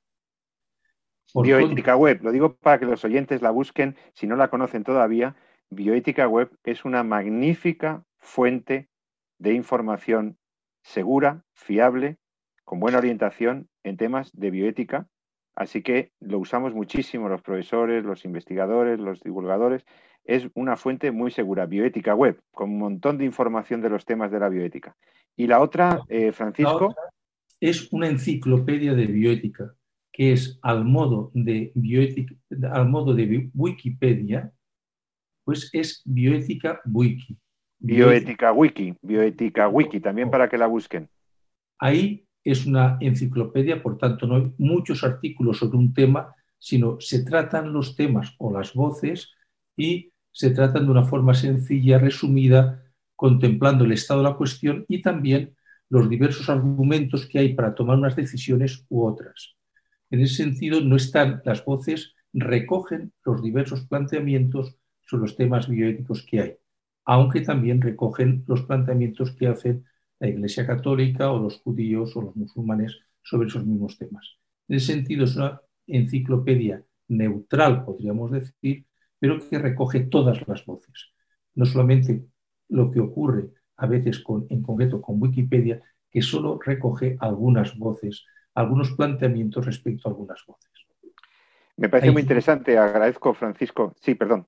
Bioética 1.43 1.97
Web, 1.97 2.21
lo 2.23 2.33
digo 2.33 2.57
para 2.57 2.79
que 2.79 2.87
los 2.87 3.05
oyentes 3.05 3.43
la 3.43 3.51
busquen, 3.51 3.97
si 4.15 4.27
no 4.27 4.37
la 4.37 4.49
conocen 4.49 4.85
todavía, 4.85 5.37
Bioética 5.71 6.29
Web 6.29 6.51
es 6.65 6.85
una 6.85 7.03
magnífica 7.03 8.05
fuente 8.19 8.89
de 9.39 9.53
información 9.53 10.39
segura, 10.83 11.45
fiable 11.55 12.19
con 12.65 12.81
buena 12.81 12.99
orientación 12.99 13.69
en 13.85 13.97
temas 13.97 14.31
de 14.33 14.51
bioética, 14.51 15.09
así 15.55 15.83
que 15.83 16.13
lo 16.21 16.39
usamos 16.39 16.75
muchísimo 16.75 17.29
los 17.29 17.43
profesores, 17.43 18.05
los 18.05 18.25
investigadores, 18.25 18.99
los 18.99 19.21
divulgadores. 19.21 19.85
Es 20.25 20.49
una 20.55 20.77
fuente 20.77 21.13
muy 21.13 21.31
segura, 21.31 21.67
bioética 21.67 22.15
web, 22.15 22.41
con 22.51 22.71
un 22.71 22.79
montón 22.79 23.19
de 23.19 23.25
información 23.25 23.81
de 23.81 23.91
los 23.91 24.05
temas 24.05 24.33
de 24.33 24.41
la 24.41 24.49
bioética. 24.49 24.97
Y 25.37 25.47
la 25.47 25.61
otra, 25.61 26.01
eh, 26.09 26.33
Francisco. 26.33 26.95
es 27.61 27.93
una 27.93 28.09
enciclopedia 28.09 28.95
de 28.95 29.07
bioética, 29.07 29.75
que 30.17 30.33
es 30.33 30.59
al 30.63 30.87
modo 30.87 31.31
de 31.35 31.73
bioética, 31.75 32.35
al 32.73 32.89
modo 32.89 33.15
de 33.15 33.51
Wikipedia, 33.53 34.51
pues 35.45 35.69
es 35.75 36.01
bioética 36.07 36.81
wiki. 36.87 37.37
Bioética 37.79 38.51
wiki, 38.51 38.95
bioética 39.03 39.69
wiki, 39.69 40.01
también 40.01 40.31
para 40.31 40.49
que 40.49 40.57
la 40.57 40.69
busquen. 40.69 41.11
Ahí 41.79 42.27
es 42.43 42.65
una 42.65 42.97
enciclopedia, 43.03 43.83
por 43.83 43.99
tanto 43.99 44.27
no 44.27 44.37
hay 44.37 44.55
muchos 44.57 45.05
artículos 45.05 45.59
sobre 45.59 45.77
un 45.77 45.93
tema, 45.93 46.35
sino 46.59 46.99
se 46.99 47.23
tratan 47.23 47.75
los 47.75 47.95
temas 47.95 48.35
o 48.39 48.51
las 48.51 48.73
voces 48.73 49.35
y 49.77 50.15
se 50.33 50.49
tratan 50.49 50.87
de 50.87 50.93
una 50.93 51.05
forma 51.05 51.35
sencilla, 51.35 51.99
resumida, 51.99 52.83
contemplando 53.17 53.85
el 53.85 53.93
estado 53.93 54.23
de 54.23 54.31
la 54.31 54.37
cuestión 54.37 54.87
y 54.89 55.03
también 55.03 55.55
los 55.91 56.09
diversos 56.09 56.49
argumentos 56.49 57.27
que 57.27 57.39
hay 57.39 57.53
para 57.53 57.75
tomar 57.75 57.99
unas 57.99 58.17
decisiones 58.17 58.87
u 58.89 59.05
otras. 59.05 59.56
En 60.11 60.21
ese 60.21 60.37
sentido, 60.37 60.81
no 60.81 60.97
están 60.97 61.43
las 61.45 61.65
voces, 61.65 62.15
recogen 62.33 63.13
los 63.25 63.43
diversos 63.43 63.87
planteamientos 63.87 64.77
sobre 65.01 65.23
los 65.23 65.37
temas 65.37 65.69
bioéticos 65.69 66.25
que 66.25 66.41
hay, 66.41 66.57
aunque 67.05 67.41
también 67.41 67.81
recogen 67.81 68.45
los 68.47 68.63
planteamientos 68.63 69.33
que 69.33 69.49
hacen 69.49 69.85
la 70.19 70.29
Iglesia 70.29 70.67
Católica 70.67 71.31
o 71.31 71.41
los 71.41 71.61
judíos 71.61 72.17
o 72.17 72.23
los 72.23 72.37
musulmanes 72.37 72.99
sobre 73.23 73.49
esos 73.49 73.67
mismos 73.67 73.99
temas. 73.99 74.39
En 74.69 74.77
ese 74.77 74.93
sentido, 74.93 75.25
es 75.25 75.37
una 75.37 75.61
enciclopedia 75.87 76.85
neutral, 77.09 77.85
podríamos 77.85 78.31
decir, 78.31 78.87
pero 79.19 79.39
que 79.49 79.59
recoge 79.59 80.01
todas 80.01 80.47
las 80.47 80.65
voces. 80.65 81.13
No 81.55 81.65
solamente 81.65 82.27
lo 82.69 82.91
que 82.91 83.01
ocurre 83.01 83.51
a 83.77 83.87
veces 83.87 84.21
con, 84.21 84.47
en 84.51 84.63
concreto 84.63 85.01
con 85.01 85.21
Wikipedia, 85.21 85.83
que 86.11 86.23
solo 86.23 86.59
recoge 86.65 87.17
algunas 87.21 87.77
voces, 87.79 88.25
algunos 88.57 88.93
planteamientos 88.93 89.65
respecto 89.65 90.09
a 90.09 90.11
algunas 90.11 90.45
voces. 90.47 90.71
Me 91.77 91.89
parece 91.91 92.11
muy 92.11 92.23
interesante, 92.23 92.79
agradezco 92.79 93.35
Francisco. 93.35 93.95
Sí, 94.01 94.15
perdón. 94.15 94.47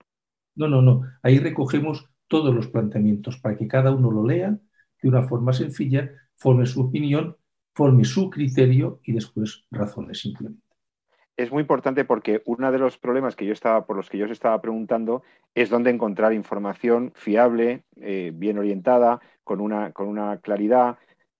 No, 0.56 0.66
no, 0.66 0.80
no. 0.80 1.02
Ahí 1.22 1.38
recogemos 1.38 2.10
todos 2.26 2.54
los 2.54 2.68
planteamientos 2.68 3.38
para 3.38 3.56
que 3.56 3.68
cada 3.68 3.90
uno 3.92 4.10
lo 4.10 4.26
lea 4.26 4.58
de 5.02 5.08
una 5.08 5.22
forma 5.22 5.52
sencilla, 5.52 6.10
forme 6.36 6.64
su 6.64 6.80
opinión, 6.80 7.36
forme 7.74 8.04
su 8.04 8.30
criterio 8.30 9.00
y 9.04 9.12
después 9.12 9.66
razones 9.70 10.20
simplemente. 10.20 10.62
Es 11.36 11.52
muy 11.52 11.60
importante 11.60 12.04
porque 12.04 12.42
uno 12.46 12.72
de 12.72 12.78
los 12.78 12.98
problemas 12.98 13.36
que 13.36 13.46
yo 13.46 13.52
estaba, 13.52 13.86
por 13.86 13.96
los 13.96 14.08
que 14.08 14.18
yo 14.18 14.24
os 14.24 14.32
estaba 14.32 14.60
preguntando 14.60 15.22
es 15.54 15.70
dónde 15.70 15.90
encontrar 15.90 16.32
información 16.32 17.12
fiable, 17.14 17.84
eh, 17.96 18.32
bien 18.34 18.58
orientada, 18.58 19.20
con 19.44 19.60
una, 19.60 19.92
con 19.92 20.08
una 20.08 20.38
claridad 20.38 20.98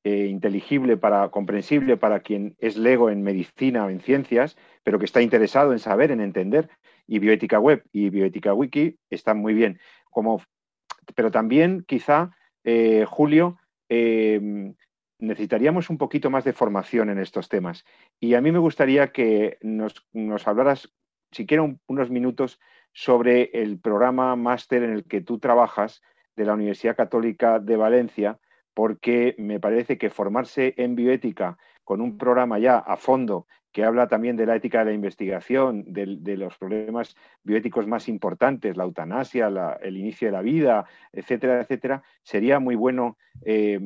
eh, 0.09 0.27
inteligible, 0.27 0.97
para, 0.97 1.29
comprensible 1.29 1.99
para 1.99 2.21
quien 2.21 2.57
es 2.61 2.79
lego 2.79 3.11
en 3.11 3.23
medicina 3.23 3.85
o 3.85 3.91
en 3.91 4.01
ciencias, 4.01 4.57
pero 4.83 4.99
que 4.99 5.05
está 5.05 5.21
interesado 5.21 5.73
en 5.73 5.81
saber, 5.81 6.11
en 6.11 6.23
entender. 6.23 6.71
Y 7.07 7.19
Bioética 7.19 7.61
Web 7.61 7.85
y 7.93 8.09
Bioética 8.09 8.55
Wiki 8.55 8.97
están 9.11 9.37
muy 9.37 9.53
bien. 9.53 9.79
Como, 10.11 10.43
pero 11.15 11.31
también 11.31 11.85
quizá 11.87 12.31
eh, 12.65 13.05
Julio, 13.07 13.59
em, 13.91 14.75
necesitaríamos 15.19 15.91
un 15.91 15.99
poquito 15.99 16.31
más 16.31 16.45
de 16.45 16.55
formación 16.55 17.11
en 17.11 17.19
estos 17.19 17.51
temas. 17.51 17.85
Y 18.19 18.33
a 18.33 18.41
mí 18.41 18.51
me 18.51 18.61
gustaría 18.61 19.13
que 19.13 19.59
nos, 19.61 20.07
hablaras, 20.47 20.91
siquiera 21.33 21.69
unos 21.87 22.09
minutos, 22.09 22.59
sobre 22.95 23.51
el 23.53 23.79
programa 23.79 24.35
máster 24.37 24.83
en 24.85 24.93
el 24.95 25.05
que 25.05 25.21
tú 25.21 25.39
trabajas 25.39 26.01
de 26.35 26.47
la 26.47 26.55
Universidad 26.55 26.97
Católica 26.97 27.59
de 27.59 27.77
Valencia, 27.77 28.39
porque 28.79 29.35
me 29.39 29.59
parece 29.59 29.99
que 29.99 30.09
formarse 30.09 30.73
en 30.77 30.95
bioética 30.95 31.59
con 31.83 32.01
un 32.01 32.17
programa 32.17 32.61
ya 32.61 32.79
a 32.79 32.97
fondo 32.97 33.49
que 33.73 33.83
habla 33.85 34.07
también 34.07 34.37
de 34.37 34.47
la 34.47 34.55
ética 34.55 34.79
de 34.79 34.85
la 34.85 34.93
investigación, 34.93 35.83
de, 35.93 36.37
los 36.37 36.57
problemas 36.59 37.17
bioéticos 37.43 37.89
más 37.89 38.09
importantes, 38.09 38.77
la 38.77 38.85
eutanasia, 38.85 39.49
el 39.83 39.97
inicio 39.97 40.29
de 40.29 40.33
la 40.33 40.43
vida, 40.43 40.87
etcétera, 41.13 41.61
etcétera, 41.61 42.05
sería 42.23 42.61
muy 42.61 42.77
bueno. 42.77 43.19
Eh, 43.45 43.81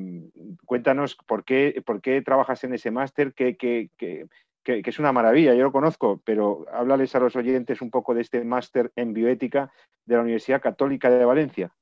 cuéntanos 0.67 1.17
por 1.27 1.43
qué, 1.43 1.83
por 1.87 2.03
qué 2.03 2.21
trabajas 2.21 2.63
en 2.65 2.75
ese 2.75 2.91
máster, 2.91 3.33
que, 3.33 3.57
que, 3.57 4.27
es 4.63 4.99
una 4.99 5.13
maravilla, 5.13 5.55
yo 5.55 5.63
lo 5.63 5.73
conozco, 5.73 6.21
pero 6.23 6.67
háblales 6.71 7.15
a 7.15 7.21
los 7.21 7.35
oyentes 7.35 7.81
un 7.81 7.91
poco 7.91 8.13
de 8.13 8.21
este 8.21 8.45
máster 8.45 8.93
en 8.95 9.15
bioética 9.15 9.73
de 10.05 10.17
la 10.17 10.21
Universidad 10.21 10.61
Católica 10.61 11.09
de 11.09 11.25
Valencia. 11.25 11.73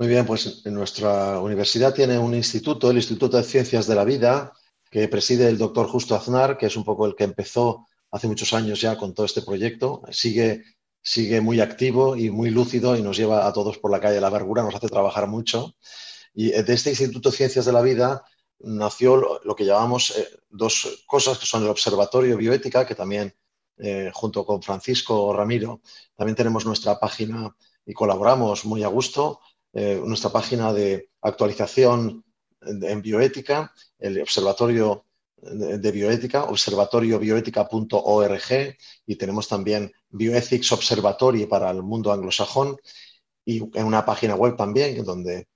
Muy 0.00 0.08
bien, 0.08 0.24
pues 0.24 0.64
nuestra 0.64 1.40
universidad 1.40 1.92
tiene 1.92 2.18
un 2.18 2.34
instituto, 2.34 2.90
el 2.90 2.96
Instituto 2.96 3.36
de 3.36 3.42
Ciencias 3.42 3.86
de 3.86 3.94
la 3.94 4.04
Vida, 4.04 4.54
que 4.90 5.06
preside 5.08 5.46
el 5.46 5.58
doctor 5.58 5.88
Justo 5.88 6.14
Aznar, 6.14 6.56
que 6.56 6.64
es 6.64 6.76
un 6.76 6.84
poco 6.84 7.04
el 7.04 7.14
que 7.14 7.24
empezó 7.24 7.86
hace 8.10 8.26
muchos 8.26 8.54
años 8.54 8.80
ya 8.80 8.96
con 8.96 9.12
todo 9.12 9.26
este 9.26 9.42
proyecto. 9.42 10.00
Sigue, 10.10 10.64
sigue 11.02 11.42
muy 11.42 11.60
activo 11.60 12.16
y 12.16 12.30
muy 12.30 12.48
lúcido 12.48 12.96
y 12.96 13.02
nos 13.02 13.18
lleva 13.18 13.46
a 13.46 13.52
todos 13.52 13.76
por 13.76 13.90
la 13.90 14.00
calle 14.00 14.14
de 14.14 14.22
la 14.22 14.30
vergura, 14.30 14.62
nos 14.62 14.74
hace 14.74 14.88
trabajar 14.88 15.26
mucho. 15.26 15.76
Y 16.32 16.48
de 16.50 16.72
este 16.72 16.88
Instituto 16.88 17.30
de 17.30 17.36
Ciencias 17.36 17.66
de 17.66 17.72
la 17.72 17.82
Vida 17.82 18.24
nació 18.60 19.40
lo, 19.44 19.54
que 19.54 19.66
llamamos 19.66 20.16
eh, 20.16 20.26
dos 20.48 21.04
cosas, 21.06 21.36
que 21.36 21.44
son 21.44 21.64
el 21.64 21.68
Observatorio 21.68 22.38
Bioética, 22.38 22.86
que 22.86 22.94
también, 22.94 23.34
eh, 23.76 24.10
junto 24.14 24.46
con 24.46 24.62
Francisco 24.62 25.34
Ramiro, 25.34 25.82
también 26.16 26.36
tenemos 26.36 26.64
nuestra 26.64 26.98
página 26.98 27.54
y 27.84 27.92
colaboramos 27.92 28.64
muy 28.64 28.82
a 28.82 28.88
gusto, 28.88 29.40
eh, 29.72 30.00
nuestra 30.04 30.30
página 30.30 30.72
de 30.72 31.10
actualización 31.22 32.24
en 32.62 33.02
bioética, 33.02 33.72
el 33.98 34.20
Observatorio 34.20 35.04
de 35.42 35.90
Bioética, 35.90 36.44
observatoриobioética.org 36.44 38.76
y 39.06 39.16
tenemos 39.16 39.48
también 39.48 39.90
Bioethics 40.10 40.72
Observatory 40.72 41.46
para 41.46 41.70
el 41.70 41.82
mundo 41.82 42.12
anglosajón 42.12 42.76
y 43.44 43.62
en 43.78 43.86
una 43.86 44.04
página 44.04 44.34
web 44.34 44.56
también 44.56 45.02
donde 45.02 45.48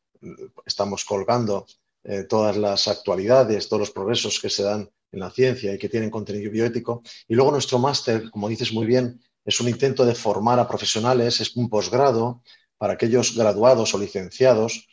estamos 0.65 1.05
colgando 1.05 1.67
eh, 2.03 2.25
todas 2.25 2.57
las 2.57 2.89
actualidades, 2.89 3.69
todos 3.69 3.81
los 3.81 3.91
progresos 3.91 4.41
que 4.41 4.51
se 4.51 4.63
dan 4.63 4.89
en 5.13 5.21
la 5.21 5.31
ciencia 5.31 5.73
y 5.73 5.79
que 5.79 5.89
tienen 5.89 6.11
contenido 6.11 6.51
bioético. 6.51 7.03
Y 7.29 7.35
luego 7.35 7.51
nuestro 7.51 7.79
máster, 7.79 8.31
como 8.31 8.49
dices 8.49 8.73
muy 8.73 8.87
bien, 8.87 9.21
es 9.45 9.61
un 9.61 9.69
intento 9.69 10.05
de 10.05 10.15
formar 10.15 10.59
a 10.59 10.67
profesionales, 10.67 11.41
es 11.41 11.55
un 11.57 11.69
posgrado 11.69 12.43
para 12.79 12.95
aquellos 12.95 13.37
graduados 13.37 13.95
o 13.95 13.99
licenciados 13.99 14.89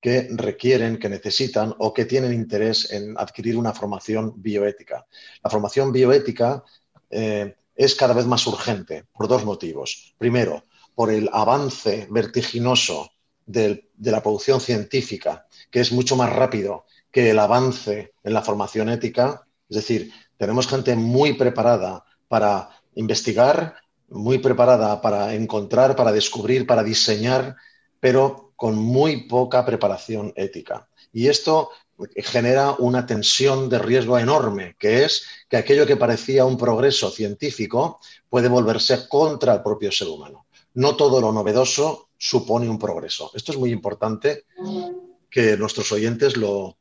que 0.00 0.28
requieren, 0.30 0.98
que 0.98 1.08
necesitan 1.08 1.74
o 1.78 1.92
que 1.92 2.04
tienen 2.04 2.32
interés 2.32 2.90
en 2.92 3.18
adquirir 3.18 3.56
una 3.56 3.72
formación 3.72 4.34
bioética. 4.36 5.06
La 5.42 5.50
formación 5.50 5.92
bioética 5.92 6.62
eh, 7.10 7.56
es 7.74 7.94
cada 7.94 8.14
vez 8.14 8.26
más 8.26 8.46
urgente 8.46 9.04
por 9.12 9.28
dos 9.28 9.44
motivos. 9.44 10.14
Primero, 10.18 10.64
por 10.94 11.10
el 11.10 11.28
avance 11.32 12.06
vertiginoso 12.10 13.10
de 13.44 13.88
la 13.98 14.22
producción 14.22 14.60
científica, 14.60 15.46
que 15.70 15.80
es 15.80 15.92
mucho 15.92 16.16
más 16.16 16.32
rápido 16.32 16.86
que 17.10 17.30
el 17.30 17.38
avance 17.38 18.12
en 18.22 18.34
la 18.34 18.42
formación 18.42 18.88
ética. 18.88 19.46
Es 19.68 19.76
decir, 19.76 20.12
tenemos 20.36 20.66
gente 20.66 20.96
muy 20.96 21.34
preparada 21.34 22.04
para 22.28 22.70
investigar, 22.94 23.76
muy 24.08 24.38
preparada 24.38 25.00
para 25.00 25.34
encontrar, 25.34 25.96
para 25.96 26.12
descubrir, 26.12 26.66
para 26.66 26.82
diseñar, 26.82 27.56
pero 28.00 28.52
con 28.56 28.76
muy 28.76 29.28
poca 29.28 29.64
preparación 29.64 30.32
ética. 30.36 30.88
Y 31.12 31.28
esto 31.28 31.70
genera 32.16 32.72
una 32.78 33.06
tensión 33.06 33.68
de 33.68 33.78
riesgo 33.78 34.18
enorme, 34.18 34.76
que 34.78 35.04
es 35.04 35.24
que 35.48 35.56
aquello 35.56 35.86
que 35.86 35.96
parecía 35.96 36.44
un 36.44 36.58
progreso 36.58 37.10
científico 37.10 38.00
puede 38.28 38.48
volverse 38.48 39.08
contra 39.08 39.54
el 39.54 39.62
propio 39.62 39.90
ser 39.90 40.08
humano. 40.08 40.46
No 40.74 40.94
todo 40.94 41.20
lo 41.20 41.32
novedoso 41.32 42.10
supone 42.18 42.68
un 42.68 42.78
progreso. 42.78 43.30
Esto 43.34 43.52
es 43.52 43.58
muy 43.58 43.70
importante 43.70 44.44
que 45.30 45.56
nuestros 45.56 45.90
oyentes 45.92 46.36
lo, 46.36 46.76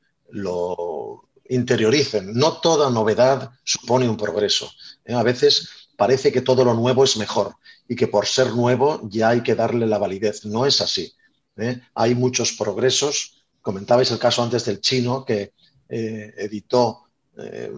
interioricen. 1.48 2.34
No 2.34 2.58
toda 2.58 2.90
novedad 2.90 3.52
supone 3.64 4.10
un 4.10 4.18
progreso. 4.18 4.70
¿eh? 5.06 5.14
A 5.14 5.24
veces 5.24 5.85
parece 5.96 6.32
que 6.32 6.42
todo 6.42 6.66
lo 6.66 6.74
nuevo 6.74 7.04
es 7.04 7.18
mejor 7.18 7.56
y 7.88 7.96
que 7.96 8.08
por 8.08 8.26
ser 8.26 8.52
nuevo 8.52 9.02
ya 9.10 9.30
hay 9.30 9.42
que 9.42 9.56
darle 9.56 9.86
la 9.88 9.98
validez. 9.98 10.46
No 10.46 10.66
es 10.66 10.82
así. 10.82 11.14
¿eh? 11.58 11.82
Hay 11.94 12.16
muchos 12.16 12.54
progresos. 12.54 13.46
Comentabais 13.62 14.12
el 14.12 14.20
caso 14.20 14.44
antes 14.44 14.66
del 14.66 14.82
chino 14.82 15.26
que 15.26 15.54
eh, 15.90 16.34
editó 16.38 17.04
eh, 17.38 17.72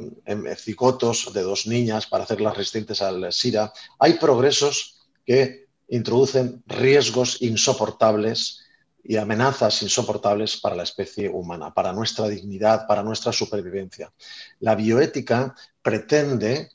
cigotos 0.57 1.33
de 1.33 1.41
dos 1.41 1.67
niñas 1.67 2.05
para 2.07 2.23
hacerlas 2.23 2.57
resistentes 2.57 3.01
al 3.01 3.31
SIDA. 3.31 3.73
Hay 3.99 4.13
progresos 4.13 5.07
que 5.25 5.67
introducen 5.87 6.63
riesgos 6.67 7.41
insoportables 7.41 8.61
y 9.03 9.15
amenazas 9.15 9.81
insoportables 9.83 10.57
para 10.57 10.75
la 10.75 10.83
especie 10.83 11.29
humana, 11.29 11.73
para 11.73 11.93
nuestra 11.93 12.27
dignidad, 12.27 12.85
para 12.87 13.03
nuestra 13.03 13.31
supervivencia. 13.31 14.11
La 14.59 14.75
bioética 14.75 15.55
pretende 15.81 16.71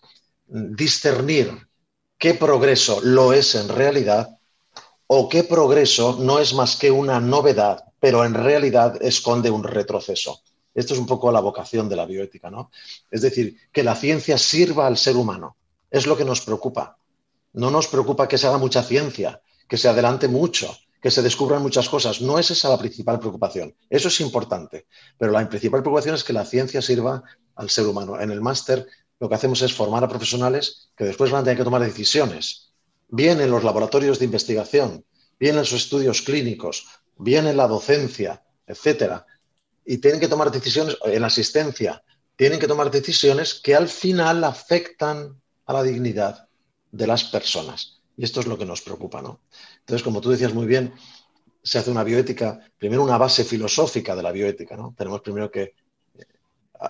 discernir 0.52 1.66
qué 2.18 2.34
progreso 2.34 3.00
lo 3.02 3.32
es 3.32 3.54
en 3.54 3.68
realidad 3.68 4.38
o 5.06 5.28
qué 5.28 5.44
progreso 5.44 6.18
no 6.20 6.38
es 6.38 6.54
más 6.54 6.76
que 6.76 6.90
una 6.90 7.20
novedad, 7.20 7.84
pero 7.98 8.24
en 8.24 8.34
realidad 8.34 9.02
esconde 9.02 9.50
un 9.50 9.64
retroceso. 9.64 10.42
Esto 10.74 10.94
es 10.94 11.00
un 11.00 11.06
poco 11.06 11.32
la 11.32 11.40
vocación 11.40 11.88
de 11.88 11.96
la 11.96 12.06
bioética, 12.06 12.50
¿no? 12.50 12.70
Es 13.10 13.22
decir, 13.22 13.56
que 13.72 13.82
la 13.82 13.94
ciencia 13.94 14.38
sirva 14.38 14.86
al 14.86 14.96
ser 14.96 15.16
humano. 15.16 15.56
Es 15.90 16.06
lo 16.06 16.16
que 16.16 16.24
nos 16.24 16.40
preocupa. 16.40 16.96
No 17.52 17.70
nos 17.70 17.88
preocupa 17.88 18.28
que 18.28 18.38
se 18.38 18.46
haga 18.46 18.56
mucha 18.56 18.82
ciencia, 18.82 19.42
que 19.68 19.76
se 19.76 19.88
adelante 19.88 20.28
mucho, 20.28 20.74
que 21.00 21.10
se 21.10 21.20
descubran 21.20 21.60
muchas 21.60 21.88
cosas. 21.88 22.22
No 22.22 22.38
es 22.38 22.50
esa 22.50 22.70
la 22.70 22.78
principal 22.78 23.18
preocupación. 23.18 23.74
Eso 23.90 24.08
es 24.08 24.20
importante. 24.20 24.86
Pero 25.18 25.32
la 25.32 25.46
principal 25.46 25.82
preocupación 25.82 26.14
es 26.14 26.24
que 26.24 26.32
la 26.32 26.46
ciencia 26.46 26.80
sirva 26.80 27.22
al 27.54 27.68
ser 27.68 27.86
humano. 27.86 28.18
En 28.18 28.30
el 28.30 28.40
máster 28.40 28.86
lo 29.22 29.28
que 29.28 29.36
hacemos 29.36 29.62
es 29.62 29.72
formar 29.72 30.02
a 30.02 30.08
profesionales 30.08 30.90
que 30.96 31.04
después 31.04 31.30
van 31.30 31.42
a 31.42 31.44
tener 31.44 31.58
que 31.58 31.62
tomar 31.62 31.80
decisiones 31.80 32.72
bien 33.06 33.40
en 33.40 33.52
los 33.52 33.62
laboratorios 33.62 34.18
de 34.18 34.24
investigación, 34.24 35.04
bien 35.38 35.54
en 35.54 35.60
los 35.60 35.70
estudios 35.70 36.22
clínicos, 36.22 36.88
bien 37.18 37.46
en 37.46 37.56
la 37.56 37.68
docencia, 37.68 38.42
etcétera, 38.66 39.24
y 39.86 39.98
tienen 39.98 40.18
que 40.18 40.26
tomar 40.26 40.50
decisiones 40.50 40.96
en 41.04 41.22
asistencia, 41.22 42.02
tienen 42.34 42.58
que 42.58 42.66
tomar 42.66 42.90
decisiones 42.90 43.54
que 43.54 43.76
al 43.76 43.88
final 43.88 44.42
afectan 44.42 45.40
a 45.66 45.72
la 45.72 45.84
dignidad 45.84 46.48
de 46.90 47.06
las 47.06 47.22
personas. 47.22 48.00
Y 48.16 48.24
esto 48.24 48.40
es 48.40 48.48
lo 48.48 48.58
que 48.58 48.66
nos 48.66 48.82
preocupa, 48.82 49.22
¿no? 49.22 49.42
Entonces, 49.78 50.02
como 50.02 50.20
tú 50.20 50.30
decías 50.30 50.52
muy 50.52 50.66
bien, 50.66 50.94
se 51.62 51.78
hace 51.78 51.92
una 51.92 52.02
bioética, 52.02 52.58
primero 52.76 53.04
una 53.04 53.18
base 53.18 53.44
filosófica 53.44 54.16
de 54.16 54.22
la 54.24 54.32
bioética, 54.32 54.76
¿no? 54.76 54.96
Tenemos 54.98 55.20
primero 55.20 55.48
que 55.48 55.74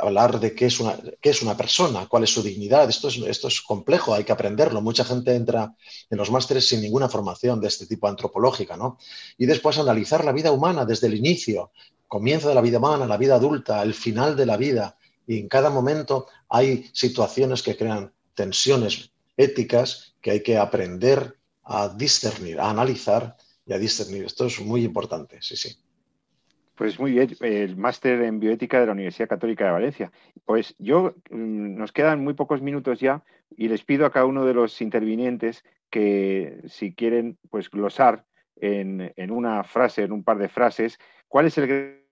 hablar 0.01 0.41
de 0.41 0.55
qué 0.55 0.67
es, 0.67 0.81
una, 0.81 0.97
qué 1.21 1.31
es 1.31 1.43
una 1.43 1.57
persona, 1.57 2.07
cuál 2.07 2.25
es 2.25 2.31
su 2.31 2.43
dignidad. 2.43 2.89
Esto 2.89 3.09
es, 3.09 3.19
esto 3.19 3.49
es 3.49 3.61
complejo, 3.61 4.15
hay 4.15 4.25
que 4.25 4.33
aprenderlo. 4.33 4.81
Mucha 4.81 5.05
gente 5.05 5.35
entra 5.35 5.75
en 6.11 6.19
los 6.19 6.31
másteres 6.31 6.69
sin 6.69 6.81
ninguna 6.81 7.09
formación 7.09 7.61
de 7.61 7.69
este 7.69 7.87
tipo 7.87 8.09
antropológica, 8.09 8.77
¿no? 8.77 8.99
Y 9.37 9.47
después 9.47 9.79
analizar 9.79 10.25
la 10.25 10.33
vida 10.33 10.53
humana 10.53 10.85
desde 10.85 11.07
el 11.09 11.15
inicio, 11.15 11.73
comienzo 12.09 12.49
de 12.49 12.55
la 12.55 12.61
vida 12.61 12.79
humana, 12.79 13.07
la 13.07 13.17
vida 13.17 13.37
adulta, 13.37 13.83
el 13.83 13.95
final 13.95 14.37
de 14.37 14.47
la 14.47 14.57
vida. 14.57 14.97
Y 15.27 15.39
en 15.39 15.49
cada 15.49 15.71
momento 15.71 16.27
hay 16.49 16.91
situaciones 16.93 17.63
que 17.63 17.77
crean 17.77 18.13
tensiones 18.35 19.11
éticas 19.37 20.15
que 20.21 20.31
hay 20.31 20.43
que 20.43 20.59
aprender 20.59 21.39
a 21.65 21.89
discernir, 21.89 22.61
a 22.61 22.71
analizar 22.71 23.37
y 23.67 23.73
a 23.73 23.79
discernir. 23.79 24.25
Esto 24.25 24.47
es 24.47 24.61
muy 24.61 24.85
importante, 24.85 25.39
sí, 25.41 25.57
sí. 25.57 25.77
Pues 26.83 26.99
muy 26.99 27.13
bien, 27.13 27.31
el 27.43 27.77
máster 27.77 28.23
en 28.23 28.41
bioética 28.41 28.81
de 28.81 28.87
la 28.87 28.93
Universidad 28.93 29.29
Católica 29.29 29.67
de 29.67 29.71
Valencia. 29.71 30.11
Pues 30.45 30.75
yo, 30.81 31.15
mm, 31.31 31.77
nos 31.77 31.93
quedan 31.93 32.25
muy 32.25 32.35
pocos 32.35 32.61
minutos 32.61 32.99
ya 32.99 33.23
y 33.57 33.69
les 33.69 33.85
pido 33.85 34.05
a 34.05 34.11
cada 34.11 34.27
uno 34.27 34.45
de 34.45 34.53
los 34.53 34.83
intervinientes 34.83 35.63
que 35.91 36.61
si 36.67 36.93
quieren, 36.93 37.39
pues 37.51 37.71
glosar 37.71 38.25
en, 38.57 39.13
una 39.31 39.63
frase, 39.63 40.03
en 40.03 40.11
un 40.11 40.25
par 40.25 40.39
de 40.39 40.49
frases, 40.49 40.99
cuál 41.29 41.47
es 41.47 41.57
el 41.57 42.03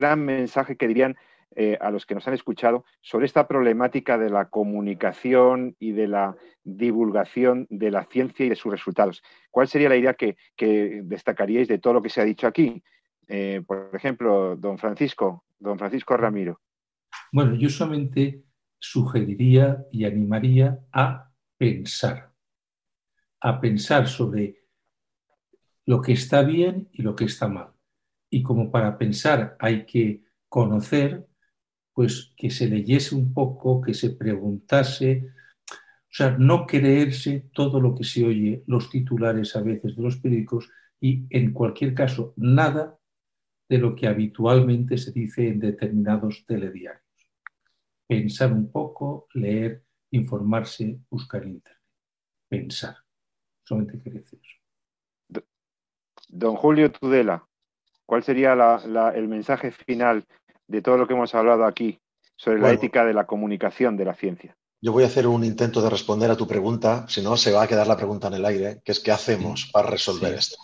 gran 0.00 0.24
mensaje 0.24 0.76
que 0.76 0.88
dirían 0.88 1.16
eh, 1.54 1.78
a 1.80 1.92
los 1.92 2.04
que 2.04 2.16
nos 2.16 2.26
han 2.26 2.34
escuchado 2.34 2.84
sobre 3.00 3.26
esta 3.26 3.46
problemática 3.46 4.18
de 4.18 4.30
la 4.30 4.48
comunicación 4.48 5.76
y 5.78 5.92
de 5.92 6.08
la 6.08 6.36
divulgación 6.64 7.68
de 7.70 7.92
la 7.92 8.02
ciencia 8.02 8.46
y 8.46 8.48
de 8.48 8.56
sus 8.56 8.72
resultados. 8.72 9.22
¿Cuál 9.52 9.68
sería 9.68 9.88
la 9.88 9.96
idea 9.96 10.14
que 10.14 10.34
destacaríais 11.04 11.68
de 11.68 11.78
todo 11.78 11.92
lo 11.92 12.02
que 12.02 12.10
se 12.10 12.20
ha 12.20 12.24
dicho 12.24 12.48
aquí? 12.48 12.82
Eh, 13.28 13.62
por 13.66 13.90
ejemplo, 13.92 14.56
don 14.56 14.78
Francisco, 14.78 15.44
don 15.58 15.78
Francisco 15.78 16.16
Ramiro. 16.16 16.60
Bueno, 17.30 17.54
yo 17.54 17.68
solamente 17.68 18.42
sugeriría 18.78 19.84
y 19.92 20.04
animaría 20.04 20.80
a 20.92 21.30
pensar, 21.58 22.32
a 23.40 23.60
pensar 23.60 24.08
sobre 24.08 24.64
lo 25.84 26.00
que 26.00 26.12
está 26.12 26.42
bien 26.42 26.88
y 26.92 27.02
lo 27.02 27.14
que 27.14 27.24
está 27.24 27.48
mal. 27.48 27.72
Y 28.30 28.42
como 28.42 28.70
para 28.70 28.96
pensar 28.98 29.56
hay 29.58 29.84
que 29.84 30.22
conocer, 30.48 31.26
pues 31.92 32.32
que 32.36 32.50
se 32.50 32.68
leyese 32.68 33.14
un 33.14 33.34
poco, 33.34 33.80
que 33.80 33.94
se 33.94 34.10
preguntase, 34.10 35.32
o 35.70 36.10
sea, 36.10 36.36
no 36.38 36.66
creerse 36.66 37.50
todo 37.52 37.80
lo 37.80 37.94
que 37.94 38.04
se 38.04 38.24
oye, 38.24 38.62
los 38.66 38.88
titulares 38.88 39.56
a 39.56 39.62
veces 39.62 39.96
de 39.96 40.02
los 40.02 40.16
periódicos 40.16 40.70
y 41.00 41.26
en 41.30 41.52
cualquier 41.52 41.94
caso 41.94 42.32
nada 42.36 42.97
de 43.68 43.78
lo 43.78 43.94
que 43.94 44.06
habitualmente 44.06 44.96
se 44.96 45.12
dice 45.12 45.48
en 45.48 45.60
determinados 45.60 46.44
telediarios. 46.46 47.02
Pensar 48.06 48.52
un 48.52 48.70
poco, 48.70 49.26
leer, 49.34 49.84
informarse, 50.10 50.98
buscar 51.10 51.44
internet. 51.44 51.82
Pensar. 52.48 52.96
Solamente 53.64 53.98
quería 54.02 54.20
decir 54.20 54.40
eso. 54.42 55.42
Don 56.28 56.56
Julio 56.56 56.90
Tudela, 56.90 57.46
¿cuál 58.06 58.22
sería 58.22 58.54
el 59.14 59.28
mensaje 59.28 59.70
final 59.70 60.26
de 60.66 60.82
todo 60.82 60.96
lo 60.96 61.06
que 61.06 61.14
hemos 61.14 61.34
hablado 61.34 61.64
aquí 61.64 61.98
sobre 62.36 62.60
la 62.60 62.72
ética 62.72 63.04
de 63.04 63.14
la 63.14 63.26
comunicación 63.26 63.96
de 63.96 64.04
la 64.04 64.14
ciencia? 64.14 64.56
Yo 64.80 64.92
voy 64.92 65.04
a 65.04 65.08
hacer 65.08 65.26
un 65.26 65.44
intento 65.44 65.82
de 65.82 65.90
responder 65.90 66.30
a 66.30 66.36
tu 66.36 66.46
pregunta, 66.46 67.06
si 67.08 67.20
no 67.20 67.36
se 67.36 67.52
va 67.52 67.64
a 67.64 67.66
quedar 67.66 67.86
la 67.86 67.96
pregunta 67.96 68.28
en 68.28 68.34
el 68.34 68.44
aire, 68.44 68.80
que 68.84 68.92
es 68.92 69.00
¿qué 69.00 69.10
hacemos 69.10 69.68
para 69.72 69.90
resolver 69.90 70.34
esto? 70.34 70.56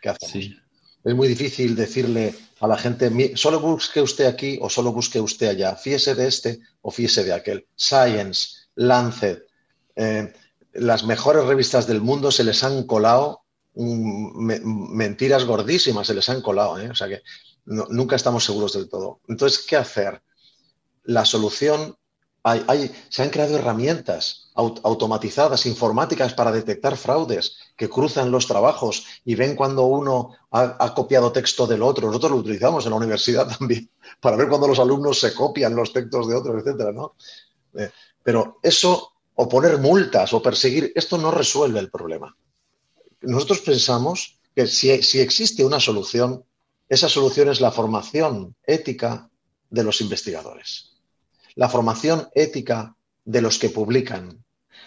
¿Qué 0.00 0.08
hacemos? 0.08 0.65
Es 1.06 1.14
muy 1.14 1.28
difícil 1.28 1.76
decirle 1.76 2.34
a 2.58 2.66
la 2.66 2.76
gente, 2.76 3.36
solo 3.36 3.60
busque 3.60 4.00
usted 4.02 4.26
aquí 4.26 4.58
o 4.60 4.68
solo 4.68 4.92
busque 4.92 5.20
usted 5.20 5.50
allá, 5.50 5.76
fíese 5.76 6.16
de 6.16 6.26
este 6.26 6.58
o 6.82 6.90
fíese 6.90 7.22
de 7.22 7.32
aquel. 7.32 7.68
Science, 7.76 8.66
Lancet, 8.74 9.46
eh, 9.94 10.32
las 10.72 11.04
mejores 11.04 11.44
revistas 11.44 11.86
del 11.86 12.00
mundo 12.00 12.32
se 12.32 12.42
les 12.42 12.64
han 12.64 12.88
colado 12.88 13.42
mentiras 13.76 15.44
gordísimas, 15.44 16.08
se 16.08 16.14
les 16.14 16.28
han 16.28 16.42
colado, 16.42 16.80
¿eh? 16.80 16.90
o 16.90 16.94
sea 16.96 17.06
que 17.06 17.22
nunca 17.66 18.16
estamos 18.16 18.44
seguros 18.44 18.72
del 18.72 18.88
todo. 18.88 19.20
Entonces, 19.28 19.64
¿qué 19.64 19.76
hacer? 19.76 20.22
La 21.04 21.24
solución 21.24 21.96
se 23.08 23.22
han 23.22 23.30
creado 23.30 23.56
herramientas 23.56 24.50
automatizadas, 24.54 25.66
informáticas 25.66 26.32
para 26.32 26.52
detectar 26.52 26.96
fraudes 26.96 27.56
que 27.76 27.88
cruzan 27.88 28.30
los 28.30 28.46
trabajos 28.46 29.04
y 29.24 29.34
ven 29.34 29.56
cuando 29.56 29.82
uno 29.82 30.30
ha, 30.52 30.94
copiado 30.94 31.32
texto 31.32 31.66
del 31.66 31.82
otro. 31.82 32.06
Nosotros 32.06 32.32
lo 32.32 32.38
utilizamos 32.38 32.84
en 32.84 32.90
la 32.90 32.96
universidad 32.96 33.48
también 33.58 33.90
para 34.20 34.36
ver 34.36 34.48
cuando 34.48 34.68
los 34.68 34.78
alumnos 34.78 35.18
se 35.18 35.34
copian 35.34 35.74
los 35.74 35.92
textos 35.92 36.28
de 36.28 36.36
otros, 36.36 36.62
etcétera, 36.62 36.92
eh, 37.74 37.90
pero 38.22 38.58
eso, 38.62 39.12
o 39.34 39.48
poner 39.48 39.78
multas 39.78 40.32
o 40.32 40.40
perseguir, 40.40 40.92
esto 40.94 41.18
no 41.18 41.30
resuelve 41.30 41.80
el 41.80 41.90
problema. 41.90 42.36
Nosotros 43.22 43.60
pensamos 43.60 44.38
que 44.54 44.66
si 44.66 44.90
existe 44.90 45.64
una 45.64 45.80
solución, 45.80 46.44
esa 46.88 47.08
solución 47.08 47.48
es 47.48 47.60
la 47.60 47.72
formación 47.72 48.54
ética 48.64 49.28
de 49.68 49.82
los 49.82 50.00
investigadores 50.00 50.95
la 51.56 51.68
formación 51.68 52.28
ética 52.34 52.96
de 53.24 53.42
los 53.42 53.58
que 53.58 53.70
publican, 53.70 54.44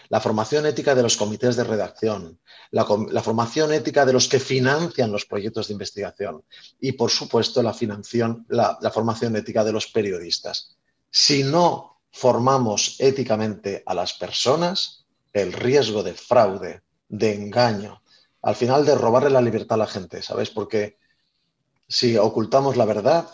la 0.09 0.22
formación 0.22 0.65
ética 0.65 0.95
de 0.95 1.03
los 1.03 1.17
comités 1.17 1.55
de 1.55 1.63
redacción, 1.63 2.39
la, 2.72 2.86
formación 2.86 3.74
ética 3.74 4.05
de 4.05 4.13
los 4.13 4.28
que 4.28 4.39
financian 4.39 5.11
los 5.11 5.26
proyectos 5.26 5.67
de 5.67 5.74
investigación 5.74 6.43
y, 6.80 6.93
por 6.93 7.11
supuesto, 7.11 7.61
la, 7.61 7.76
la 8.82 8.91
formación 8.91 9.36
ética 9.36 9.63
de 9.63 9.72
los 9.72 9.88
periodistas. 9.88 10.78
Si 11.11 11.43
no 11.43 11.99
formamos 12.11 12.95
éticamente 12.99 13.84
a 13.86 13.93
las 13.93 14.13
personas, 14.13 15.05
el 15.34 15.53
riesgo 15.53 16.01
de 16.01 16.13
fraude, 16.13 16.82
de 17.07 17.34
engaño, 17.34 18.01
al 18.41 18.55
final 18.55 18.86
de 18.86 18.95
robarle 18.95 19.30
la 19.30 19.41
libertad 19.41 19.76
a 19.76 19.86
la 19.86 19.88
gente, 19.88 20.22
¿sabes? 20.22 20.49
Porque 20.49 20.97
si 21.88 22.17
ocultamos 22.17 22.78
la 22.78 22.86
verdad, 22.86 23.28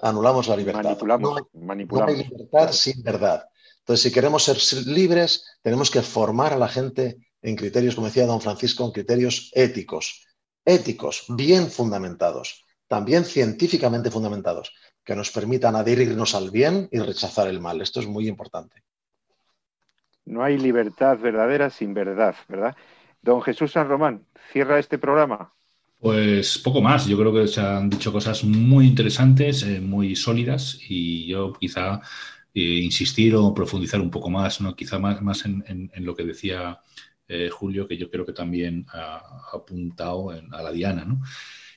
anulamos 0.00 0.48
la 0.48 0.56
libertad. 0.56 0.84
Manipulamos, 0.84 1.48
no, 1.52 2.04
hay, 2.06 2.16
libertad 2.16 2.72
sin 2.72 3.02
verdad. 3.02 3.44
Entonces, 3.80 4.02
si 4.02 4.12
queremos 4.12 4.42
ser 4.44 4.86
libres, 4.86 5.58
tenemos 5.62 5.90
que 5.90 6.02
formar 6.02 6.52
a 6.52 6.58
la 6.58 6.68
gente 6.68 7.18
en 7.42 7.56
criterios, 7.56 7.94
como 7.94 8.08
decía 8.08 8.26
don 8.26 8.40
Francisco, 8.40 8.84
en 8.84 8.90
criterios 8.90 9.50
éticos, 9.54 10.26
éticos, 10.64 11.24
bien 11.28 11.70
fundamentados, 11.70 12.64
también 12.88 13.24
científicamente 13.24 14.10
fundamentados, 14.10 14.72
que 15.04 15.14
nos 15.14 15.30
permitan 15.30 15.76
adherirnos 15.76 16.34
al 16.34 16.50
bien 16.50 16.88
y 16.90 16.98
rechazar 16.98 17.46
el 17.46 17.60
mal. 17.60 17.80
Esto 17.80 18.00
es 18.00 18.06
muy 18.06 18.26
importante. 18.26 18.82
No 20.24 20.42
hay 20.42 20.58
libertad 20.58 21.18
verdadera 21.18 21.70
sin 21.70 21.94
verdad, 21.94 22.34
¿verdad? 22.48 22.76
Don 23.22 23.40
Jesús 23.42 23.72
San 23.72 23.88
Román, 23.88 24.26
cierra 24.52 24.80
este 24.80 24.98
programa. 24.98 25.54
Pues 26.06 26.58
poco 26.58 26.80
más. 26.80 27.08
Yo 27.08 27.18
creo 27.18 27.34
que 27.34 27.48
se 27.48 27.60
han 27.60 27.90
dicho 27.90 28.12
cosas 28.12 28.44
muy 28.44 28.86
interesantes, 28.86 29.64
eh, 29.64 29.80
muy 29.80 30.14
sólidas 30.14 30.78
y 30.88 31.26
yo 31.26 31.52
quizá 31.52 32.00
eh, 32.54 32.60
insistir 32.60 33.34
o 33.34 33.52
profundizar 33.52 34.00
un 34.00 34.08
poco 34.08 34.30
más, 34.30 34.60
¿no? 34.60 34.76
Quizá 34.76 35.00
más, 35.00 35.20
más 35.20 35.44
en, 35.44 35.90
lo 35.96 36.14
que 36.14 36.22
decía 36.22 36.80
eh, 37.26 37.48
Julio, 37.50 37.88
que 37.88 37.96
yo 37.96 38.08
creo 38.08 38.24
que 38.24 38.32
también 38.32 38.86
ha, 38.92 39.50
apuntado 39.52 40.30
a 40.30 40.62
la 40.62 40.70
diana, 40.70 41.04
¿no? 41.04 41.22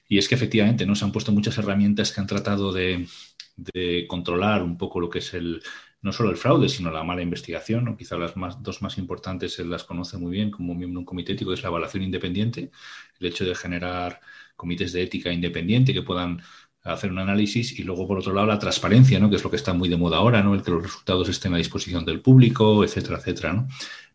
Y 0.08 0.20
es 0.20 0.30
que 0.30 0.36
efectivamente 0.36 0.86
¿no? 0.86 0.94
se 0.94 1.06
han 1.06 1.12
puesto 1.12 1.32
muchas 1.32 1.58
herramientas 1.58 2.12
que 2.12 2.22
han 2.22 2.28
tratado 2.28 2.72
de 2.72 3.08
controlar 4.08 4.62
un 4.62 4.78
poco 4.78 5.00
lo 5.00 5.10
que 5.10 5.20
es 5.20 5.34
el, 5.34 5.60
no 6.02 6.12
solo 6.14 6.30
el 6.30 6.38
fraude, 6.38 6.70
sino 6.70 6.92
la 6.92 7.04
mala 7.04 7.22
investigación. 7.22 7.86
¿no? 7.86 7.98
Quizá 7.98 8.18
las 8.18 8.38
más, 8.38 8.62
dos 8.64 8.82
más 8.82 8.98
importantes 8.98 9.60
él 9.60 9.70
las 9.70 9.84
conoce 9.84 10.18
muy 10.18 10.32
bien 10.32 10.52
como 10.52 10.74
miembro 10.76 10.98
de 10.98 11.00
un 11.00 11.06
comité 11.06 11.34
ético, 11.34 11.54
es 11.54 11.62
la 11.64 11.70
evaluación 11.70 12.04
independiente, 12.04 12.72
el 13.20 13.28
hecho 13.28 13.46
de 13.46 13.56
generar 13.56 14.22
comités 14.56 14.94
de 14.94 15.04
ética 15.04 15.32
independiente 15.32 15.94
que 15.94 16.02
puedan 16.02 16.42
hacer 16.84 17.12
un 17.12 17.20
análisis 17.20 17.78
y 17.78 17.84
luego, 17.84 18.08
por 18.08 18.20
otro 18.20 18.34
lado, 18.34 18.48
la 18.48 18.60
transparencia, 18.60 19.20
¿no? 19.20 19.30
que 19.30 19.36
es 19.36 19.44
lo 19.44 19.50
que 19.50 19.58
está 19.58 19.74
muy 19.74 19.90
de 19.90 19.98
moda 19.98 20.18
ahora, 20.18 20.42
¿no? 20.42 20.54
el 20.54 20.64
que 20.64 20.72
los 20.72 20.84
resultados 20.84 21.30
estén 21.30 21.54
a 21.54 21.58
disposición 21.58 22.06
del 22.06 22.22
público, 22.22 22.84
etcétera, 22.84 23.18
etcétera. 23.18 23.54
¿no? 23.54 23.68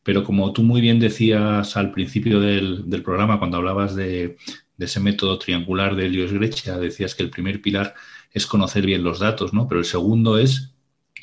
Pero 0.02 0.24
como 0.24 0.52
tú 0.52 0.62
muy 0.62 0.80
bien 0.80 0.98
decías 0.98 1.76
al 1.76 1.90
principio 1.92 2.40
del, 2.40 2.84
programa, 3.02 3.38
cuando 3.38 3.58
hablabas 3.58 3.94
de, 3.94 4.36
ese 4.78 5.00
método 5.00 5.38
triangular 5.38 5.94
de 5.94 6.06
Helios 6.06 6.32
Grecia, 6.32 6.78
decías 6.78 7.14
que 7.14 7.22
el 7.22 7.30
primer 7.30 7.60
pilar 7.62 7.94
es 8.32 8.46
conocer 8.46 8.84
bien 8.84 9.04
los 9.04 9.20
datos, 9.20 9.52
¿no? 9.54 9.68
pero 9.68 9.80
el 9.80 9.86
segundo 9.86 10.38
es 10.38 10.73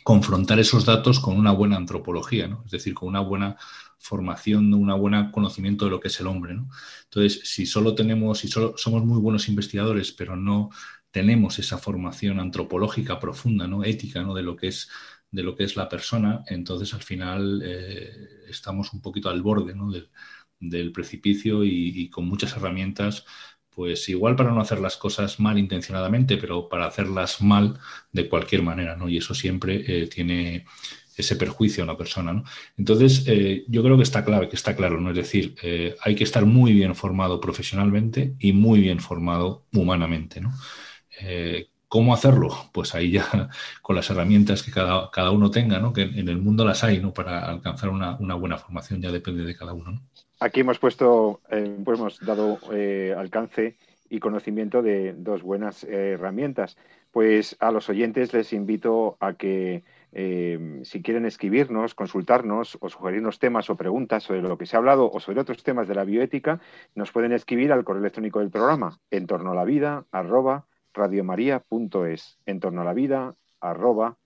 confrontar 0.04 0.60
esos 0.60 0.86
datos 0.86 1.20
con 1.20 1.38
una 1.38 1.52
buena 1.52 1.78
antropología, 1.78 2.47
¿no? 2.47 2.64
es 2.66 2.72
decir, 2.72 2.93
con 2.93 3.10
una 3.10 3.22
buena 3.22 3.58
formación, 3.97 4.74
un 4.74 4.99
buen 4.99 5.32
conocimiento 5.32 5.86
de 5.86 5.91
lo 5.91 5.99
que 5.99 6.08
es 6.08 6.20
el 6.20 6.28
hombre. 6.28 6.58
Entonces, 7.04 7.41
si 7.43 7.66
solo 7.66 7.93
tenemos, 7.93 8.39
si 8.39 8.47
solo 8.47 8.74
somos 8.78 9.06
muy 9.06 9.20
buenos 9.20 9.47
investigadores, 9.47 10.12
pero 10.12 10.36
no 10.36 10.72
tenemos 11.12 11.60
esa 11.60 11.78
formación 11.78 12.39
antropológica 12.39 13.20
profunda, 13.20 13.68
¿no? 13.68 13.84
ética, 13.84 14.24
¿no? 14.24 14.34
de 14.34 14.43
lo 14.43 14.56
que 14.56 14.70
es 14.70 14.89
de 15.32 15.43
lo 15.43 15.56
que 15.56 15.64
es 15.64 15.78
la 15.78 15.88
persona, 15.88 16.43
entonces 16.47 16.93
al 16.93 17.02
final 17.02 17.62
eh, 17.64 18.43
estamos 18.49 18.93
un 18.93 19.02
poquito 19.02 19.30
al 19.30 19.41
borde 19.41 19.74
¿no? 19.74 19.89
del, 20.60 20.91
precipicio 20.91 21.64
y, 21.64 22.10
con 22.10 22.28
muchas 22.28 22.56
herramientas 22.56 23.26
pues 23.76 24.09
igual 24.09 24.36
para 24.36 24.51
no 24.51 24.61
hacer 24.61 24.80
las 24.80 24.97
cosas 24.97 25.39
mal 25.39 25.57
intencionadamente, 25.57 26.38
pero 26.38 26.67
para 26.69 26.86
hacerlas 26.88 27.41
mal 27.41 27.80
de 28.11 28.30
cualquier 28.30 28.63
manera, 28.63 28.95
¿no? 28.95 29.09
Y 29.09 29.17
eso 29.17 29.34
siempre 29.34 29.84
eh, 29.88 30.07
tiene 30.07 30.65
ese 31.15 31.36
perjuicio 31.36 31.84
a 31.84 31.88
la 31.88 31.97
persona, 31.97 32.34
¿no? 32.34 32.43
Entonces, 32.78 33.26
eh, 33.28 33.65
yo 33.67 33.84
creo 33.84 33.97
que 33.97 34.03
está 34.03 34.26
clave, 34.26 34.49
que 34.49 34.55
está 34.55 34.76
claro, 34.76 34.99
¿no? 34.99 35.11
Es 35.11 35.17
decir, 35.17 35.55
eh, 35.63 35.95
hay 36.01 36.15
que 36.15 36.24
estar 36.24 36.45
muy 36.45 36.74
bien 36.74 36.95
formado 36.95 37.39
profesionalmente 37.41 38.36
y 38.39 38.53
muy 38.53 38.82
bien 38.82 38.99
formado 38.99 39.65
humanamente, 39.74 40.41
¿no? 40.41 40.53
¿Cómo 41.88 42.13
hacerlo? 42.13 42.69
Pues 42.72 42.95
ahí 42.95 43.11
ya 43.11 43.49
con 43.82 43.95
las 43.97 44.09
herramientas 44.09 44.63
que 44.63 44.72
cada, 44.72 45.11
cada, 45.11 45.32
uno 45.32 45.51
tenga, 45.51 45.80
¿no? 45.80 45.91
Que 45.93 46.03
en 46.03 46.30
el 46.30 46.38
mundo 46.38 46.63
las 46.65 46.84
hay, 46.86 46.99
¿no? 47.01 47.13
Para 47.13 47.45
alcanzar 47.45 47.89
una, 47.89 48.15
una 48.17 48.36
buena 48.36 48.57
formación 48.57 49.01
ya 49.01 49.11
depende 49.11 49.43
de 49.43 49.55
cada 49.55 49.74
uno, 49.74 49.91
¿no? 49.91 50.01
Aquí 50.41 50.61
hemos 50.61 50.79
puesto, 50.79 51.39
eh, 51.51 51.77
pues 51.85 51.99
hemos 51.99 52.19
dado 52.19 52.57
eh, 52.73 53.13
alcance 53.15 53.77
y 54.09 54.19
conocimiento 54.19 54.81
de 54.81 55.13
dos 55.13 55.43
buenas 55.43 55.83
eh, 55.83 56.13
herramientas. 56.13 56.77
Pues 57.11 57.55
a 57.59 57.69
los 57.71 57.87
oyentes 57.89 58.33
les 58.33 58.51
invito 58.51 59.17
a 59.19 59.33
que 59.33 59.83
si 60.13 61.01
quieren 61.01 61.25
escribirnos, 61.25 61.95
consultarnos 61.95 62.77
o 62.81 62.89
sugerirnos 62.89 63.39
temas 63.39 63.69
o 63.69 63.77
preguntas 63.77 64.23
sobre 64.23 64.41
lo 64.41 64.57
que 64.57 64.65
se 64.65 64.75
ha 64.75 64.79
hablado 64.79 65.09
o 65.09 65.19
sobre 65.21 65.39
otros 65.39 65.63
temas 65.63 65.87
de 65.87 65.95
la 65.95 66.03
bioética, 66.03 66.59
nos 66.95 67.11
pueden 67.11 67.31
escribir 67.31 67.71
al 67.71 67.85
correo 67.85 68.01
electrónico 68.01 68.39
del 68.39 68.49
programa 68.49 68.99
en 69.09 69.27
torno 69.27 69.51
a 69.51 69.55
la 69.55 69.63
vida 69.63 70.05
arroba 70.11 70.65
en 72.45 72.59
torno 72.59 72.81
a 72.81 72.85
la 72.85 72.93
vida 72.93 73.35
arroba. 73.61 74.17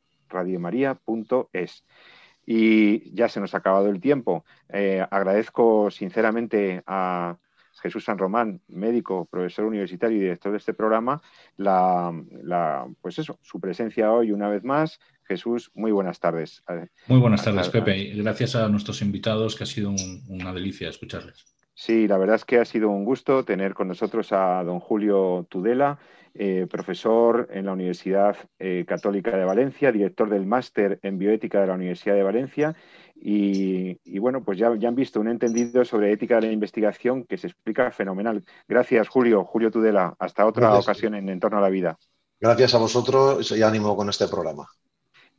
Y 2.45 3.13
ya 3.13 3.27
se 3.29 3.39
nos 3.39 3.53
ha 3.53 3.57
acabado 3.57 3.89
el 3.89 3.99
tiempo. 3.99 4.45
Eh, 4.69 5.05
agradezco 5.09 5.89
sinceramente 5.89 6.83
a 6.85 7.37
Jesús 7.81 8.05
San 8.05 8.17
Román, 8.17 8.61
médico, 8.67 9.25
profesor 9.25 9.65
universitario 9.65 10.17
y 10.17 10.21
director 10.21 10.51
de 10.51 10.57
este 10.57 10.73
programa, 10.73 11.21
la, 11.57 12.87
pues 13.01 13.19
eso, 13.19 13.39
su 13.43 13.59
presencia 13.59 14.11
hoy 14.11 14.31
una 14.31 14.49
vez 14.49 14.63
más. 14.63 14.99
Jesús, 15.27 15.71
muy 15.73 15.91
buenas 15.91 16.19
tardes. 16.19 16.63
Muy 17.07 17.19
buenas 17.19 17.43
tardes, 17.43 17.69
Pepe. 17.69 18.13
Gracias 18.15 18.55
a 18.55 18.69
nuestros 18.69 19.01
invitados, 19.01 19.55
que 19.55 19.63
ha 19.63 19.67
sido 19.67 19.93
una 20.29 20.53
delicia 20.53 20.87
escucharles. 20.87 21.54
Sí, 21.77 22.07
la 22.07 22.17
verdad 22.17 22.37
es 22.37 22.45
que 22.45 22.57
ha 22.57 22.65
sido 22.65 22.89
un 22.89 23.03
gusto 23.03 23.43
tener 23.43 23.73
con 23.73 23.89
nosotros 23.89 24.31
a 24.31 24.63
don 24.63 24.79
Julio 24.79 25.45
Tudela, 25.49 25.99
eh, 26.33 26.67
profesor 26.71 27.49
en 27.51 27.65
la 27.65 27.73
Universidad 27.73 28.37
eh, 28.59 28.85
Católica 28.87 29.35
de 29.35 29.43
Valencia, 29.43 29.91
director 29.91 30.29
del 30.29 30.45
máster 30.45 30.99
en 31.01 31.17
bioética 31.17 31.59
de 31.59 31.67
la 31.67 31.73
Universidad 31.73 32.15
de 32.15 32.23
Valencia. 32.23 32.75
Y, 33.13 34.19
bueno, 34.19 34.43
pues 34.43 34.57
ya, 34.57 34.73
ya, 34.77 34.87
han 34.87 34.95
visto 34.95 35.19
un 35.19 35.27
entendido 35.27 35.83
sobre 35.83 36.11
ética 36.13 36.35
de 36.35 36.47
la 36.47 36.53
investigación 36.53 37.25
que 37.25 37.37
se 37.37 37.47
explica 37.47 37.91
fenomenal. 37.91 38.43
Gracias, 38.67 39.09
Julio. 39.09 39.43
Julio 39.43 39.69
Tudela. 39.69 40.15
Hasta 40.17 40.45
otra 40.45 40.77
ocasión 40.77 41.15
en 41.15 41.27
Entorno 41.27 41.57
a 41.57 41.61
la 41.61 41.69
Vida. 41.69 41.97
Gracias 42.39 42.73
a 42.75 42.77
vosotros 42.77 43.51
y 43.51 43.63
ánimo 43.63 43.95
con 43.97 44.09
este 44.09 44.27
programa. 44.27 44.67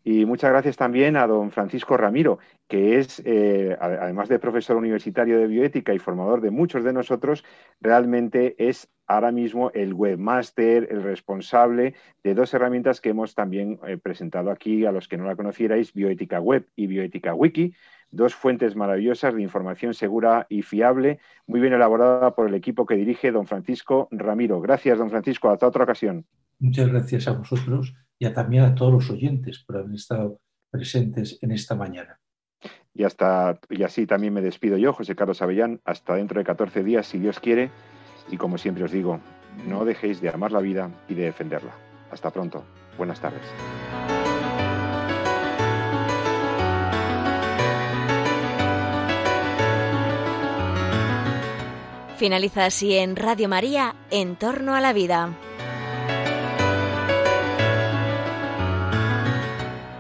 Y 0.09 0.25
muchas 0.25 0.51
gracias 0.51 0.77
también 0.77 1.17
a 1.17 1.27
don 1.27 1.51
Francisco 1.51 1.97
Ramiro, 1.97 2.39
que 2.69 3.01
es, 3.01 3.21
eh, 3.25 3.77
además 3.81 4.29
de 4.29 4.39
profesor 4.39 4.77
universitario 4.77 5.37
de 5.37 5.49
bioética 5.49 5.93
y 5.95 5.99
formador 5.99 6.41
de 6.41 6.53
muchos 6.53 6.85
de 6.85 6.93
nosotros, 6.93 7.45
realmente 7.81 8.55
es 8.57 8.89
ahora 9.09 9.33
mismo 9.33 9.73
el 9.73 9.95
webmaster, 9.95 10.87
el 10.93 11.03
responsable 11.03 11.95
de 12.23 12.35
dos 12.35 12.55
herramientas 12.55 13.01
que 13.01 13.09
hemos 13.09 13.35
también 13.35 13.81
eh, 13.85 13.99
presentado 13.99 14.53
aquí 14.53 14.87
a 14.87 14.93
los 14.93 15.09
que 15.09 15.19
no 15.19 15.25
la 15.25 15.35
conocierais, 15.35 15.93
Bioética 15.93 16.41
Web 16.41 16.69
y 16.77 16.87
Bioética 16.87 17.35
Wiki, 17.35 17.75
dos 18.13 18.33
fuentes 18.33 18.77
maravillosas 18.77 19.35
de 19.35 19.43
información 19.43 19.93
segura 19.93 20.47
y 20.49 20.63
fiable, 20.63 21.19
muy 21.49 21.59
bien 21.59 21.73
elaborada 21.73 22.37
por 22.37 22.47
el 22.47 22.55
equipo 22.55 22.87
que 22.87 22.95
dirige 22.95 23.33
don 23.33 23.49
Francisco 23.49 24.07
Ramiro. 24.13 24.61
Gracias, 24.61 24.99
don 24.99 25.11
Francisco. 25.11 25.51
Hasta 25.51 25.67
otra 25.67 25.83
ocasión. 25.83 26.27
Muchas 26.61 26.87
gracias 26.87 27.27
a 27.27 27.33
vosotros 27.33 27.93
y 28.19 28.29
también 28.31 28.65
a 28.65 28.75
todos 28.75 28.93
los 28.93 29.11
oyentes 29.11 29.63
por 29.65 29.77
haber 29.77 29.95
estado 29.95 30.41
presentes 30.71 31.39
en 31.43 31.53
esta 31.53 31.75
mañana. 31.75 32.19
Y, 32.95 33.05
hasta, 33.05 33.59
y 33.69 33.83
así 33.83 34.07
también 34.07 34.33
me 34.33 34.41
despido 34.41 34.79
yo, 34.79 34.93
José 34.93 35.15
Carlos 35.15 35.43
Avellán, 35.43 35.81
hasta 35.85 36.15
dentro 36.15 36.39
de 36.39 36.45
14 36.45 36.83
días, 36.83 37.07
si 37.07 37.19
Dios 37.19 37.41
quiere. 37.41 37.71
Y 38.31 38.39
como 38.39 38.57
siempre 38.57 38.85
os 38.85 38.91
digo, 38.91 39.21
no 39.67 39.85
dejéis 39.85 40.21
de 40.21 40.31
amar 40.31 40.53
la 40.53 40.61
vida 40.61 40.91
y 41.09 41.15
de 41.15 41.25
defenderla. 41.25 41.75
Hasta 42.11 42.31
pronto. 42.31 42.65
Buenas 42.97 43.21
tardes. 43.21 43.43
Finaliza 52.17 52.65
así 52.65 52.95
en 52.95 53.15
Radio 53.15 53.47
María, 53.47 53.95
En 54.11 54.37
torno 54.37 54.75
a 54.75 54.81
la 54.81 54.95
vida. 54.95 55.37